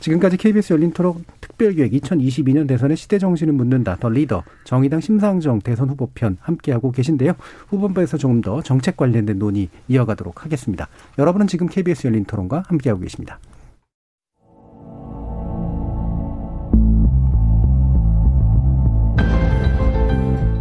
지금까지 0.00 0.36
KBS 0.36 0.72
열린 0.72 0.92
토론 0.92 1.24
특별기획 1.40 1.92
2022년 1.92 2.68
대선의 2.68 2.96
시대 2.96 3.18
정신을 3.18 3.52
묻는다. 3.52 3.96
더 3.98 4.08
리더 4.08 4.44
정의당 4.64 5.00
심상정 5.00 5.60
대선 5.60 5.88
후보편 5.90 6.38
함께하고 6.40 6.92
계신데요. 6.92 7.32
후보부에서 7.68 8.16
조금 8.16 8.40
더 8.40 8.62
정책 8.62 8.96
관련된 8.96 9.38
논의 9.38 9.68
이어가도록 9.88 10.44
하겠습니다. 10.44 10.88
여러분은 11.18 11.46
지금 11.46 11.66
KBS 11.66 12.06
열린 12.06 12.24
토론과 12.24 12.64
함께하고 12.68 13.00
계십니다. 13.00 13.38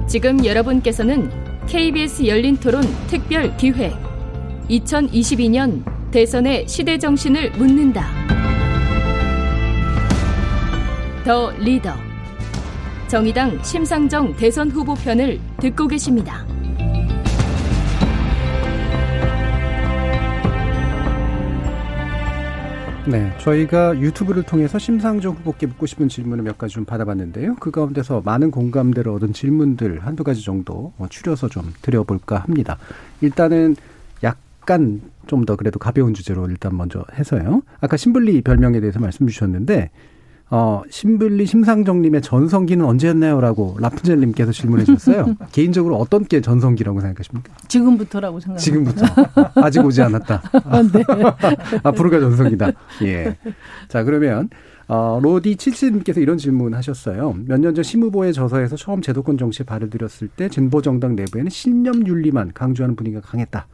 지금 0.07 0.45
여러분께서는 0.45 1.29
KBS 1.67 2.25
열린 2.27 2.55
토론 2.55 2.81
특별 3.07 3.55
기획 3.57 3.93
2022년 4.69 5.83
대선의 6.11 6.67
시대 6.67 6.97
정신을 6.97 7.51
묻는다. 7.51 8.36
더 11.27 11.51
리더 11.59 11.93
정의당 13.09 13.61
심상정 13.61 14.33
대선 14.37 14.71
후보 14.71 14.93
편을 14.93 15.37
듣고 15.59 15.85
계십니다. 15.85 16.45
네, 23.05 23.33
저희가 23.39 23.99
유튜브를 23.99 24.43
통해서 24.43 24.79
심상정 24.79 25.33
후보께 25.33 25.67
묻고 25.67 25.85
싶은 25.85 26.07
질문을 26.07 26.45
몇 26.45 26.57
가지 26.57 26.75
좀 26.75 26.85
받아봤는데요. 26.85 27.55
그 27.55 27.71
가운데서 27.71 28.21
많은 28.23 28.49
공감대를 28.49 29.11
얻은 29.11 29.33
질문들 29.33 30.05
한두 30.05 30.23
가지 30.23 30.45
정도 30.45 30.93
뭐 30.95 31.09
추려서 31.09 31.49
좀 31.49 31.73
드려볼까 31.81 32.37
합니다. 32.37 32.77
일단은 33.19 33.75
약간 34.23 35.01
좀 35.27 35.43
더 35.43 35.57
그래도 35.57 35.77
가벼운 35.77 36.13
주제로 36.13 36.49
일단 36.49 36.77
먼저 36.77 37.03
해서요. 37.15 37.63
아까 37.81 37.97
신불리 37.97 38.43
별명에 38.43 38.79
대해서 38.79 39.01
말씀 39.01 39.27
주셨는데 39.27 39.89
어, 40.49 40.81
신블리 40.89 41.45
심상정님의 41.45 42.21
전성기는 42.21 42.85
언제였나요?라고 42.85 43.75
라푼젤님께서 43.81 44.53
질문해 44.53 44.85
주셨어요. 44.85 45.35
개인적으로 45.51 45.97
어떤 45.97 46.23
게 46.23 46.39
전성기라고 46.39 47.01
생각하십니까? 47.01 47.53
지금부터라고 47.67 48.39
생각합니다. 48.39 48.63
지금부터. 48.63 49.51
아직 49.61 49.83
오지 49.83 50.01
않았다. 50.01 50.41
아, 50.63 50.81
네. 50.83 51.03
앞으로가 51.83 52.19
전성기다. 52.21 52.71
예. 53.03 53.35
자, 53.89 54.03
그러면, 54.03 54.49
어, 54.87 55.19
로디 55.21 55.57
칠칠님께서 55.57 56.21
이런 56.21 56.37
질문 56.37 56.73
하셨어요. 56.73 57.35
몇 57.45 57.59
년 57.59 57.75
전 57.75 57.83
심후보의 57.83 58.31
저서에서 58.31 58.77
처음 58.77 59.01
제도권 59.01 59.37
정치에 59.37 59.65
발을 59.65 59.89
들였을 59.89 60.29
때 60.29 60.47
진보 60.47 60.81
정당 60.81 61.17
내부에는 61.17 61.49
신념 61.49 62.07
윤리만 62.07 62.51
강조하는 62.53 62.95
분위기가 62.95 63.19
강했다. 63.21 63.67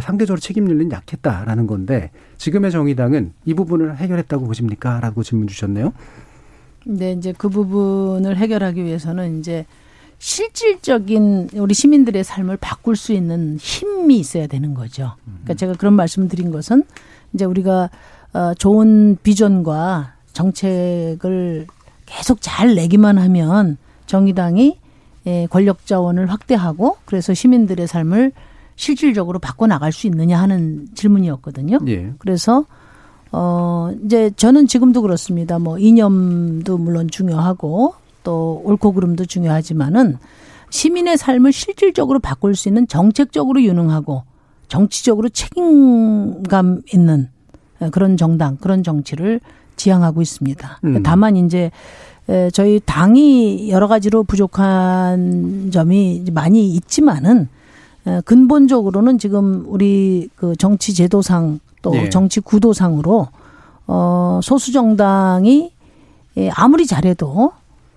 상대적으로 0.00 0.40
책임 0.40 0.68
윤리는 0.68 0.92
약했다라는 0.92 1.66
건데 1.66 2.10
지금의 2.38 2.70
정의당은 2.70 3.32
이 3.44 3.54
부분을 3.54 3.96
해결했다고 3.96 4.46
보십니까? 4.46 5.00
라고 5.00 5.22
질문 5.22 5.46
주셨네요. 5.48 5.92
네, 6.86 7.12
이제 7.12 7.34
그 7.36 7.48
부분을 7.48 8.36
해결하기 8.36 8.84
위해서는 8.84 9.40
이제 9.40 9.66
실질적인 10.18 11.50
우리 11.54 11.74
시민들의 11.74 12.24
삶을 12.24 12.56
바꿀 12.58 12.96
수 12.96 13.12
있는 13.12 13.58
힘이 13.60 14.18
있어야 14.18 14.46
되는 14.46 14.72
거죠. 14.72 15.14
그러니까 15.24 15.54
제가 15.54 15.74
그런 15.74 15.94
말씀 15.94 16.28
드린 16.28 16.50
것은 16.50 16.84
이제 17.34 17.44
우리가 17.44 17.90
어 18.32 18.54
좋은 18.54 19.18
비전과 19.22 20.14
정책을 20.32 21.66
계속 22.06 22.38
잘 22.40 22.74
내기만 22.74 23.18
하면 23.18 23.76
정의당이 24.06 24.78
예, 25.26 25.46
권력 25.50 25.86
자원을 25.86 26.30
확대하고 26.30 26.98
그래서 27.04 27.34
시민들의 27.34 27.86
삶을 27.86 28.32
실질적으로 28.76 29.38
바꿔 29.38 29.66
나갈 29.66 29.90
수 29.90 30.06
있느냐 30.06 30.40
하는 30.40 30.86
질문이었거든요. 30.94 31.78
예. 31.88 32.12
그래서 32.18 32.64
어 33.32 33.90
이제 34.04 34.30
저는 34.36 34.66
지금도 34.66 35.02
그렇습니다. 35.02 35.58
뭐 35.58 35.78
이념도 35.78 36.78
물론 36.78 37.08
중요하고 37.08 37.94
또 38.22 38.62
옳고 38.64 38.92
그름도 38.92 39.24
중요하지만은 39.24 40.18
시민의 40.70 41.16
삶을 41.16 41.52
실질적으로 41.52 42.18
바꿀 42.18 42.54
수 42.54 42.68
있는 42.68 42.86
정책적으로 42.86 43.62
유능하고 43.62 44.24
정치적으로 44.68 45.28
책임감 45.28 46.82
있는 46.92 47.30
그런 47.92 48.16
정당, 48.16 48.56
그런 48.56 48.82
정치를 48.82 49.40
지향하고 49.76 50.22
있습니다. 50.22 50.80
음. 50.84 51.02
다만 51.02 51.36
이제 51.36 51.70
저희 52.52 52.80
당이 52.84 53.70
여러 53.70 53.86
가지로 53.86 54.24
부족한 54.24 55.70
점이 55.70 56.24
많이 56.32 56.70
있지만은 56.70 57.48
근본적으로는 58.24 59.18
지금 59.18 59.64
우리 59.66 60.28
그 60.36 60.54
정치 60.56 60.94
제도상 60.94 61.58
또 61.82 61.90
네. 61.90 62.08
정치 62.08 62.40
구도상으로 62.40 63.28
어 63.88 64.40
소수 64.42 64.72
정당이 64.72 65.72
예, 66.36 66.50
아무리 66.50 66.86
잘해도 66.86 67.52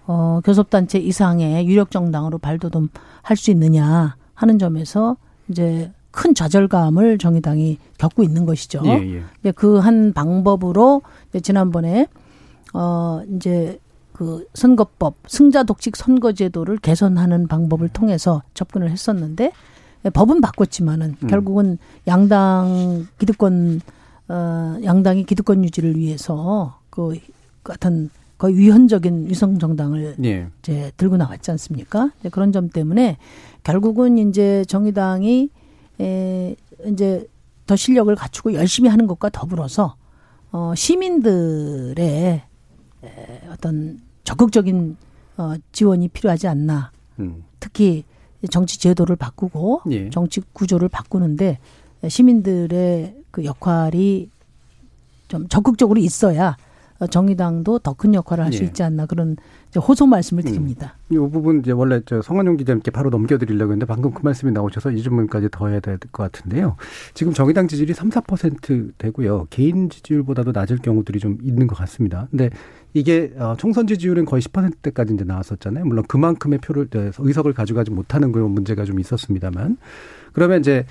어 0.07 0.41
교섭단체 0.43 0.97
이상의 0.99 1.67
유력 1.67 1.91
정당으로 1.91 2.37
발돋움할 2.39 3.35
수 3.35 3.51
있느냐 3.51 4.15
하는 4.33 4.59
점에서 4.59 5.17
이제 5.49 5.91
큰 6.11 6.33
좌절감을 6.33 7.19
정의당이 7.19 7.77
겪고 7.97 8.23
있는 8.23 8.45
것이죠. 8.45 8.81
예, 8.85 9.21
예. 9.45 9.51
그한 9.51 10.13
방법으로 10.13 11.03
지난번에 11.43 12.07
어 12.73 13.21
이제 13.35 13.79
그 14.13 14.45
선거법 14.53 15.15
승자 15.27 15.63
독식 15.63 15.95
선거제도를 15.95 16.77
개선하는 16.77 17.47
방법을 17.47 17.89
통해서 17.89 18.41
접근을 18.53 18.89
했었는데 18.89 19.51
법은 20.03 20.41
바꿨지만은 20.41 21.15
음. 21.21 21.27
결국은 21.27 21.77
양당 22.07 23.07
기득권 23.17 23.81
어 24.29 24.77
양당이 24.83 25.25
기득권 25.25 25.63
유지를 25.65 25.97
위해서 25.97 26.79
그 26.89 27.19
같은 27.63 28.09
거의 28.37 28.57
위헌적인 28.57 29.27
위성 29.27 29.59
정당을 29.59 30.15
예. 30.23 30.47
이제 30.59 30.91
들고 30.95 31.17
나왔지 31.17 31.51
않습니까? 31.51 32.11
이제 32.19 32.29
그런 32.29 32.53
점 32.53 32.69
때문에 32.69 33.17
결국은 33.63 34.17
이제 34.17 34.63
정의당이 34.65 35.49
에 35.99 36.55
이제 36.85 37.27
더 37.67 37.75
실력을 37.75 38.13
갖추고 38.15 38.53
열심히 38.53 38.89
하는 38.89 39.05
것과 39.07 39.29
더불어서 39.29 39.95
어 40.51 40.73
시민들의 40.73 42.41
에 43.03 43.41
어떤 43.51 43.99
적극적인 44.23 44.95
어 45.37 45.55
지원이 45.73 46.07
필요하지 46.07 46.47
않나. 46.47 46.91
음. 47.19 47.43
특히 47.59 48.05
정치 48.49 48.79
제도를 48.79 49.15
바꾸고 49.15 49.81
예. 49.91 50.09
정치 50.09 50.41
구조를 50.53 50.87
바꾸는데 50.89 51.59
시민들의 52.07 53.15
그 53.31 53.43
역할이 53.45 54.29
좀 55.27 55.47
적극적으로 55.47 55.99
있어야 55.99 56.55
어, 56.99 57.07
정의당도 57.07 57.79
더 57.79 57.93
큰 57.93 58.13
역할을 58.13 58.43
할수 58.45 58.63
예. 58.63 58.67
있지 58.67 58.83
않나 58.83 59.05
그런 59.05 59.37
호소 59.75 60.05
말씀을 60.05 60.43
드립니다. 60.43 60.95
이 61.09 61.15
부분 61.15 61.59
이제 61.59 61.71
원래 61.71 62.01
저 62.05 62.21
성한용 62.21 62.57
기자님께 62.57 62.91
바로 62.91 63.09
넘겨드리려고 63.09 63.71
했는데 63.71 63.85
방금 63.85 64.11
그 64.11 64.21
말씀이 64.23 64.51
나오셔서 64.51 64.91
이 64.91 65.01
질문까지 65.01 65.47
더 65.51 65.67
해야 65.69 65.79
될 65.79 65.97
것 66.11 66.11
같은데요. 66.23 66.75
지금 67.13 67.31
정의당 67.33 67.67
지지율이 67.69 67.93
3, 67.93 68.09
4% 68.09 68.93
되고요. 68.97 69.47
개인 69.49 69.89
지지율보다도 69.89 70.51
낮을 70.51 70.77
경우들이 70.79 71.19
좀 71.19 71.37
있는 71.41 71.67
것 71.67 71.77
같습니다. 71.77 72.27
근데 72.31 72.49
이게 72.93 73.31
어, 73.37 73.55
총선 73.57 73.87
지지율은 73.87 74.25
거의 74.25 74.41
10%대까지 74.41 75.13
이제 75.13 75.23
나왔었잖아요. 75.23 75.85
물론 75.85 76.03
그만큼의 76.07 76.59
표를 76.59 76.87
저, 76.91 77.11
의석을 77.17 77.53
가져가지 77.53 77.91
못하는 77.91 78.31
그런 78.31 78.51
문제가 78.51 78.85
좀 78.85 78.99
있었습니다만 78.99 79.77
그러면 80.33 80.59
이제 80.59 80.85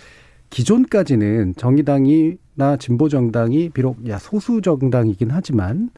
기존까지는 0.50 1.54
정의당이나 1.56 2.76
진보 2.78 3.08
정당이 3.08 3.70
비록 3.70 4.08
야 4.08 4.18
소수 4.18 4.62
정당이긴 4.62 5.30
하지만 5.30 5.90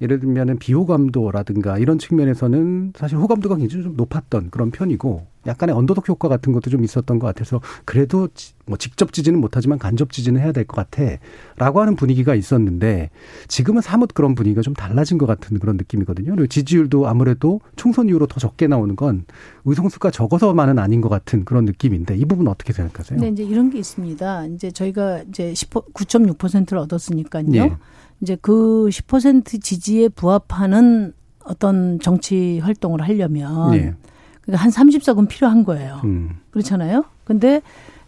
예를 0.00 0.20
들면은 0.20 0.58
비호감도라든가 0.58 1.78
이런 1.78 1.98
측면에서는 1.98 2.92
사실 2.96 3.18
호감도가 3.18 3.56
굉장히 3.56 3.82
좀 3.84 3.96
높았던 3.96 4.50
그런 4.50 4.70
편이고 4.70 5.26
약간의 5.46 5.74
언더독 5.74 6.08
효과 6.08 6.28
같은 6.28 6.52
것도 6.52 6.68
좀 6.70 6.84
있었던 6.84 7.18
것 7.18 7.26
같아서 7.26 7.60
그래도 7.84 8.28
지- 8.34 8.52
뭐 8.66 8.76
직접 8.76 9.12
지지는 9.12 9.40
못하지만 9.40 9.78
간접 9.78 10.12
지지는 10.12 10.40
해야 10.42 10.52
될 10.52 10.64
것 10.66 10.76
같아라고 10.90 11.80
하는 11.80 11.96
분위기가 11.96 12.34
있었는데 12.34 13.08
지금은 13.48 13.80
사뭇 13.80 14.12
그런 14.12 14.34
분위기가 14.34 14.60
좀 14.60 14.74
달라진 14.74 15.16
것 15.16 15.26
같은 15.26 15.58
그런 15.58 15.76
느낌이거든요. 15.78 16.32
그리고 16.32 16.46
지지율도 16.48 17.08
아무래도 17.08 17.60
총선 17.76 18.08
이후로 18.08 18.26
더 18.26 18.38
적게 18.40 18.66
나오는 18.66 18.94
건 18.94 19.24
의석수가 19.64 20.10
적어서만은 20.10 20.78
아닌 20.78 21.00
것 21.00 21.08
같은 21.08 21.44
그런 21.44 21.64
느낌인데 21.64 22.16
이 22.16 22.24
부분 22.26 22.46
어떻게 22.48 22.72
생각하세요? 22.74 23.18
근데 23.18 23.32
이제 23.32 23.42
이런 23.50 23.70
게 23.70 23.78
있습니다. 23.78 24.46
이제 24.48 24.70
저희가 24.70 25.22
이제 25.30 25.54
10, 25.54 25.70
9.6%를 25.70 26.78
얻었으니까요. 26.78 27.46
예. 27.54 27.72
이제 28.20 28.36
그 28.40 28.88
10% 28.90 29.62
지지에 29.62 30.08
부합하는 30.08 31.12
어떤 31.44 31.98
정치 32.00 32.58
활동을 32.58 33.02
하려면 33.02 33.74
예. 33.74 33.94
그러니까 34.42 34.64
한 34.64 34.70
30석은 34.70 35.28
필요한 35.28 35.64
거예요. 35.64 36.00
음. 36.04 36.36
그렇잖아요. 36.50 37.04
근데 37.24 37.62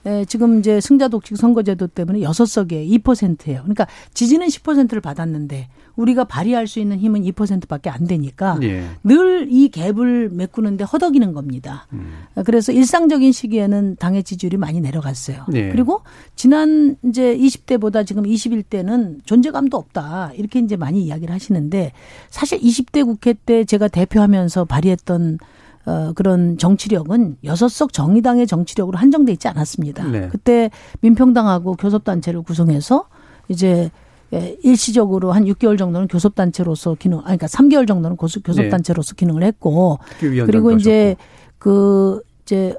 에, 0.07 0.25
지금 0.25 0.59
이제 0.59 0.81
승자 0.81 1.09
독식 1.09 1.37
선거제도 1.37 1.87
때문에 1.87 2.21
6석에 2.21 3.03
2%예요. 3.03 3.61
그러니까 3.63 3.87
지지는 4.15 4.47
10%를 4.47 5.01
받았는데 5.01 5.69
우리가 6.01 6.25
발휘할 6.25 6.67
수 6.67 6.81
있는 6.81 6.99
힘은 6.99 7.23
2%밖에 7.23 7.91
안 7.91 8.07
되니까 8.07 8.59
예. 8.63 8.85
늘이 9.05 9.71
갭을 9.71 10.33
메꾸는데 10.33 10.85
허덕이는 10.85 11.33
겁니다. 11.33 11.87
음. 11.93 12.13
그래서 12.45 12.73
일상적인 12.73 13.33
시기에는 13.33 13.97
당의 13.97 14.23
지지율이 14.23 14.57
많이 14.57 14.81
내려갔어요. 14.81 15.47
예. 15.55 15.71
그리고 15.71 16.03
지난 16.37 16.97
이제 17.05 17.37
20대보다 17.37 18.07
지금 18.07 18.25
21대는 18.25 19.25
존재감도 19.25 19.77
없다. 19.77 20.33
이렇게 20.35 20.59
이제 20.61 20.77
많이 20.77 21.03
이야기를 21.03 21.35
하시는데 21.35 21.93
사실 22.29 22.59
20대 22.61 23.05
국회 23.05 23.35
때 23.35 23.65
제가 23.65 23.89
대표하면서 23.89 24.65
발휘했던 24.65 25.39
어, 25.87 26.13
그런 26.15 26.59
정치력은 26.59 27.39
여섯 27.45 27.69
석 27.69 27.93
정의당의 27.93 28.47
정치력으로 28.47 28.99
한정돼 28.99 29.33
있지 29.33 29.49
않았습니다. 29.49 30.07
네. 30.09 30.29
그때 30.31 30.71
민평당하고 31.01 31.75
교섭단체를 31.75 32.43
구성해서 32.43 33.07
이제 33.49 33.91
예, 34.33 34.57
일시적으로 34.63 35.33
한 35.33 35.45
6개월 35.45 35.77
정도는 35.77 36.07
교섭단체로서 36.09 36.95
기능, 36.99 37.19
아니, 37.19 37.37
그러니까 37.37 37.47
3개월 37.49 37.87
정도는 37.89 38.17
고수- 38.17 38.43
교섭단체로서 38.43 39.15
기능을 39.17 39.43
했고, 39.43 39.99
그리고 40.47 40.71
이제 40.81 41.17
그 41.59 42.21
이제 42.45 42.75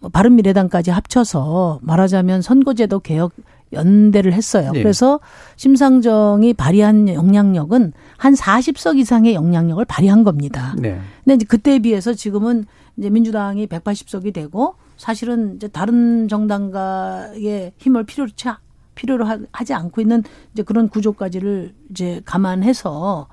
뭐 0.00 0.08
바른미래당까지 0.10 0.90
합쳐서 0.90 1.80
말하자면 1.82 2.40
선거제도 2.42 3.00
개혁 3.00 3.32
연대를 3.72 4.32
했어요. 4.32 4.70
예. 4.74 4.82
그래서 4.82 5.18
심상정이 5.56 6.54
발휘한 6.54 7.08
영향력은 7.08 7.92
한 8.16 8.34
40석 8.34 8.96
이상의 8.98 9.34
영향력을 9.34 9.84
발휘한 9.84 10.22
겁니다. 10.24 10.74
네. 10.78 11.00
근데 11.24 11.34
이제 11.34 11.44
그때에 11.46 11.80
비해서 11.80 12.14
지금은 12.14 12.64
이제 12.96 13.10
민주당이 13.10 13.66
180석이 13.66 14.32
되고 14.32 14.76
사실은 14.96 15.56
이제 15.56 15.68
다른 15.68 16.28
정당과의 16.28 17.72
힘을 17.78 18.04
필요로 18.04 18.30
차 18.36 18.60
필요로 18.96 19.24
하- 19.24 19.38
하지 19.52 19.72
않고 19.74 20.00
있는 20.00 20.24
이제 20.52 20.64
그런 20.64 20.88
구조까지를 20.88 21.72
이제 21.90 22.20
감안해서 22.24 23.28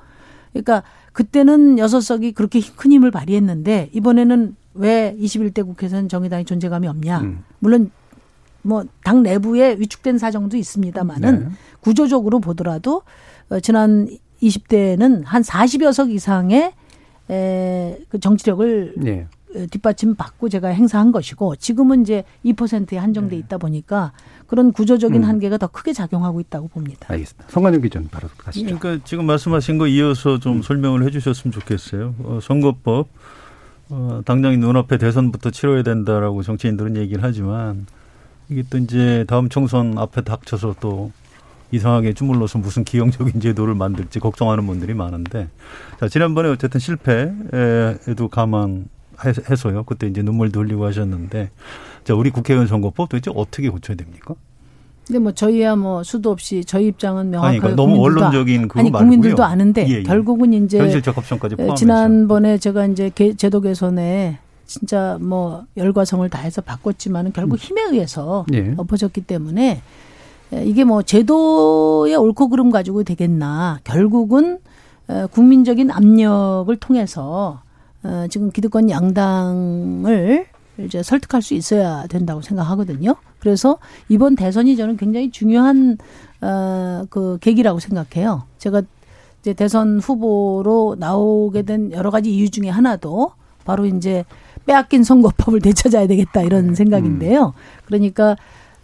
그러니까 0.52 0.84
그때는 1.14 1.80
여섯 1.80 2.02
석이 2.02 2.34
그렇게 2.34 2.62
큰 2.76 2.92
힘을 2.92 3.10
발휘했는데 3.10 3.90
이번에는 3.94 4.56
왜 4.76 5.16
21대 5.20 5.66
국회에서는 5.66 6.10
정의당이 6.10 6.46
존재감이 6.46 6.88
없냐? 6.88 7.22
음. 7.22 7.44
물론 7.60 7.90
뭐 8.62 8.84
당 9.04 9.24
내부에 9.24 9.76
위축된 9.80 10.18
사정도 10.18 10.56
있습니다만은 10.58 11.40
네. 11.40 11.46
구조적으로 11.82 12.40
보더라도 12.40 13.02
어, 13.50 13.60
지난 13.60 14.08
20대에는 14.42 15.24
한 15.26 15.42
40여 15.42 15.92
석 15.94 16.12
이상의 16.12 16.74
에, 17.30 18.00
그 18.10 18.20
정치력을 18.20 18.96
예. 19.06 19.28
어, 19.56 19.66
뒷받침 19.70 20.16
받고 20.16 20.50
제가 20.50 20.70
행사한 20.70 21.12
것이고 21.12 21.56
지금은 21.56 22.02
이제 22.02 22.24
2%에 22.46 22.98
한정돼 22.98 23.36
있다 23.38 23.58
보니까 23.58 24.12
그런 24.48 24.72
구조적인 24.72 25.24
음. 25.24 25.28
한계가 25.28 25.58
더 25.58 25.68
크게 25.68 25.94
작용하고 25.94 26.40
있다고 26.40 26.68
봅니다. 26.68 27.08
알겠습니다. 27.10 27.50
성관영 27.50 27.82
기자님 27.82 28.10
바로 28.10 28.28
가시죠. 28.38 28.78
그러니까 28.78 29.04
지금 29.06 29.26
말씀하신 29.26 29.78
거 29.78 29.88
이어서 29.88 30.40
좀 30.40 30.62
설명을 30.62 31.04
해주셨으면 31.06 31.52
좋겠어요. 31.52 32.16
어, 32.20 32.40
선거법 32.42 33.08
어, 33.90 34.22
당장 34.26 34.60
눈앞에 34.60 34.98
대선부터 34.98 35.52
치러야 35.52 35.84
된다라고 35.84 36.42
정치인들은 36.44 36.98
얘기를 36.98 37.24
하지만 37.24 37.86
이게 38.50 38.64
또 38.70 38.78
이제 38.78 39.26
다음 39.28 39.50
총선 39.50 39.98
앞에 39.98 40.22
닥쳐서 40.22 40.76
또 40.80 41.12
이상하게 41.72 42.14
주물러서 42.14 42.60
무슨 42.60 42.84
기형적인 42.84 43.42
제도를 43.42 43.74
만들지 43.74 44.20
걱정하는 44.20 44.66
분들이 44.68 44.94
많은데 44.94 45.50
자 46.00 46.08
지난번에 46.08 46.50
어쨌든 46.50 46.80
실패에도 46.80 48.28
감안 48.30 48.86
해서요. 49.50 49.84
그때 49.84 50.08
이제 50.08 50.22
눈물도 50.22 50.62
흘리고 50.62 50.86
하셨는데 50.86 51.50
자 52.04 52.14
우리 52.16 52.30
국회의원 52.30 52.68
선거법 52.68 53.10
도대체 53.10 53.32
어떻게 53.36 53.70
고쳐야 53.70 53.96
됩니까? 53.98 54.36
근데 55.08 55.20
뭐 55.20 55.32
저희야 55.34 55.76
뭐 55.76 56.02
수도 56.04 56.32
없이 56.32 56.64
저희 56.66 56.88
입장은 56.88 57.30
명확하게 57.30 57.50
아니, 57.52 57.60
그러니까 57.60 57.82
너무 57.82 58.00
원론적인 58.00 58.68
그거 58.70 58.80
아니 58.80 58.90
말고요. 58.90 59.06
국민들도 59.10 59.44
아는데 59.44 59.86
예, 59.90 59.96
예. 59.96 60.04
결국은 60.04 60.54
이제 60.54 60.78
현실적 60.80 61.18
합성까지 61.18 61.54
에, 61.54 61.58
포함해서 61.58 61.76
지난번에 61.76 62.58
제가 62.58 62.86
이제 62.88 63.12
개- 63.14 63.34
제도 63.36 63.60
개선에 63.60 64.40
진짜 64.66 65.18
뭐 65.20 65.66
열과성을 65.76 66.28
다해서 66.30 66.62
바꿨지만은 66.62 67.34
결국 67.34 67.60
힘에 67.60 67.82
의해서 67.92 68.46
예. 68.54 68.74
엎어졌기 68.78 69.22
때문에 69.22 69.82
에, 70.54 70.66
이게 70.66 70.86
뭐 70.86 71.02
제도의 71.02 72.16
옳고 72.16 72.48
그름 72.48 72.72
가지고 72.72 73.04
되겠나 73.04 73.80
결국은 73.84 74.60
에, 75.10 75.26
국민적인 75.32 75.92
압력을 75.92 76.74
통해서 76.78 77.62
어, 78.04 78.28
지금 78.30 78.52
기득권 78.52 78.90
양당을 78.90 80.46
이제 80.80 81.04
설득할 81.04 81.42
수 81.42 81.54
있어야 81.54 82.08
된다고 82.08 82.42
생각하거든요. 82.42 83.16
그래서 83.40 83.78
이번 84.10 84.36
대선이 84.36 84.76
저는 84.76 84.98
굉장히 84.98 85.32
중요한 85.32 85.98
어, 86.42 87.06
그 87.10 87.38
계기라고 87.42 87.80
생각해요. 87.80 88.44
제가 88.58 88.82
이제 89.42 89.54
대선 89.54 90.00
후보로 90.00 90.96
나오게 91.00 91.64
된 91.64 91.92
여러 91.92 92.10
가지 92.10 92.34
이유 92.34 92.50
중에 92.50 92.70
하나도 92.70 93.34
바로 93.66 93.86
이제 93.86 94.24
빼앗긴 94.66 95.04
선거법을 95.04 95.60
되찾아야 95.62 96.08
되겠다 96.08 96.42
이런 96.42 96.76
생각인데요. 96.76 97.54
그러니까 97.86 98.36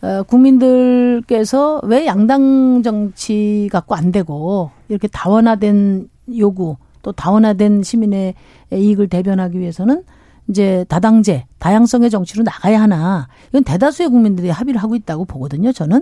어, 0.01 0.24
국민들께서 0.24 1.82
왜 1.84 2.05
양당 2.05 2.84
정치 2.84 3.67
갖고 3.72 3.95
안 3.95 4.11
되고 4.11 4.72
이렇게 4.88 5.07
다원화된 5.07 6.09
요구 6.38 6.78
또 7.02 7.12
다원화된 7.12 7.84
시민의 7.84 8.36
이익을 8.74 9.08
대변하기 9.08 9.60
위해서는 9.60 10.04
이제 10.50 10.86
다당제, 10.89 11.45
다양성의 11.60 12.10
정치로 12.10 12.43
나가야 12.43 12.82
하나. 12.82 13.28
이건 13.50 13.64
대다수의 13.64 14.10
국민들이 14.10 14.50
합의를 14.50 14.82
하고 14.82 14.95
있다고 14.95 15.26
보거든요, 15.26 15.72
저는. 15.72 16.02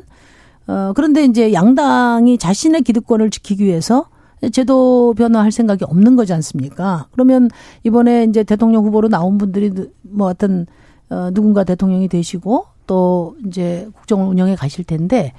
어, 0.67 0.91
그런데 0.95 1.23
이제 1.25 1.53
양당이 1.53 2.37
자신의 2.37 2.81
기득권을 2.83 3.29
지키기 3.29 3.63
위해서 3.63 4.07
제도 4.51 5.13
변화할 5.17 5.51
생각이 5.51 5.83
없는 5.85 6.15
거지 6.15 6.33
않습니까? 6.33 7.07
그러면 7.11 7.49
이번에 7.83 8.25
이제 8.25 8.43
대통령 8.43 8.85
후보로 8.85 9.09
나온 9.09 9.37
분들이 9.37 9.71
뭐 10.01 10.27
어떤 10.27 10.65
어, 11.09 11.29
누군가 11.33 11.63
대통령이 11.63 12.07
되시고 12.07 12.65
또 12.85 13.35
이제 13.45 13.87
국정을 13.95 14.27
운영해 14.27 14.55
가실 14.55 14.83
텐데 14.83 15.33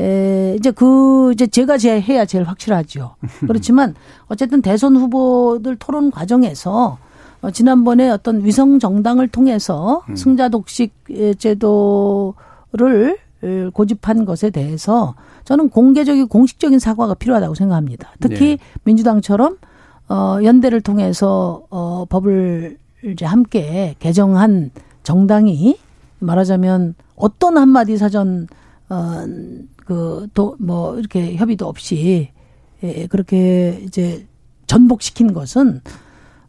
에, 0.00 0.54
이제 0.58 0.70
그, 0.70 1.32
이제 1.32 1.46
제가 1.46 1.78
제 1.78 2.00
해야 2.00 2.24
제일 2.24 2.44
확실하죠. 2.44 3.16
그렇지만 3.46 3.94
어쨌든 4.26 4.62
대선 4.62 4.96
후보들 4.96 5.76
토론 5.76 6.10
과정에서 6.10 6.98
어, 7.40 7.50
지난번에 7.50 8.10
어떤 8.10 8.44
위성 8.44 8.78
정당을 8.78 9.28
통해서 9.28 10.02
음. 10.08 10.16
승자 10.16 10.48
독식 10.48 10.92
제도를 11.38 13.18
고집한 13.72 14.24
것에 14.24 14.50
대해서 14.50 15.14
저는 15.44 15.70
공개적인 15.70 16.28
공식적인 16.28 16.78
사과가 16.78 17.14
필요하다고 17.14 17.54
생각합니다. 17.54 18.12
특히 18.20 18.56
네. 18.56 18.58
민주당처럼 18.84 19.56
어 20.08 20.38
연대를 20.42 20.80
통해서 20.80 21.62
어 21.70 22.04
법을 22.08 22.76
이제 23.04 23.24
함께 23.24 23.94
개정한 24.00 24.70
정당이 25.04 25.78
말하자면 26.18 26.96
어떤 27.14 27.56
한마디 27.56 27.96
사전 27.96 28.48
어그또뭐 28.88 30.98
이렇게 30.98 31.36
협의도 31.36 31.66
없이 31.66 32.30
예, 32.82 33.06
그렇게 33.06 33.80
이제 33.84 34.26
전복시킨 34.66 35.32
것은 35.32 35.80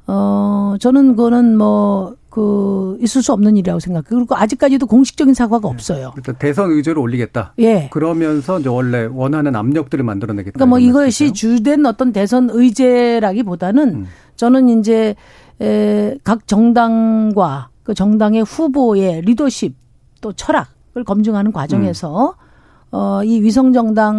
어 0.08 0.76
저는 0.80 1.16
그거는 1.16 1.58
뭐 1.58 2.20
그 2.30 2.98
있을 3.02 3.24
수 3.24 3.34
없는 3.34 3.58
일이라고 3.58 3.80
생각해요. 3.80 4.20
그리고 4.20 4.36
아직까지도 4.36 4.86
공식적인 4.86 5.34
사과가 5.34 5.68
네. 5.68 5.74
없어요. 5.74 6.14
일단 6.16 6.36
대선 6.38 6.72
의제를 6.72 7.00
올리겠다. 7.00 7.54
예. 7.60 7.90
그러면서 7.92 8.60
이제 8.60 8.70
원래 8.70 9.08
원하는 9.12 9.56
압력들을 9.56 10.04
만들어내겠다. 10.04 10.54
그러니까 10.54 10.66
뭐 10.68 10.80
이것이 10.80 11.34
주된 11.34 11.86
어떤 11.86 12.14
대선 12.14 12.50
의제라기 12.52 13.44
보다는 13.44 13.90
음. 13.90 14.06
저는 14.36 14.80
이제 14.80 15.16
에, 15.60 16.18
각 16.24 16.48
정당과 16.48 17.70
그 17.84 17.96
정당의 17.96 18.44
후보의 18.44 19.22
리더십 19.22 19.76
또 20.22 20.32
철학을 20.32 20.68
검증하는 21.04 21.52
과정에서 21.52 22.36
음. 22.38 22.50
어, 22.92 23.24
이 23.24 23.42
위성정당, 23.42 24.16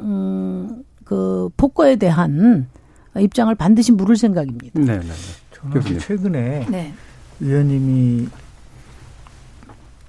음, 0.00 0.84
그, 1.04 1.48
폭거에 1.56 1.96
대한 1.96 2.68
입장을 3.16 3.52
반드시 3.54 3.92
물을 3.92 4.16
생각입니다. 4.16 4.78
네, 4.78 4.98
네. 4.98 5.00
네. 5.00 5.12
저는 5.52 5.98
최근에 5.98 6.66
네. 6.70 6.94
의원님이 7.40 8.28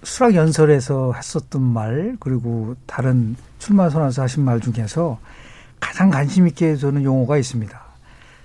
수락 0.04 0.36
연설에서 0.36 1.14
했었던 1.14 1.62
말, 1.62 2.18
그리고 2.20 2.76
다른 2.86 3.36
출마 3.60 3.90
선언에서 3.90 4.24
하신 4.24 4.44
말 4.44 4.60
중에서 4.60 5.20
가장 5.80 6.10
관심 6.10 6.48
있게 6.48 6.76
저는 6.76 7.04
용어가 7.04 7.38
있습니다. 7.38 7.82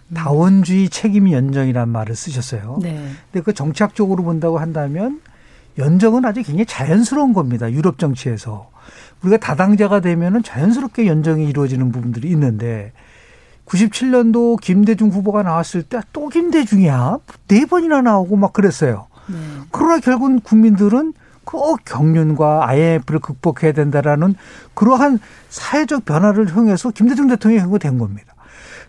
음. 0.08 0.14
다원주의 0.14 0.88
책임 0.88 1.30
연정이라는 1.30 1.92
말을 1.92 2.14
쓰셨어요. 2.14 2.78
네. 2.82 3.10
근데 3.32 3.44
그 3.44 3.52
정치학적으로 3.52 4.22
본다고 4.22 4.58
한다면 4.58 5.20
연정은 5.78 6.24
아주 6.24 6.42
굉장히 6.42 6.66
자연스러운 6.66 7.32
겁니다. 7.32 7.70
유럽 7.70 7.98
정치에서. 7.98 8.70
우리가 9.22 9.38
다당제가 9.38 10.00
되면은 10.00 10.42
자연스럽게 10.42 11.06
연정이 11.06 11.48
이루어지는 11.48 11.90
부분들이 11.90 12.28
있는데 12.30 12.92
97년도 13.66 14.60
김대중 14.60 15.08
후보가 15.08 15.42
나왔을 15.42 15.82
때 15.82 15.98
또 16.12 16.28
김대중이야. 16.28 17.18
네 17.48 17.66
번이나 17.66 18.00
나오고 18.00 18.36
막 18.36 18.52
그랬어요. 18.52 19.08
네. 19.26 19.36
그러나 19.72 19.98
결국은 19.98 20.40
국민들은 20.40 21.14
꼭 21.44 21.80
경륜과 21.84 22.68
IMF를 22.68 23.20
극복해야 23.20 23.72
된다라는 23.72 24.34
그러한 24.74 25.18
사회적 25.48 26.04
변화를 26.04 26.46
통해서 26.46 26.90
김대중 26.90 27.28
대통령이 27.28 27.78
된 27.78 27.98
겁니다. 27.98 28.35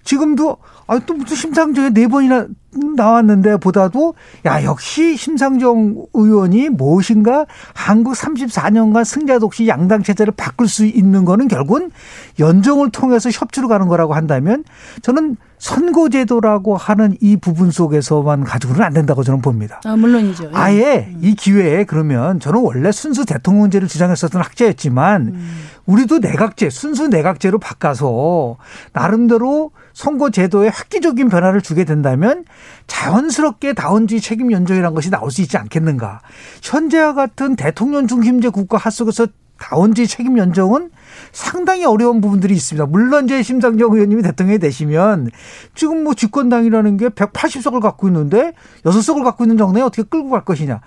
지금도 0.08 0.58
아, 0.88 1.00
또 1.00 1.14
무슨 1.16 1.36
심상정에 1.36 1.90
네 1.90 2.08
번이나 2.08 2.48
나왔는데 2.96 3.58
보다도 3.58 4.14
야, 4.46 4.64
역시 4.64 5.18
심상정 5.18 6.06
의원이 6.14 6.70
무엇인가? 6.70 7.46
한국 7.74 8.14
34년간 8.14 9.04
승자 9.04 9.38
독시 9.38 9.68
양당 9.68 10.04
체제를 10.04 10.34
바꿀 10.38 10.70
수 10.70 10.86
있는 10.86 11.26
거는 11.26 11.50
결국은 11.50 11.92
연정을 12.40 12.92
통해서 12.92 13.30
협치로 13.30 13.68
가는 13.68 13.90
거라고 13.90 14.14
한다면 14.14 14.64
저는 15.02 15.36
선거제도라고 15.58 16.78
하는 16.78 17.18
이 17.20 17.36
부분 17.36 17.72
속에서만 17.72 18.44
가지고는 18.44 18.82
안 18.84 18.94
된다고 18.94 19.24
저는 19.24 19.42
봅니다. 19.42 19.82
아, 19.86 19.96
물론이죠. 19.96 20.46
예. 20.46 20.50
아예 20.54 21.16
이 21.22 21.36
기회에 21.36 21.84
그러면 21.86 22.40
저는 22.40 22.62
원래 22.62 22.92
순수 22.92 23.26
대통령제를 23.26 23.88
주장했었던 23.88 24.42
학자였지만 24.42 25.22
음. 25.28 25.50
우리도 25.86 26.20
내각제, 26.20 26.70
순수 26.70 27.08
내각제로 27.08 27.60
바꿔서 27.60 28.58
나름대로 28.94 29.72
선거제도에 29.94 30.68
획기적인 30.68 31.30
변화를 31.30 31.62
주게 31.62 31.86
된다면 31.86 32.46
자연스럽게 32.86 33.74
다원주의 33.74 34.22
책임 34.22 34.52
연정이라는 34.52 34.94
것이 34.94 35.10
나올 35.10 35.32
수 35.32 35.42
있지 35.42 35.58
않겠는가. 35.58 36.20
현재와 36.62 37.14
같은 37.14 37.56
대통령 37.56 38.06
중심제 38.06 38.50
국가 38.50 38.78
하속에서 38.78 39.28
다원주의 39.60 40.08
책임 40.08 40.38
연정은 40.38 40.92
상당히 41.32 41.86
어려운 41.86 42.22
부분들이 42.22 42.54
있습니다. 42.54 42.86
물론 42.88 43.26
이제 43.26 43.42
심상정 43.44 43.94
의원님이 43.94 44.22
대통령이 44.24 44.60
되시면 44.60 45.30
지금 45.76 46.04
뭐 46.04 46.14
집권당이라는 46.14 46.98
게 46.98 47.10
180석을 47.10 47.82
갖고 47.82 48.08
있는데 48.08 48.54
6석을 48.84 49.24
갖고 49.24 49.44
있는 49.44 49.58
정당에 49.58 49.84
어떻게 49.84 50.04
끌고 50.04 50.30
갈 50.30 50.46
것이냐. 50.46 50.82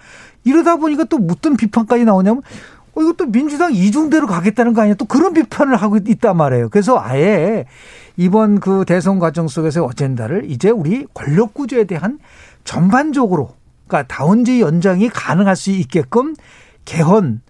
이러다 0.45 0.77
보니까 0.77 1.05
또 1.05 1.18
무슨 1.18 1.57
비판까지 1.57 2.05
나오냐면 2.05 2.43
어, 2.95 3.03
이것도 3.03 3.27
민주당 3.27 3.73
이중대로 3.73 4.27
가겠다는 4.27 4.75
거 4.75 4.83
아니야. 4.83 4.95
또 4.95 5.05
그런 5.05 5.33
비판을 5.33 5.77
하고 5.77 5.97
있단 5.97 6.37
말이에요. 6.37 6.68
그래서 6.71 6.99
아예 6.99 7.66
이번 8.16 8.61
그 8.61 8.85
대선 8.87 9.18
과정 9.18 9.49
속에서의 9.49 9.87
어젠다를 9.87 10.51
이제 10.51 10.71
우리 10.71 11.07
권력 11.14 11.55
구조에 11.55 11.85
대한 11.85 12.18
전반적으로 12.64 13.55
그러니까 13.87 14.14
다운지 14.14 14.61
연장이 14.61 15.09
가능할 15.09 15.57
수 15.57 15.71
있게끔 15.71 16.35
개헌 16.85 17.41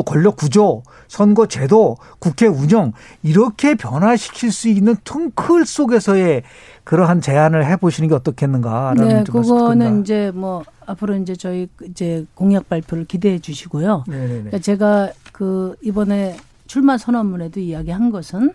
또 0.00 0.02
권력 0.02 0.36
구조, 0.36 0.82
선거 1.08 1.44
제도, 1.46 1.98
국회 2.18 2.46
운영 2.46 2.92
이렇게 3.22 3.74
변화시킬 3.74 4.50
수 4.50 4.68
있는 4.68 4.96
퉁클 5.04 5.66
속에서의 5.66 6.42
그러한 6.84 7.20
제안을 7.20 7.66
해 7.66 7.76
보시는 7.76 8.08
게 8.08 8.14
어떻겠는가라는 8.14 9.08
네, 9.08 9.24
그거는 9.24 10.00
이제 10.00 10.32
뭐 10.34 10.64
앞으로 10.86 11.16
이제 11.16 11.36
저희 11.36 11.68
이제 11.84 12.24
공약 12.34 12.70
발표를 12.70 13.04
기대해 13.04 13.38
주시고요. 13.38 14.04
그러니까 14.06 14.58
제가 14.58 15.10
그 15.32 15.76
이번에 15.82 16.38
출마 16.66 16.96
선언문에도 16.96 17.60
이야기한 17.60 18.10
것은 18.10 18.54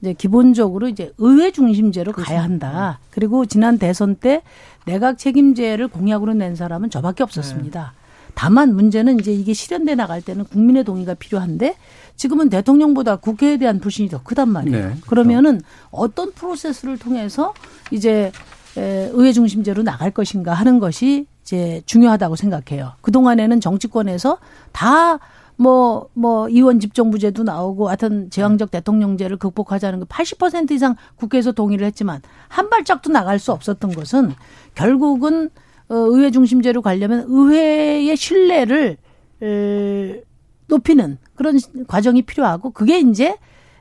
이제 0.00 0.12
기본적으로 0.12 0.88
이제 0.88 1.12
의회 1.18 1.50
중심제로 1.50 2.12
그렇죠. 2.12 2.28
가야 2.28 2.44
한다. 2.44 2.98
네. 3.00 3.08
그리고 3.10 3.46
지난 3.46 3.78
대선 3.78 4.14
때 4.14 4.42
내각 4.86 5.18
책임제를 5.18 5.88
공약으로 5.88 6.34
낸 6.34 6.54
사람은 6.54 6.90
저밖에 6.90 7.24
없었습니다. 7.24 7.94
네. 7.96 8.03
다만 8.34 8.74
문제는 8.74 9.20
이제 9.20 9.32
이게 9.32 9.52
실현돼 9.52 9.94
나갈 9.94 10.20
때는 10.20 10.44
국민의 10.44 10.84
동의가 10.84 11.14
필요한데 11.14 11.76
지금은 12.16 12.48
대통령보다 12.48 13.16
국회에 13.16 13.56
대한 13.56 13.80
불신이 13.80 14.08
더 14.08 14.22
크단 14.22 14.48
말이에요. 14.48 14.76
네, 14.76 14.84
그렇죠. 14.86 15.06
그러면은 15.06 15.60
어떤 15.90 16.32
프로세스를 16.32 16.98
통해서 16.98 17.54
이제 17.90 18.32
의회 18.76 19.32
중심제로 19.32 19.82
나갈 19.82 20.10
것인가 20.10 20.52
하는 20.52 20.78
것이 20.80 21.26
이제 21.42 21.82
중요하다고 21.86 22.36
생각해요. 22.36 22.92
그동안에는 23.02 23.60
정치권에서 23.60 24.38
다 24.72 25.18
뭐, 25.56 26.08
뭐, 26.14 26.48
이원 26.48 26.80
집정부제도 26.80 27.44
나오고, 27.44 27.86
하여튼 27.86 28.28
제왕적 28.28 28.72
대통령제를 28.72 29.36
극복하자는 29.36 30.00
거 30.00 30.04
80% 30.06 30.72
이상 30.72 30.96
국회에서 31.14 31.52
동의를 31.52 31.86
했지만, 31.86 32.22
한 32.48 32.70
발짝도 32.70 33.12
나갈 33.12 33.38
수 33.38 33.52
없었던 33.52 33.92
것은 33.92 34.34
결국은 34.74 35.50
어, 35.88 35.94
의회 35.94 36.30
중심제로 36.30 36.82
가려면 36.82 37.24
의회의 37.28 38.16
신뢰를 38.16 38.96
에, 39.42 40.22
높이는 40.66 41.18
그런 41.34 41.58
과정이 41.86 42.22
필요하고, 42.22 42.70
그게 42.70 43.00
이제 43.00 43.36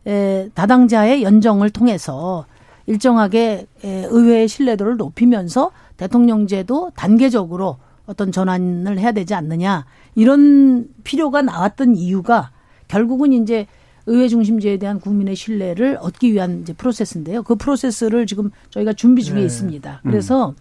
에, 0.06 0.50
다당자의 0.54 1.24
연정을 1.24 1.70
통해서 1.70 2.46
일정하게 2.86 3.68
에, 3.84 4.08
의회의 4.10 4.48
신뢰도를 4.48 4.98
높이면서 4.98 5.72
대통령제도 5.98 6.92
단계적으로 6.96 7.78
어떤 8.06 8.32
전환을 8.32 9.00
해야 9.00 9.14
되지 9.14 9.34
않느냐 9.34 9.86
이런 10.16 10.90
필요가 11.06 11.42
나왔던 11.42 11.96
이유가 11.96 12.52
결국은 12.90 13.32
이제 13.32 13.66
의회 14.06 14.28
중심제에 14.28 14.78
대한 14.78 15.00
국민의 15.00 15.36
신뢰를 15.36 15.98
얻기 16.02 16.34
위한 16.34 16.62
이제 16.62 16.74
프로세스인데요. 16.74 17.44
그 17.44 17.56
프로세스를 17.56 18.26
지금 18.26 18.52
저희가 18.70 18.92
준비 18.92 19.24
중에 19.24 19.40
네. 19.40 19.46
있습니다. 19.46 20.02
음. 20.04 20.12
그래서 20.12 20.50
음. 20.50 20.56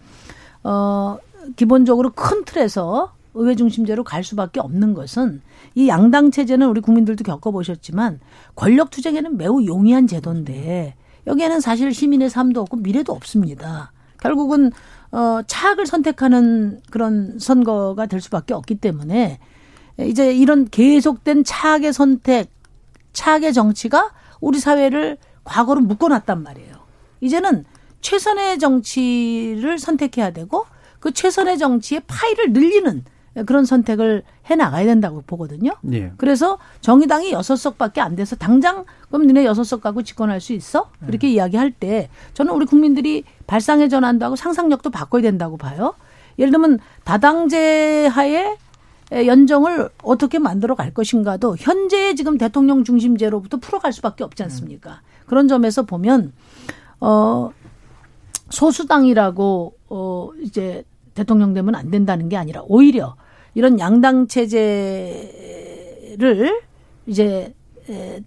어 0.63 1.17
기본적으로 1.55 2.11
큰 2.11 2.45
틀에서 2.45 3.13
의회 3.33 3.55
중심제로 3.55 4.03
갈 4.03 4.23
수밖에 4.23 4.59
없는 4.59 4.93
것은 4.93 5.41
이 5.75 5.87
양당 5.87 6.31
체제는 6.31 6.67
우리 6.67 6.81
국민들도 6.81 7.23
겪어보셨지만 7.23 8.19
권력 8.55 8.91
투쟁에는 8.91 9.37
매우 9.37 9.65
용이한 9.65 10.07
제도인데 10.07 10.95
여기에는 11.25 11.59
사실 11.59 11.93
시민의 11.93 12.29
삶도 12.29 12.61
없고 12.61 12.77
미래도 12.77 13.13
없습니다. 13.13 13.91
결국은 14.19 14.71
어, 15.11 15.41
차악을 15.45 15.85
선택하는 15.85 16.81
그런 16.89 17.37
선거가 17.39 18.05
될 18.05 18.21
수밖에 18.21 18.53
없기 18.53 18.75
때문에 18.75 19.39
이제 19.99 20.33
이런 20.33 20.67
계속된 20.67 21.43
차악의 21.43 21.93
선택, 21.93 22.51
차악의 23.13 23.53
정치가 23.53 24.11
우리 24.41 24.59
사회를 24.59 25.17
과거로 25.43 25.81
묶어놨단 25.81 26.41
말이에요. 26.41 26.73
이제는 27.21 27.63
최선의 28.01 28.59
정치를 28.59 29.77
선택해야 29.77 30.31
되고 30.31 30.65
그 31.03 31.11
최선의 31.11 31.57
정치의 31.57 32.03
파이를 32.07 32.53
늘리는 32.53 33.03
그런 33.45 33.65
선택을 33.65 34.23
해 34.49 34.55
나가야 34.55 34.85
된다고 34.85 35.21
보거든요. 35.27 35.73
예. 35.91 36.13
그래서 36.15 36.59
정의당이 36.79 37.33
여섯 37.33 37.57
석밖에 37.57 37.99
안 37.99 38.15
돼서 38.15 38.37
당장 38.37 38.85
그럼 39.09 39.27
니네 39.27 39.43
여섯 39.43 39.65
석 39.65 39.81
갖고 39.81 40.01
집권할 40.01 40.39
수 40.39 40.53
있어? 40.53 40.89
이렇게 41.09 41.29
이야기할 41.29 41.71
때 41.71 42.07
저는 42.33 42.53
우리 42.53 42.65
국민들이 42.65 43.25
발상의 43.47 43.89
전환도 43.89 44.23
하고 44.23 44.37
상상력도 44.37 44.91
바꿔야 44.91 45.21
된다고 45.23 45.57
봐요. 45.57 45.93
예를 46.39 46.53
들면 46.53 46.79
다당제 47.03 48.07
하에 48.07 48.55
연정을 49.11 49.89
어떻게 50.03 50.39
만들어 50.39 50.73
갈 50.73 50.93
것인가도 50.93 51.57
현재의 51.59 52.15
지금 52.15 52.37
대통령 52.37 52.85
중심제로부터 52.85 53.57
풀어갈 53.57 53.91
수밖에 53.91 54.23
없지 54.23 54.41
않습니까? 54.43 55.01
그런 55.25 55.49
점에서 55.49 55.83
보면 55.83 56.31
어 57.01 57.51
소수당이라고 58.49 59.73
어 59.89 60.29
이제 60.41 60.85
대통령 61.13 61.53
되면 61.53 61.75
안 61.75 61.91
된다는 61.91 62.29
게 62.29 62.37
아니라 62.37 62.63
오히려 62.67 63.15
이런 63.53 63.79
양당 63.79 64.27
체제를 64.27 66.17
이제 67.05 67.53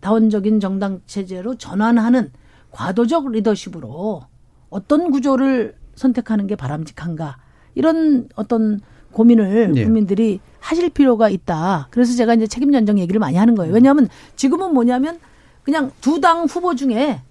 다원적인 0.01 0.61
정당 0.61 1.01
체제로 1.07 1.57
전환하는 1.57 2.31
과도적 2.71 3.31
리더십으로 3.31 4.23
어떤 4.71 5.11
구조를 5.11 5.75
선택하는 5.95 6.47
게 6.47 6.57
바람직한가 6.57 7.39
이런 7.75 8.29
어떤 8.37 8.81
고민을 9.13 9.73
네. 9.73 9.85
국민들이 9.85 10.41
하실 10.61 10.91
필요가 10.91 11.31
있다. 11.31 11.89
그래서 11.91 12.15
제가 12.15 12.35
이제 12.35 12.47
책임 12.47 12.73
전정 12.73 12.99
얘기를 12.99 13.19
많이 13.19 13.37
하는 13.37 13.55
거예요. 13.55 13.73
왜냐하면 13.73 14.09
지금은 14.37 14.75
뭐냐면 14.75 15.19
그냥 15.63 15.91
두 16.01 16.21
당 16.21 16.45
후보 16.45 16.75
중에 16.75 17.23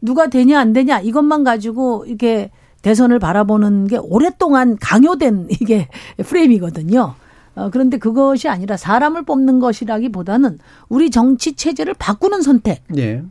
누가 0.00 0.28
되냐 0.28 0.60
안 0.60 0.72
되냐 0.72 1.00
이것만 1.00 1.42
가지고 1.42 2.04
이렇게 2.06 2.50
대선을 2.82 3.18
바라보는 3.18 3.86
게 3.86 3.96
오랫동안 3.96 4.76
강요된 4.80 5.48
이게 5.60 5.88
프레임이거든요. 6.18 7.14
어, 7.54 7.70
그런데 7.70 7.98
그것이 7.98 8.48
아니라 8.48 8.76
사람을 8.76 9.24
뽑는 9.24 9.60
것이라기보다는 9.60 10.58
우리 10.88 11.10
정치 11.10 11.54
체제를 11.54 11.94
바꾸는 11.94 12.42
선택을 12.42 12.78
예. 12.96 13.22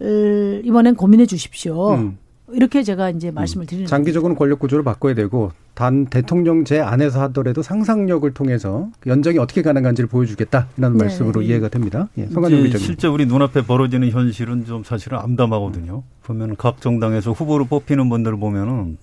어, 0.00 0.60
이번엔 0.64 0.96
고민해 0.96 1.26
주십시오. 1.26 1.94
음. 1.94 2.18
이렇게 2.52 2.82
제가 2.82 3.10
이제 3.10 3.30
말씀을 3.30 3.66
드리는 3.66 3.86
장기적으로는 3.86 4.36
권력 4.36 4.58
구조를 4.58 4.84
바꿔야 4.84 5.14
되고 5.14 5.52
단 5.74 6.06
대통령제 6.06 6.80
안에서 6.80 7.22
하더라도 7.22 7.62
상상력을 7.62 8.30
통해서 8.34 8.88
연정이 9.06 9.38
어떻게 9.38 9.62
가능한지를 9.62 10.08
보여주겠다 10.08 10.68
이런 10.76 10.96
네. 10.96 11.04
말씀으로 11.04 11.42
이해가 11.42 11.68
됩니다. 11.68 12.08
예, 12.18 12.26
기자님. 12.26 12.76
실제 12.76 13.08
우리 13.08 13.26
눈앞에 13.26 13.62
벌어지는 13.62 14.10
현실은 14.10 14.66
좀 14.66 14.84
사실은 14.84 15.18
암담하거든요. 15.18 16.02
보면 16.24 16.56
각 16.56 16.80
정당에서 16.80 17.32
후보를 17.32 17.66
뽑히는 17.66 18.08
분들을 18.08 18.36
보면은 18.38 18.98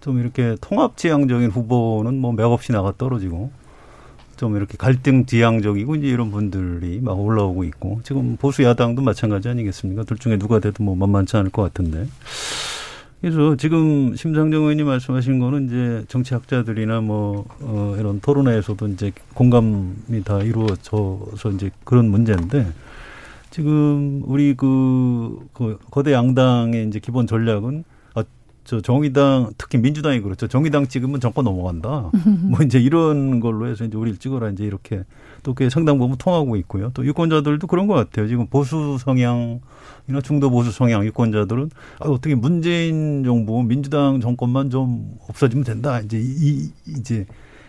좀 0.00 0.18
이렇게 0.18 0.56
통합 0.60 0.96
지향적인 0.96 1.50
후보는 1.50 2.14
뭐 2.18 2.32
맥없이 2.32 2.72
나가 2.72 2.92
떨어지고 2.96 3.50
좀 4.36 4.56
이렇게 4.56 4.76
갈등 4.76 5.26
지향적이고 5.26 5.96
이제 5.96 6.08
이런 6.08 6.30
분들이 6.30 7.00
막 7.00 7.12
올라오고 7.18 7.64
있고 7.64 8.00
지금 8.02 8.36
보수 8.36 8.62
야당도 8.64 9.02
마찬가지 9.02 9.48
아니겠습니까? 9.48 10.04
둘 10.04 10.18
중에 10.18 10.38
누가 10.38 10.58
돼도 10.58 10.82
뭐 10.82 10.96
만만치 10.96 11.36
않을 11.36 11.50
것 11.50 11.62
같은데. 11.62 12.06
그래서 13.22 13.54
지금 13.54 14.16
심상정 14.16 14.62
의원님 14.62 14.84
말씀하신 14.84 15.38
거는 15.38 15.66
이제 15.66 16.04
정치학자들이나 16.08 17.00
뭐, 17.00 17.46
어, 17.60 17.94
이런 17.96 18.20
토론회에서도 18.20 18.88
이제 18.88 19.12
공감이 19.32 20.24
다 20.24 20.40
이루어져서 20.40 21.52
이제 21.54 21.70
그런 21.84 22.10
문제인데 22.10 22.66
지금 23.50 24.22
우리 24.26 24.54
그, 24.54 25.38
그 25.52 25.78
거대 25.92 26.12
양당의 26.12 26.88
이제 26.88 26.98
기본 26.98 27.28
전략은 27.28 27.84
아, 27.84 27.91
저 28.64 28.80
정의당 28.80 29.52
특히 29.58 29.78
민주당이 29.78 30.20
그렇죠. 30.20 30.46
정의당 30.46 30.86
찍으면 30.86 31.20
정권 31.20 31.44
넘어간다. 31.44 32.10
뭐 32.48 32.60
이제 32.64 32.78
이런 32.78 33.40
걸로 33.40 33.66
해서 33.66 33.84
이제 33.84 33.96
우리를 33.96 34.18
찍어라 34.18 34.50
이제 34.50 34.64
이렇게 34.64 35.02
또 35.42 35.54
그게 35.54 35.68
상당 35.68 35.98
부분 35.98 36.16
통하고 36.16 36.56
있고요. 36.56 36.90
또 36.94 37.04
유권자들도 37.04 37.66
그런 37.66 37.86
것 37.86 37.94
같아요. 37.94 38.28
지금 38.28 38.46
보수 38.46 38.98
성향 38.98 39.60
이나 40.08 40.20
중도 40.20 40.50
보수 40.50 40.70
성향 40.70 41.04
유권자들은 41.04 41.70
아, 42.00 42.08
어떻게 42.08 42.34
문재인 42.34 43.24
정부 43.24 43.62
민주당 43.62 44.20
정권만 44.20 44.70
좀 44.70 45.16
없어지면 45.28 45.64
된다. 45.64 46.00
이제 46.00 46.20
이 46.20 46.70
이제 46.86 47.26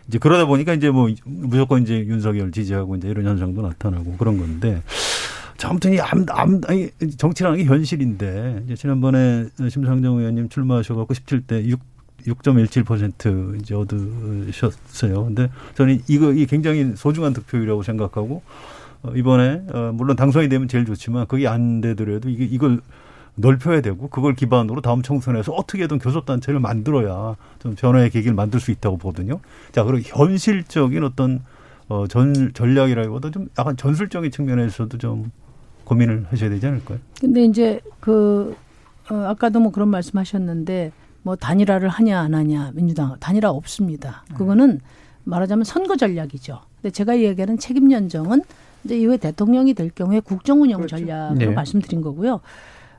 이제 0.07 0.17
그러다 0.19 0.45
보니까 0.45 0.73
이제 0.73 0.91
뭐 0.91 1.09
무조건 1.25 1.81
이제 1.81 1.97
윤석열 2.05 2.51
지지하고 2.51 2.95
이제 2.97 3.07
이런 3.07 3.25
현상도 3.25 3.61
나타나고 3.61 4.17
그런 4.17 4.37
건데 4.37 4.83
자, 4.83 5.32
아무튼 5.67 5.93
이 5.93 5.99
암, 5.99 6.25
암, 6.29 6.61
아니, 6.67 6.89
정치라는 7.17 7.59
게 7.59 7.65
현실인데 7.65 8.63
이제 8.65 8.75
지난번에 8.75 9.47
심상정 9.69 10.17
의원님 10.17 10.49
출마하셔갖고 10.49 11.13
17대 11.13 11.65
6 11.65 11.79
6.17% 12.27 13.59
이제 13.59 13.75
얻으셨어요. 13.75 15.25
근데 15.25 15.49
저는 15.75 16.01
이거 16.07 16.31
이 16.31 16.45
굉장히 16.45 16.93
소중한 16.95 17.33
득표율이라고 17.33 17.83
생각하고 17.83 18.41
어, 19.01 19.11
이번에 19.13 19.61
어, 19.73 19.91
물론 19.93 20.15
당선이 20.15 20.49
되면 20.49 20.67
제일 20.67 20.85
좋지만 20.85 21.27
그게 21.27 21.47
안 21.47 21.81
되더라도 21.81 22.29
이게 22.29 22.45
이걸 22.45 22.79
넓혀야 23.35 23.81
되고 23.81 24.09
그걸 24.09 24.35
기반으로 24.35 24.81
다음 24.81 25.01
총선에서 25.01 25.53
어떻게든 25.53 25.99
교섭단체를 25.99 26.59
만들어야 26.59 27.35
좀 27.59 27.75
변화의 27.75 28.09
계기를 28.11 28.35
만들 28.35 28.59
수 28.59 28.71
있다고 28.71 28.97
보거든요. 28.97 29.39
자, 29.71 29.83
그리고 29.83 30.07
현실적인 30.07 31.03
어떤 31.03 31.41
어, 31.89 32.07
전, 32.07 32.53
전략이라기보다 32.53 33.31
좀 33.31 33.49
약간 33.57 33.75
전술적인 33.75 34.31
측면에서도 34.31 34.97
좀 34.97 35.31
고민을 35.85 36.25
하셔야 36.29 36.49
되지 36.49 36.65
않을까요? 36.67 36.99
근데 37.19 37.43
이제 37.43 37.79
그 37.99 38.55
어, 39.09 39.15
아까도 39.15 39.59
뭐 39.59 39.71
그런 39.71 39.89
말씀하셨는데 39.89 40.91
뭐 41.23 41.35
단일화를 41.35 41.89
하냐 41.89 42.19
안 42.19 42.35
하냐 42.35 42.71
민주당 42.73 43.15
단일화 43.19 43.49
없습니다. 43.49 44.23
그거는 44.35 44.79
말하자면 45.23 45.63
선거 45.63 45.95
전략이죠. 45.95 46.59
근데 46.81 46.91
제가 46.91 47.19
얘기하는 47.19 47.57
책임 47.57 47.91
연정은 47.91 48.41
이제 48.83 48.97
이후에 48.97 49.17
대통령이 49.17 49.73
될 49.73 49.89
경우에 49.89 50.19
국정 50.19 50.61
운영 50.61 50.79
그렇죠. 50.81 50.97
전략으로 50.97 51.37
네. 51.37 51.47
말씀드린 51.47 52.01
거고요. 52.01 52.41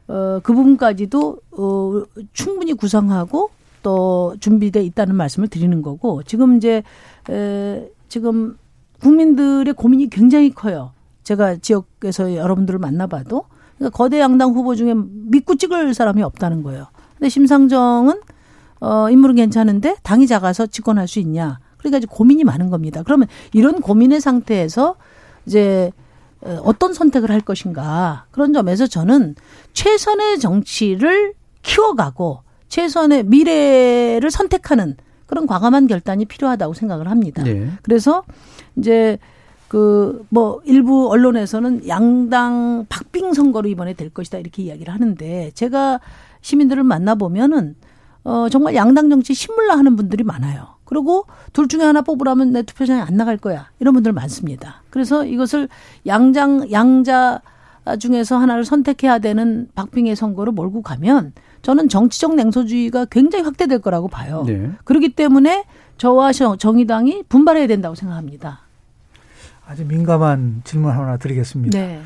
어, 0.08 0.40
그 0.42 0.52
부분까지도 0.54 1.38
어, 1.52 2.02
충분히 2.32 2.72
구성하고 2.72 3.50
또 3.82 4.34
준비돼 4.40 4.82
있다는 4.82 5.14
말씀을 5.14 5.48
드리는 5.48 5.82
거고 5.82 6.22
지금 6.22 6.56
이제 6.56 6.82
에, 7.28 7.88
지금 8.08 8.56
국민들의 9.00 9.74
고민이 9.74 10.08
굉장히 10.08 10.50
커요. 10.50 10.92
제가 11.24 11.56
지역에서 11.56 12.36
여러분들을 12.36 12.78
만나봐도 12.78 13.44
그러니까 13.76 13.96
거대 13.96 14.20
양당 14.20 14.52
후보 14.52 14.74
중에 14.74 14.94
믿고 14.94 15.56
찍을 15.56 15.94
사람이 15.94 16.22
없다는 16.22 16.62
거예요. 16.62 16.86
근데 17.18 17.28
심상정은 17.28 18.20
어 18.80 19.10
인물은 19.10 19.36
괜찮은데 19.36 19.96
당이 20.02 20.26
작아서 20.26 20.66
집권할 20.66 21.08
수 21.08 21.18
있냐? 21.18 21.58
그러니까 21.78 21.98
이제 21.98 22.06
고민이 22.08 22.44
많은 22.44 22.70
겁니다. 22.70 23.02
그러면 23.02 23.28
이런 23.52 23.80
고민의 23.80 24.20
상태에서 24.20 24.96
이제 25.46 25.92
어, 26.40 26.60
어떤 26.64 26.92
선택을 26.92 27.30
할 27.30 27.40
것인가 27.40 28.26
그런 28.30 28.52
점에서 28.52 28.86
저는 28.86 29.34
최선의 29.72 30.38
정치를 30.38 31.34
키워가고 31.62 32.42
최선의 32.68 33.24
미래를 33.24 34.30
선택하는 34.30 34.96
그런 35.26 35.46
과감한 35.46 35.86
결단이 35.86 36.26
필요하다고 36.26 36.74
생각을 36.74 37.10
합니다. 37.10 37.42
네. 37.42 37.70
그래서 37.82 38.24
이제 38.76 39.18
그 39.74 40.24
뭐 40.30 40.60
일부 40.64 41.10
언론에서는 41.10 41.86
양당 41.88 42.86
박빙 42.88 43.32
선거로 43.34 43.68
이번에 43.68 43.92
될 43.94 44.08
것이다 44.10 44.38
이렇게 44.38 44.62
이야기를 44.62 44.92
하는데 44.92 45.50
제가 45.54 46.00
시민들을 46.40 46.82
만나 46.84 47.14
보면은 47.16 47.74
어 48.24 48.48
정말 48.50 48.74
양당 48.74 49.10
정치 49.10 49.34
신물라 49.34 49.76
하는 49.76 49.96
분들이 49.96 50.22
많아요. 50.24 50.74
그리고 50.84 51.24
둘 51.52 51.66
중에 51.68 51.82
하나 51.82 52.02
뽑으라면 52.02 52.52
내 52.52 52.62
투표장에 52.62 53.00
안 53.00 53.16
나갈 53.16 53.36
거야. 53.36 53.68
이런 53.80 53.94
분들 53.94 54.12
많습니다. 54.12 54.82
그래서 54.90 55.24
이것을 55.24 55.68
양장 56.06 56.70
양자 56.70 57.40
중에서 57.98 58.38
하나를 58.38 58.64
선택해야 58.64 59.18
되는 59.18 59.68
박빙의 59.74 60.14
선거로 60.16 60.52
몰고 60.52 60.82
가면 60.82 61.32
저는 61.62 61.88
정치적 61.88 62.34
냉소주의가 62.36 63.06
굉장히 63.06 63.44
확대될 63.44 63.80
거라고 63.80 64.08
봐요. 64.08 64.44
네. 64.46 64.70
그렇기 64.84 65.10
때문에 65.14 65.64
저와 65.98 66.32
정- 66.32 66.56
정의당이 66.58 67.24
분발해야 67.28 67.66
된다고 67.66 67.94
생각합니다. 67.94 68.60
아주 69.66 69.84
민감한 69.86 70.62
질문 70.64 70.92
하나 70.92 71.16
드리겠습니다. 71.16 71.78
네. 71.78 72.00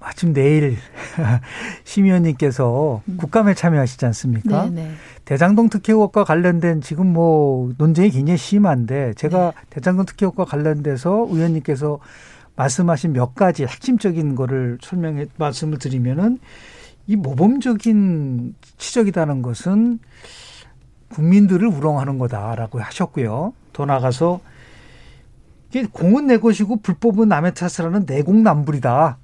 마침 0.00 0.32
내일 0.32 0.78
심 1.84 2.06
의원님께서 2.06 3.02
국감에 3.18 3.54
참여하시지 3.54 4.04
않습니까? 4.06 4.64
네, 4.64 4.82
네. 4.82 4.90
대장동 5.26 5.68
특혜 5.68 5.92
의혹과 5.92 6.24
관련된 6.24 6.80
지금 6.80 7.12
뭐 7.12 7.72
논쟁이 7.76 8.10
굉장히 8.10 8.38
심한데 8.38 9.12
제가 9.14 9.52
대장동 9.68 10.06
특혜 10.06 10.24
의혹과 10.24 10.46
관련돼서 10.46 11.26
의원님께서 11.30 11.98
말씀하신 12.56 13.12
몇 13.12 13.34
가지 13.34 13.64
핵심적인 13.64 14.34
거를 14.34 14.78
설명해 14.82 15.26
말씀을 15.36 15.78
드리면은 15.78 16.38
이 17.06 17.16
모범적인 17.16 18.54
치적이라는 18.78 19.42
것은 19.42 19.98
국민들을 21.10 21.66
우롱하는 21.66 22.18
거다라고 22.18 22.80
하셨고요. 22.80 23.52
더 23.72 23.84
나가서 23.84 24.40
이게 25.70 25.86
공은 25.90 26.26
내 26.26 26.38
것이고 26.38 26.80
불법은 26.82 27.28
남의 27.28 27.54
탓을 27.54 27.86
하는 27.86 28.04
내공남불이다. 28.06 29.16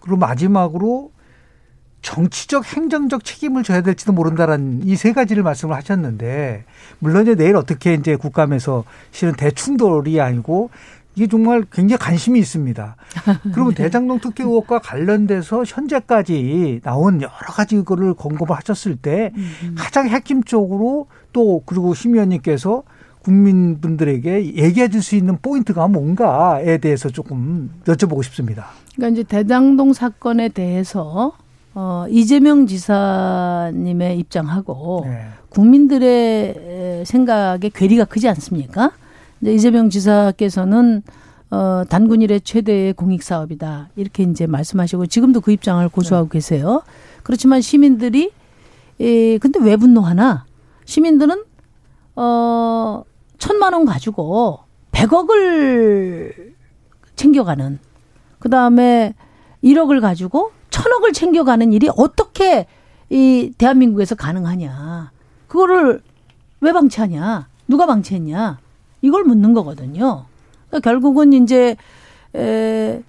그리고 0.00 0.16
마지막으로 0.16 1.12
정치적 2.02 2.64
행정적 2.76 3.24
책임을 3.24 3.64
져야 3.64 3.80
될지도 3.80 4.12
모른다라는 4.12 4.82
이 4.84 4.94
세 4.96 5.12
가지를 5.12 5.42
말씀을 5.42 5.74
하셨는데 5.74 6.64
물론 7.00 7.22
이제 7.22 7.34
내일 7.34 7.56
어떻게 7.56 7.94
이제 7.94 8.14
국감에서 8.16 8.84
실은 9.10 9.34
대충돌이 9.34 10.20
아니고 10.20 10.70
이게 11.16 11.26
정말 11.26 11.64
굉장히 11.72 11.98
관심이 11.98 12.38
있습니다. 12.38 12.96
그러면 13.52 13.74
네. 13.74 13.84
대장동 13.84 14.20
특혜 14.20 14.44
의혹과 14.44 14.80
관련돼서 14.80 15.64
현재까지 15.64 16.80
나온 16.84 17.22
여러 17.22 17.30
가지 17.30 17.82
거를 17.82 18.14
검거를 18.14 18.54
하셨을 18.54 18.96
때 18.96 19.32
음. 19.34 19.74
가장 19.76 20.08
핵심적으로 20.08 21.08
또 21.32 21.62
그리고 21.66 21.94
심 21.94 22.12
의원님께서 22.12 22.82
국민분들에게 23.26 24.54
얘기해 24.56 24.88
줄 24.88 25.02
수 25.02 25.16
있는 25.16 25.36
포인트가 25.40 25.88
뭔가에 25.88 26.78
대해서 26.78 27.08
조금 27.10 27.70
여쭤보고 27.84 28.22
싶습니다. 28.24 28.68
그러니까 28.94 29.20
이제 29.20 29.28
대장동 29.28 29.92
사건에 29.92 30.48
대해서 30.48 31.32
어, 31.74 32.06
이재명 32.08 32.66
지사님의 32.66 34.18
입장하고 34.18 35.02
네. 35.04 35.26
국민들의 35.50 37.04
생각에 37.04 37.68
괴리가 37.74 38.06
크지 38.06 38.28
않습니까? 38.28 38.92
이제 39.42 39.52
이재명 39.52 39.90
지사께서는 39.90 41.02
어, 41.50 41.84
단군 41.88 42.22
일의 42.22 42.40
최대의 42.40 42.94
공익 42.94 43.22
사업이다. 43.22 43.90
이렇게 43.96 44.22
이제 44.22 44.46
말씀하시고 44.46 45.06
지금도 45.06 45.40
그 45.42 45.52
입장을 45.52 45.86
고수하고 45.88 46.28
네. 46.28 46.38
계세요. 46.38 46.82
그렇지만 47.22 47.60
시민들이 47.60 48.30
에, 48.98 49.38
근데 49.38 49.60
왜 49.60 49.76
분노하나? 49.76 50.46
시민들은 50.86 51.44
어, 52.16 53.02
천만 53.46 53.74
원 53.74 53.84
가지고 53.84 54.58
백억을 54.90 56.56
챙겨가는 57.14 57.78
그 58.40 58.50
다음에 58.50 59.14
1억을 59.62 60.00
가지고 60.00 60.50
천억을 60.70 61.12
챙겨가는 61.12 61.72
일이 61.72 61.88
어떻게 61.96 62.66
이 63.08 63.52
대한민국에서 63.56 64.16
가능하냐. 64.16 65.12
그거를 65.46 66.02
왜 66.60 66.72
방치하냐. 66.72 67.46
누가 67.68 67.86
방치했냐. 67.86 68.58
이걸 69.02 69.22
묻는 69.22 69.54
거거든요. 69.54 70.24
그러니까 70.68 70.90
결국은 70.90 71.32
이제, 71.32 71.76
에, 72.34 73.00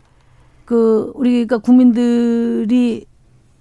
그, 0.65 1.11
우리가 1.15 1.57
국민들이 1.57 3.07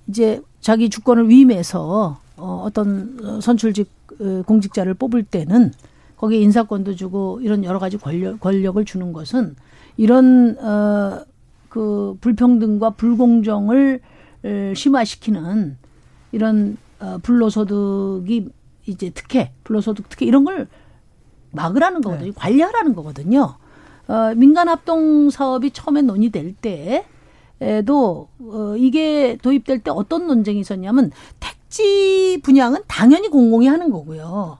이제 0.09 0.43
자기 0.61 0.91
주권을 0.91 1.31
위임해서 1.31 2.18
어, 2.37 2.62
어떤 2.66 3.41
선출직 3.41 3.91
어, 4.20 4.43
공직자를 4.47 4.93
뽑을 4.93 5.22
때는 5.22 5.72
거기에 6.17 6.41
인사권도 6.41 6.97
주고 6.97 7.41
이런 7.43 7.64
여러 7.64 7.79
가지 7.79 7.97
권력, 7.97 8.41
권력을 8.41 8.83
주는 8.85 9.12
것은 9.12 9.57
이런 9.97 10.57
어, 10.59 11.25
그 11.69 12.17
불평등과 12.21 12.91
불공정을 12.91 14.01
심화시키는 14.75 15.77
이런 16.33 16.77
어, 17.01 17.19
불로소득이 17.23 18.49
이제 18.87 19.11
특혜, 19.11 19.53
불로소득 19.64 20.09
특혜 20.09 20.27
이런 20.27 20.45
걸 20.45 20.69
막으라는 21.53 22.01
거거든요. 22.01 22.31
네. 22.31 22.35
관리하라는 22.35 22.95
거거든요. 22.95 23.55
어, 24.09 24.35
민간 24.37 24.69
합동 24.69 25.31
사업이 25.31 25.73
처음에 25.73 26.03
논의될 26.03 26.55
때에도 27.59 28.29
어, 28.39 28.75
이게 28.77 29.37
도입될 29.43 29.81
때 29.81 29.91
어떤 29.91 30.27
논쟁이 30.27 30.61
있었냐면 30.61 31.11
택지 31.41 32.41
분양은 32.43 32.83
당연히 32.87 33.29
공공이 33.29 33.67
하는 33.67 33.91
거고요. 33.91 34.59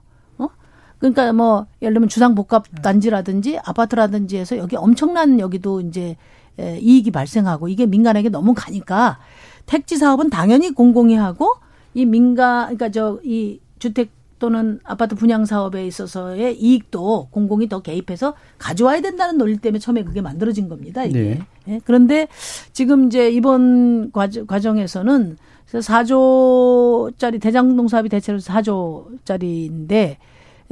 어? 0.97 0.99
그러니까 0.99 1.33
뭐 1.33 1.67
예를 1.83 1.95
들면 1.95 2.09
주상복합 2.09 2.83
단지라든지 2.83 3.59
아파트라든지 3.65 4.39
해서 4.39 4.57
여기 4.57 4.77
엄청난 4.77 5.39
여기도 5.41 5.81
이제 5.81 6.17
에, 6.59 6.79
이익이 6.79 7.11
발생하고 7.11 7.69
이게 7.69 7.87
민간에게 7.87 8.29
너무 8.31 8.55
가니까 8.55 9.19
택지 9.67 9.97
사업은 9.97 10.31
당연히 10.31 10.71
공공이 10.73 11.15
하고 11.15 11.55
이 11.95 12.05
민간 12.05 12.65
그러니까 12.77 12.91
저 12.91 13.21
이 13.25 13.61
주택 13.79 14.11
또는 14.39 14.81
아파트 14.85 15.15
분양 15.15 15.47
사업에 15.47 15.87
있어서의 15.87 16.61
이익도 16.61 17.29
공공이 17.31 17.69
더 17.69 17.81
개입해서 17.81 18.35
가져와야 18.59 19.01
된다는 19.01 19.39
논리 19.39 19.57
때문에 19.57 19.79
처음에 19.79 20.05
그게 20.05 20.21
만들어진 20.21 20.69
겁니다. 20.69 21.05
이게. 21.05 21.21
네. 21.21 21.39
네. 21.65 21.81
그런데 21.85 22.29
지금 22.73 23.07
이제 23.07 23.31
이번 23.31 24.13
과정에서는 24.13 25.39
4조짜리 25.73 27.41
대장동 27.41 27.89
사업이 27.89 28.11
대체로 28.11 28.39
4조짜리인데 28.39 30.17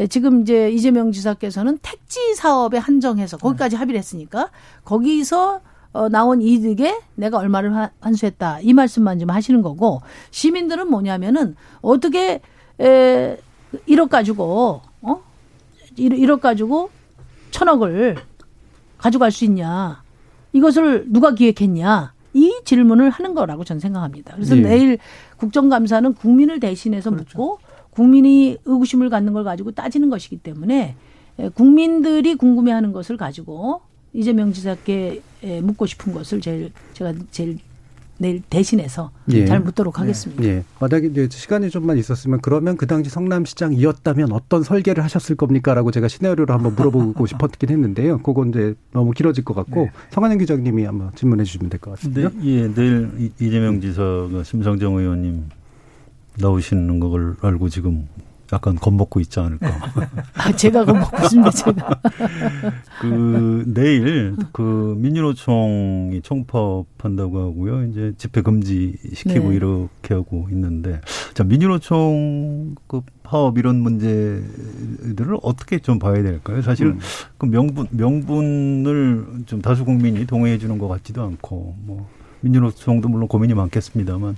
지금 0.08 0.42
이제 0.42 0.70
이재명 0.70 1.12
지사께서는 1.12 1.78
택지 1.82 2.34
사업에 2.34 2.78
한정해서 2.78 3.36
거기까지 3.36 3.76
합의를 3.76 3.98
했으니까 3.98 4.50
거기서 4.84 5.60
어, 5.92 6.08
나온 6.08 6.42
이득에 6.42 7.00
내가 7.14 7.38
얼마를 7.38 7.72
환수했다. 8.00 8.60
이 8.62 8.72
말씀만 8.72 9.20
좀 9.20 9.30
하시는 9.30 9.62
거고 9.62 10.02
시민들은 10.32 10.90
뭐냐면은 10.90 11.54
어떻게 11.80 12.40
에 12.80 13.36
1억 13.88 14.08
가지고 14.08 14.82
어? 15.02 15.22
1 15.96 16.30
억 16.30 16.40
가지고 16.40 16.90
천억을 17.52 18.16
가져갈 18.98 19.30
수 19.30 19.44
있냐. 19.44 20.02
이것을 20.52 21.06
누가 21.08 21.34
기획했냐. 21.34 22.12
이 22.32 22.52
질문을 22.64 23.10
하는 23.10 23.34
거라고 23.34 23.62
저는 23.62 23.78
생각합니다. 23.78 24.34
그래서 24.34 24.56
네. 24.56 24.62
내일 24.62 24.98
국정감사는 25.36 26.14
국민을 26.14 26.58
대신해서 26.58 27.10
그렇죠. 27.10 27.38
묻고 27.38 27.58
국민이 27.94 28.56
의구심을 28.64 29.08
갖는 29.10 29.32
걸 29.32 29.44
가지고 29.44 29.70
따지는 29.72 30.10
것이기 30.10 30.38
때문에 30.38 30.96
국민들이 31.54 32.34
궁금해하는 32.34 32.92
것을 32.92 33.16
가지고 33.16 33.80
이재명 34.12 34.52
지사께 34.52 35.22
묻고 35.62 35.86
싶은 35.86 36.12
것을 36.12 36.40
제일 36.40 36.70
제가 36.92 37.12
제일 37.30 37.58
내일 38.16 38.42
대신해서 38.48 39.10
예. 39.32 39.44
잘 39.44 39.58
묻도록 39.58 39.98
하겠습니다. 39.98 40.44
예. 40.44 40.62
만약에 40.78 41.08
이제 41.08 41.28
시간이 41.28 41.68
좀만 41.70 41.98
있었으면 41.98 42.38
그러면 42.42 42.76
그 42.76 42.86
당시 42.86 43.10
성남시장이었다면 43.10 44.30
어떤 44.30 44.62
설계를 44.62 45.02
하셨을 45.02 45.34
겁니까라고 45.34 45.90
제가 45.90 46.06
시나리오를 46.06 46.54
한번 46.54 46.76
물어보고 46.76 47.26
싶었긴 47.26 47.70
했는데요. 47.70 48.18
그건 48.22 48.50
이제 48.50 48.74
너무 48.92 49.10
길어질 49.10 49.44
것 49.44 49.54
같고 49.54 49.86
네. 49.86 49.90
성한영 50.10 50.38
기자님이 50.38 50.84
한번 50.84 51.10
질문해 51.16 51.42
주시면 51.42 51.70
될 51.70 51.80
것 51.80 51.90
같습니다. 51.98 52.30
네, 52.30 52.44
예, 52.44 52.72
내일 52.72 53.32
이재명 53.40 53.80
지사가 53.80 54.44
심상정 54.44 54.94
의원님 54.94 55.46
나오시는 56.38 57.00
걸 57.00 57.36
알고 57.40 57.68
지금 57.68 58.08
약간 58.52 58.76
겁먹고 58.76 59.20
있지 59.20 59.40
않을까. 59.40 59.66
아, 60.34 60.52
제가 60.52 60.84
겁먹고 60.84 61.16
있습니다, 61.22 61.50
제가. 61.50 62.00
그, 63.00 63.64
내일, 63.66 64.36
그, 64.52 64.94
민주노총이 64.98 66.20
총파업한다고 66.22 67.40
하고요. 67.40 67.84
이제 67.86 68.12
집회 68.18 68.42
금지 68.42 68.96
시키고 69.12 69.50
네. 69.50 69.56
이렇게 69.56 70.14
하고 70.14 70.46
있는데, 70.50 71.00
자, 71.32 71.42
민주노총 71.42 72.74
그 72.86 73.00
파업 73.22 73.58
이런 73.58 73.76
문제들을 73.76 75.38
어떻게 75.42 75.78
좀 75.78 75.98
봐야 75.98 76.22
될까요? 76.22 76.62
사실 76.62 76.88
음. 76.88 77.00
그 77.38 77.46
명분, 77.46 77.88
명분을 77.90 79.26
좀 79.46 79.62
다수 79.62 79.84
국민이 79.84 80.26
동의해 80.26 80.58
주는 80.58 80.78
것 80.78 80.88
같지도 80.88 81.22
않고, 81.22 81.74
뭐, 81.80 82.08
민주노총도 82.42 83.08
물론 83.08 83.26
고민이 83.26 83.54
많겠습니다만, 83.54 84.36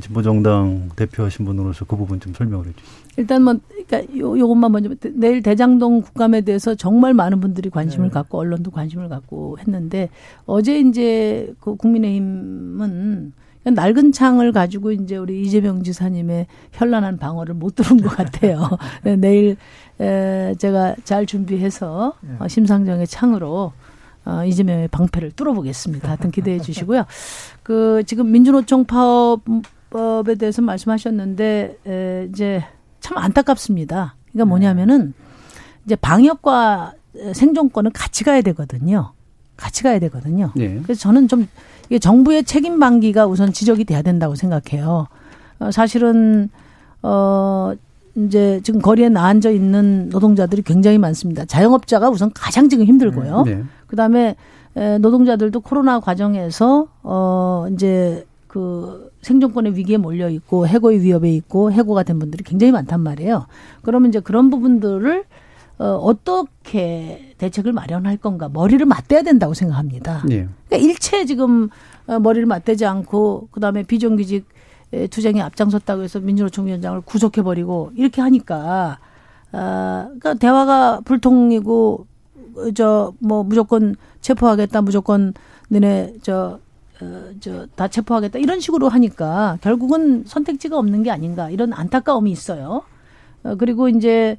진보정당 0.00 0.90
대표하신 0.96 1.44
분으로서 1.44 1.84
그 1.84 1.96
부분 1.96 2.20
좀 2.20 2.34
설명을 2.34 2.66
해주시죠. 2.66 3.08
일단 3.16 3.42
뭐, 3.42 3.56
그러니까 3.68 4.18
요, 4.18 4.38
요것만 4.38 4.70
먼저 4.70 4.90
내일 5.14 5.42
대장동 5.42 6.02
국감에 6.02 6.42
대해서 6.42 6.74
정말 6.74 7.14
많은 7.14 7.40
분들이 7.40 7.70
관심을 7.70 8.08
네. 8.08 8.12
갖고 8.12 8.38
언론도 8.38 8.70
관심을 8.70 9.08
갖고 9.08 9.58
했는데 9.58 10.08
어제 10.46 10.78
이제 10.78 11.52
그 11.60 11.76
국민의힘은 11.76 13.32
낡은 13.64 14.12
창을 14.12 14.52
가지고 14.52 14.92
이제 14.92 15.16
우리 15.16 15.42
이재명 15.42 15.82
지사님의 15.82 16.46
현란한 16.72 17.18
방어를 17.18 17.54
못 17.54 17.74
들은 17.74 17.98
것 17.98 18.08
같아요. 18.08 18.68
네, 19.02 19.16
내일 19.16 19.56
에, 20.00 20.54
제가 20.58 20.94
잘 21.04 21.26
준비해서 21.26 22.14
네. 22.20 22.30
어, 22.38 22.48
심상정의 22.48 23.06
창으로 23.06 23.72
어, 24.24 24.44
이재명의 24.44 24.88
방패를 24.88 25.32
뚫어보겠습니다. 25.32 26.08
하여튼 26.08 26.30
기대해 26.30 26.60
주시고요. 26.60 27.04
그 27.62 28.02
지금 28.06 28.30
민주노총 28.30 28.84
파업 28.84 29.40
법에 29.90 30.34
대해서 30.34 30.62
말씀하셨는데 30.62 31.78
에, 31.86 32.28
이제 32.30 32.64
참 33.00 33.16
안타깝습니다. 33.18 34.14
그러니까 34.32 34.44
네. 34.44 34.48
뭐냐면은 34.48 35.14
이제 35.84 35.96
방역과 35.96 36.92
생존권은 37.32 37.92
같이 37.92 38.24
가야 38.24 38.42
되거든요. 38.42 39.12
같이 39.56 39.82
가야 39.82 39.98
되거든요. 39.98 40.52
네. 40.54 40.78
그래서 40.82 41.00
저는 41.00 41.28
좀 41.28 41.48
이게 41.86 41.98
정부의 41.98 42.44
책임 42.44 42.78
방기가 42.78 43.26
우선 43.26 43.52
지적이 43.52 43.84
돼야 43.84 44.02
된다고 44.02 44.34
생각해요. 44.34 45.08
어, 45.58 45.70
사실은 45.70 46.50
어 47.02 47.72
이제 48.14 48.60
지금 48.62 48.80
거리에 48.80 49.08
나앉아 49.08 49.50
있는 49.50 50.08
노동자들이 50.10 50.62
굉장히 50.62 50.98
많습니다. 50.98 51.44
자영업자가 51.44 52.10
우선 52.10 52.30
가장 52.34 52.68
지금 52.68 52.84
힘들고요. 52.84 53.42
네. 53.44 53.62
그다음에 53.86 54.36
노동자들도 55.00 55.60
코로나 55.60 55.98
과정에서 55.98 56.88
어 57.02 57.66
이제 57.72 58.26
그 58.46 59.07
생존권의 59.28 59.76
위기에 59.76 59.98
몰려 59.98 60.30
있고 60.30 60.66
해고의 60.66 61.02
위협에 61.02 61.30
있고 61.34 61.70
해고가 61.70 62.02
된 62.02 62.18
분들이 62.18 62.42
굉장히 62.42 62.72
많단 62.72 63.00
말이에요. 63.00 63.46
그러면 63.82 64.08
이제 64.08 64.20
그런 64.20 64.48
부분들을 64.48 65.24
어, 65.78 65.84
어떻게 65.84 67.34
대책을 67.38 67.72
마련할 67.72 68.16
건가 68.16 68.48
머리를 68.52 68.84
맞대야 68.84 69.22
된다고 69.22 69.54
생각합니다. 69.54 70.22
네. 70.26 70.48
그러니까 70.68 70.76
일체 70.88 71.24
지금 71.24 71.68
어, 72.06 72.18
머리를 72.18 72.46
맞대지 72.46 72.84
않고 72.86 73.48
그다음에 73.52 73.82
비정규직 73.82 74.46
투쟁에 75.10 75.42
앞장섰다고 75.42 76.02
해서 76.02 76.18
민주노총 76.18 76.66
위원장을 76.66 77.02
구속해 77.02 77.42
버리고 77.42 77.90
이렇게 77.94 78.22
하니까 78.22 78.98
아, 79.52 80.04
그러니까 80.06 80.34
대화가 80.34 81.00
불통이고 81.04 82.06
저 82.74 83.12
뭐 83.20 83.44
무조건 83.44 83.94
체포하겠다 84.22 84.82
무조건 84.82 85.34
너네 85.68 86.14
저 86.22 86.34
어, 86.44 86.58
저, 87.40 87.66
다 87.74 87.88
체포하겠다. 87.88 88.38
이런 88.38 88.60
식으로 88.60 88.88
하니까 88.88 89.58
결국은 89.60 90.24
선택지가 90.26 90.78
없는 90.78 91.02
게 91.02 91.10
아닌가. 91.10 91.50
이런 91.50 91.72
안타까움이 91.72 92.30
있어요. 92.30 92.82
어, 93.44 93.54
그리고 93.56 93.88
이제, 93.88 94.38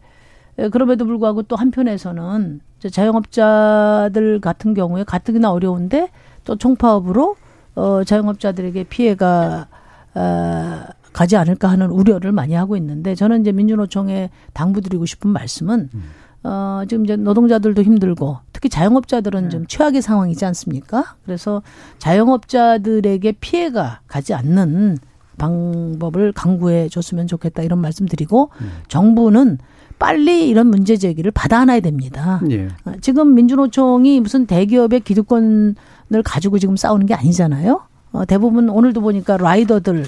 그럼에도 0.72 1.06
불구하고 1.06 1.44
또 1.44 1.56
한편에서는 1.56 2.60
자영업자들 2.92 4.42
같은 4.42 4.74
경우에 4.74 5.04
가뜩이나 5.06 5.52
어려운데 5.52 6.10
또 6.44 6.58
총파업으로 6.58 7.36
어, 7.76 8.04
자영업자들에게 8.04 8.84
피해가, 8.86 9.68
어, 10.16 10.84
가지 11.14 11.38
않을까 11.38 11.70
하는 11.70 11.90
우려를 11.90 12.32
많이 12.32 12.54
하고 12.54 12.78
있는데 12.78 13.16
저는 13.16 13.42
이제 13.42 13.52
민주노총에 13.52 14.30
당부드리고 14.54 15.06
싶은 15.06 15.30
말씀은 15.32 15.90
음. 15.94 16.04
어, 16.44 16.84
지금 16.88 17.04
이제 17.04 17.16
노동자들도 17.16 17.82
힘들고 17.82 18.38
특히 18.54 18.70
자영업자들은 18.70 19.44
네. 19.44 19.50
좀 19.50 19.66
최악의 19.68 20.02
상황이지 20.02 20.46
않습니까? 20.46 21.16
그래서 21.26 21.62
자영업자들에게 21.98 23.34
피해가 23.40 24.02
가지 24.08 24.34
않는 24.34 24.98
방법을 25.38 26.34
강구해 26.34 26.90
줬으면 26.90 27.28
좋겠다 27.28 27.64
이런 27.64 27.80
말씀 27.80 28.08
드리고 28.08 28.52
음. 28.62 28.72
정부는 28.88 29.58
빨리 29.98 30.48
이런 30.48 30.68
문제 30.68 30.96
제기를 30.96 31.32
받아 31.32 31.60
안아야 31.60 31.82
됩니다. 31.82 32.42
예. 32.50 32.68
어, 32.86 32.94
지금 33.02 33.34
민주노총이 33.36 34.22
무슨 34.22 34.46
대기업의 34.46 35.02
기득권을 35.02 35.76
가지고 36.24 36.58
지금 36.58 36.78
싸우는 36.78 37.06
게 37.06 37.14
아니잖아요. 37.14 37.82
어, 38.12 38.26
대부분 38.26 38.70
오늘도 38.70 39.02
보니까 39.02 39.38
라이더들의 39.38 40.06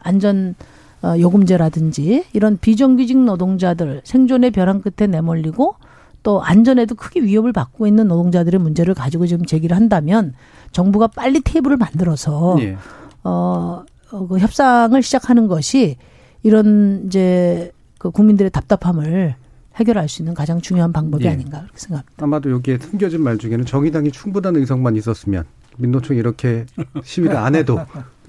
안전 0.00 0.54
어, 1.02 1.18
요금제라든지 1.18 2.24
이런 2.32 2.58
비정규직 2.58 3.18
노동자들 3.18 4.02
생존의 4.04 4.52
벼랑 4.52 4.80
끝에 4.80 5.08
내몰리고 5.08 5.74
또 6.22 6.42
안전에도 6.42 6.94
크게 6.94 7.22
위협을 7.22 7.52
받고 7.52 7.86
있는 7.86 8.06
노동자들의 8.08 8.60
문제를 8.60 8.94
가지고 8.94 9.26
지금 9.26 9.44
제기를 9.44 9.76
한다면 9.76 10.34
정부가 10.70 11.08
빨리 11.08 11.40
테이블을 11.40 11.76
만들어서 11.76 12.54
네. 12.58 12.76
어, 13.24 13.82
어, 14.12 14.26
그 14.28 14.38
협상을 14.38 15.00
시작하는 15.02 15.48
것이 15.48 15.96
이런 16.44 17.04
이제 17.06 17.72
그 17.98 18.10
국민들의 18.10 18.50
답답함을 18.50 19.34
해결할 19.76 20.08
수 20.08 20.22
있는 20.22 20.34
가장 20.34 20.60
중요한 20.60 20.92
방법이 20.92 21.24
예. 21.24 21.30
아닌가 21.30 21.60
그렇게 21.60 21.78
생각합니다. 21.78 22.24
아마도 22.24 22.50
여기에 22.50 22.78
숨겨진 22.78 23.22
말 23.22 23.38
중에는 23.38 23.64
정의당이 23.64 24.12
충분한 24.12 24.56
의석만 24.56 24.96
있었으면 24.96 25.44
민노총이 25.78 26.18
이렇게 26.18 26.66
시위를 27.02 27.36
안 27.36 27.54
해도 27.54 27.80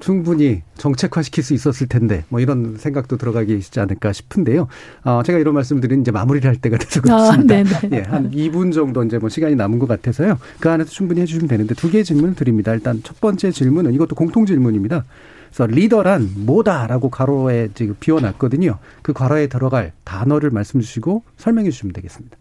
충분히 0.03 0.63
정책화시킬 0.75 1.45
수 1.45 1.53
있었을 1.53 1.87
텐데 1.87 2.25
뭐 2.27 2.41
이런 2.41 2.75
생각도 2.77 3.15
들어가 3.15 3.41
계시지 3.45 3.79
않을까 3.79 4.11
싶은데요. 4.11 4.67
어, 5.05 5.23
제가 5.25 5.39
이런 5.39 5.53
말씀을 5.53 5.81
드리는 5.81 6.01
이제 6.01 6.11
마무리를 6.11 6.45
할 6.45 6.57
때가 6.57 6.77
돼서 6.77 6.99
그렇습니다. 6.99 7.55
아, 7.55 7.61
예, 7.93 8.01
한 8.01 8.29
2분 8.29 8.73
정도 8.73 9.01
이제 9.05 9.17
뭐 9.17 9.29
시간이 9.29 9.55
남은 9.55 9.79
것 9.79 9.87
같아서요. 9.87 10.39
그 10.59 10.69
안에서 10.69 10.89
충분히 10.89 11.21
해주시면 11.21 11.47
되는데 11.47 11.73
두 11.73 11.89
개의 11.89 12.03
질문을 12.03 12.35
드립니다. 12.35 12.73
일단 12.73 12.99
첫 13.01 13.21
번째 13.21 13.51
질문은 13.51 13.93
이것도 13.93 14.15
공통 14.15 14.45
질문입니다. 14.45 15.05
그래서 15.47 15.67
리더란 15.67 16.31
뭐다라고 16.35 17.09
가로에 17.09 17.69
지금 17.73 17.95
비워놨거든요. 17.97 18.79
그 19.03 19.13
가로에 19.13 19.47
들어갈 19.47 19.93
단어를 20.03 20.49
말씀 20.49 20.81
주시고 20.81 21.23
설명해 21.37 21.69
주시면 21.69 21.93
되겠습니다. 21.93 22.35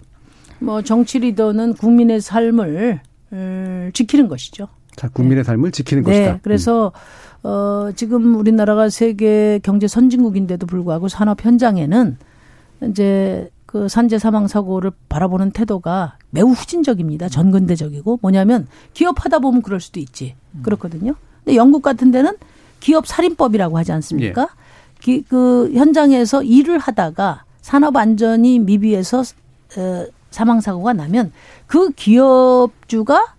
뭐 0.58 0.82
정치 0.82 1.20
리더는 1.20 1.74
국민의 1.74 2.22
삶을 2.22 3.02
지키는 3.92 4.26
것이죠. 4.26 4.66
자, 4.96 5.08
국민의 5.08 5.38
네. 5.38 5.44
삶을 5.44 5.70
지키는 5.72 6.02
네. 6.04 6.10
것이다. 6.10 6.40
그래서 6.42 6.92
음. 6.94 7.31
어 7.42 7.90
지금 7.96 8.36
우리나라가 8.36 8.88
세계 8.88 9.58
경제 9.62 9.88
선진국인데도 9.88 10.66
불구하고 10.66 11.08
산업 11.08 11.44
현장에는 11.44 12.16
이제 12.88 13.50
그 13.66 13.88
산재 13.88 14.18
사망 14.18 14.48
사고를 14.48 14.92
바라보는 15.08 15.50
태도가 15.52 16.18
매우 16.30 16.50
후진적입니다. 16.50 17.28
전근대적이고 17.28 18.18
뭐냐면 18.20 18.68
기업하다 18.92 19.38
보면 19.38 19.62
그럴 19.62 19.80
수도 19.80 19.98
있지. 19.98 20.34
음. 20.52 20.62
그렇거든요. 20.62 21.14
근데 21.42 21.56
영국 21.56 21.82
같은 21.82 22.10
데는 22.10 22.36
기업 22.80 23.06
살인법이라고 23.06 23.78
하지 23.78 23.92
않습니까? 23.92 24.42
예. 24.42 24.46
기, 25.00 25.22
그 25.22 25.72
현장에서 25.74 26.42
일을 26.42 26.78
하다가 26.78 27.44
산업 27.60 27.96
안전이 27.96 28.58
미비해서 28.58 29.20
어, 29.20 30.06
사망 30.30 30.60
사고가 30.60 30.92
나면 30.92 31.32
그 31.66 31.90
기업주가 31.90 33.34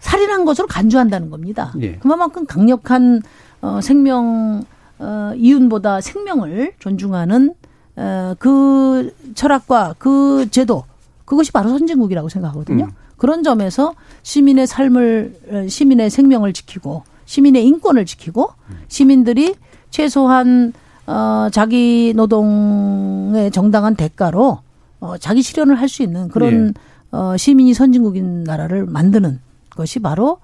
살인한 0.00 0.44
것으로 0.44 0.66
간주한다는 0.66 1.30
겁니다. 1.30 1.72
예. 1.80 1.96
그만큼 1.96 2.46
강력한 2.46 3.22
어, 3.60 3.80
생명 3.80 4.64
어, 4.98 5.32
이윤보다 5.36 6.00
생명을 6.00 6.72
존중하는 6.78 7.54
어, 7.96 8.34
그 8.38 9.14
철학과 9.34 9.94
그 9.98 10.48
제도 10.50 10.84
그것이 11.24 11.50
바로 11.52 11.70
선진국이라고 11.70 12.28
생각하거든요. 12.28 12.84
음. 12.84 12.90
그런 13.16 13.42
점에서 13.42 13.94
시민의 14.22 14.66
삶을 14.66 15.66
시민의 15.68 16.10
생명을 16.10 16.52
지키고 16.52 17.02
시민의 17.24 17.66
인권을 17.66 18.04
지키고 18.04 18.50
시민들이 18.88 19.54
최소한 19.90 20.72
어 21.06 21.48
자기 21.50 22.12
노동의 22.14 23.50
정당한 23.50 23.94
대가로 23.96 24.58
어 25.00 25.16
자기 25.18 25.40
실현을 25.42 25.76
할 25.80 25.88
수 25.88 26.02
있는 26.02 26.28
그런 26.28 26.68
예. 26.68 27.16
어 27.16 27.36
시민이 27.36 27.72
선진국인 27.74 28.44
나라를 28.44 28.84
만드는 28.84 29.40
것이 29.76 30.00
바로 30.00 30.38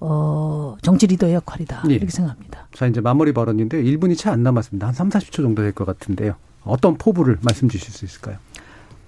어, 0.00 0.76
정치 0.80 1.06
리더의 1.06 1.34
역할이다. 1.34 1.82
예. 1.90 1.94
이렇게 1.94 2.10
생각합니다. 2.10 2.68
자, 2.72 2.86
이제 2.86 3.00
마무리 3.02 3.32
발언인데 3.34 3.82
1분이 3.82 4.16
채 4.16 4.30
안 4.30 4.42
남았습니다. 4.42 4.86
한 4.86 4.94
3, 4.94 5.08
40초 5.10 5.32
정도 5.42 5.60
될 5.62 5.72
것 5.72 5.84
같은데요. 5.84 6.34
어떤 6.64 6.96
포부를 6.96 7.38
말씀 7.42 7.68
주실 7.68 7.92
수 7.92 8.04
있을까요? 8.04 8.36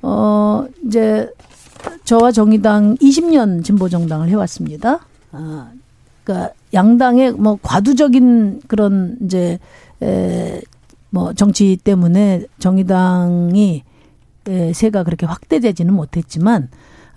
어, 0.03 0.67
이제 0.87 1.31
저와 2.05 2.33
정의당 2.33 2.97
20년 2.97 3.63
진보 3.65 3.89
정당을 3.89 4.29
해 4.29 4.35
왔습니다. 4.35 5.01
아, 5.33 5.71
그러니까 6.25 6.53
양당의 6.75 7.33
뭐 7.33 7.59
과두적인 7.63 8.63
그런 8.67 9.17
이제 9.23 9.59
에, 10.03 10.61
뭐 11.11 11.33
정치 11.35 11.77
때문에 11.77 12.47
정의당이 12.59 13.83
에, 14.49 14.73
세가 14.73 15.05
그렇게 15.05 15.27
확대되지는 15.27 15.93
못했지만 15.95 16.69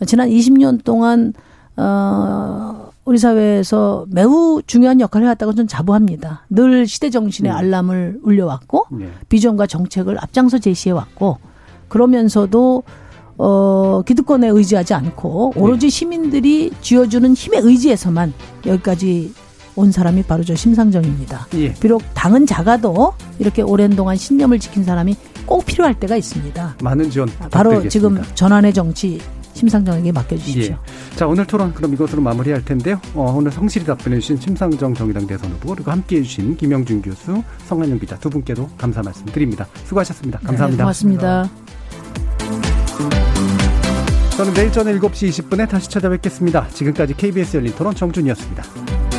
지난 0.05 0.29
20년 0.29 0.83
동안 0.83 1.33
어, 1.77 2.91
우리 3.05 3.17
사회에서 3.17 4.05
매우 4.09 4.61
중요한 4.65 5.01
역할을 5.01 5.25
해왔다고 5.25 5.53
저는 5.53 5.67
자부합니다. 5.67 6.45
늘 6.49 6.87
시대 6.87 7.09
정신의 7.09 7.51
음. 7.51 7.57
알람을 7.57 8.19
울려왔고 8.23 8.87
네. 8.91 9.09
비전과 9.29 9.67
정책을 9.67 10.17
앞장서 10.21 10.59
제시해왔고 10.59 11.37
그러면서도 11.89 12.83
어, 13.37 14.01
기득권에 14.05 14.47
의지하지 14.47 14.93
않고 14.93 15.53
오로지 15.55 15.87
네. 15.87 15.89
시민들이 15.89 16.71
쥐어주는 16.81 17.33
힘에 17.33 17.57
의지해서만 17.61 18.33
여기까지 18.65 19.33
온 19.75 19.91
사람이 19.91 20.23
바로 20.23 20.43
저 20.43 20.55
심상정입니다. 20.55 21.47
예. 21.55 21.73
비록 21.73 22.03
당은 22.13 22.45
작아도 22.45 23.13
이렇게 23.39 23.63
오랜 23.63 23.95
동안 23.95 24.15
신념을 24.15 24.59
지킨 24.59 24.83
사람이 24.83 25.15
꼭 25.45 25.65
필요할 25.65 25.99
때가 25.99 26.15
있습니다. 26.15 26.77
많은 26.81 27.09
지원 27.09 27.27
바로 27.49 27.87
지금 27.89 28.21
전환의 28.35 28.73
정치 28.73 29.19
심상정에게 29.53 30.11
맡겨주십시오. 30.11 30.73
예. 30.73 31.15
자 31.15 31.27
오늘 31.27 31.45
토론 31.45 31.73
그럼 31.73 31.93
이것으로 31.93 32.21
마무리할 32.21 32.65
텐데요. 32.65 32.99
어, 33.13 33.33
오늘 33.35 33.51
성실히 33.51 33.85
답변해주신 33.85 34.37
심상정 34.37 34.93
정의당 34.93 35.27
대선 35.27 35.51
후보 35.51 35.73
그리고 35.73 35.91
함께해주신 35.91 36.57
김영준 36.57 37.01
교수, 37.01 37.43
성한영 37.65 37.99
기자 37.99 38.17
두 38.17 38.29
분께도 38.29 38.69
감사 38.77 39.01
말씀드립니다. 39.01 39.67
수고하셨습니다. 39.85 40.39
감사합니다. 40.39 40.77
네, 40.77 40.83
고맙습니다. 40.83 41.49
저는 44.37 44.53
내일 44.55 44.71
저녁 44.71 44.99
7시 44.99 45.29
20분에 45.29 45.69
다시 45.69 45.89
찾아뵙겠습니다. 45.89 46.67
지금까지 46.69 47.13
KBS 47.13 47.57
열린 47.57 47.73
토론 47.75 47.93
정준이었습니다. 47.93 49.12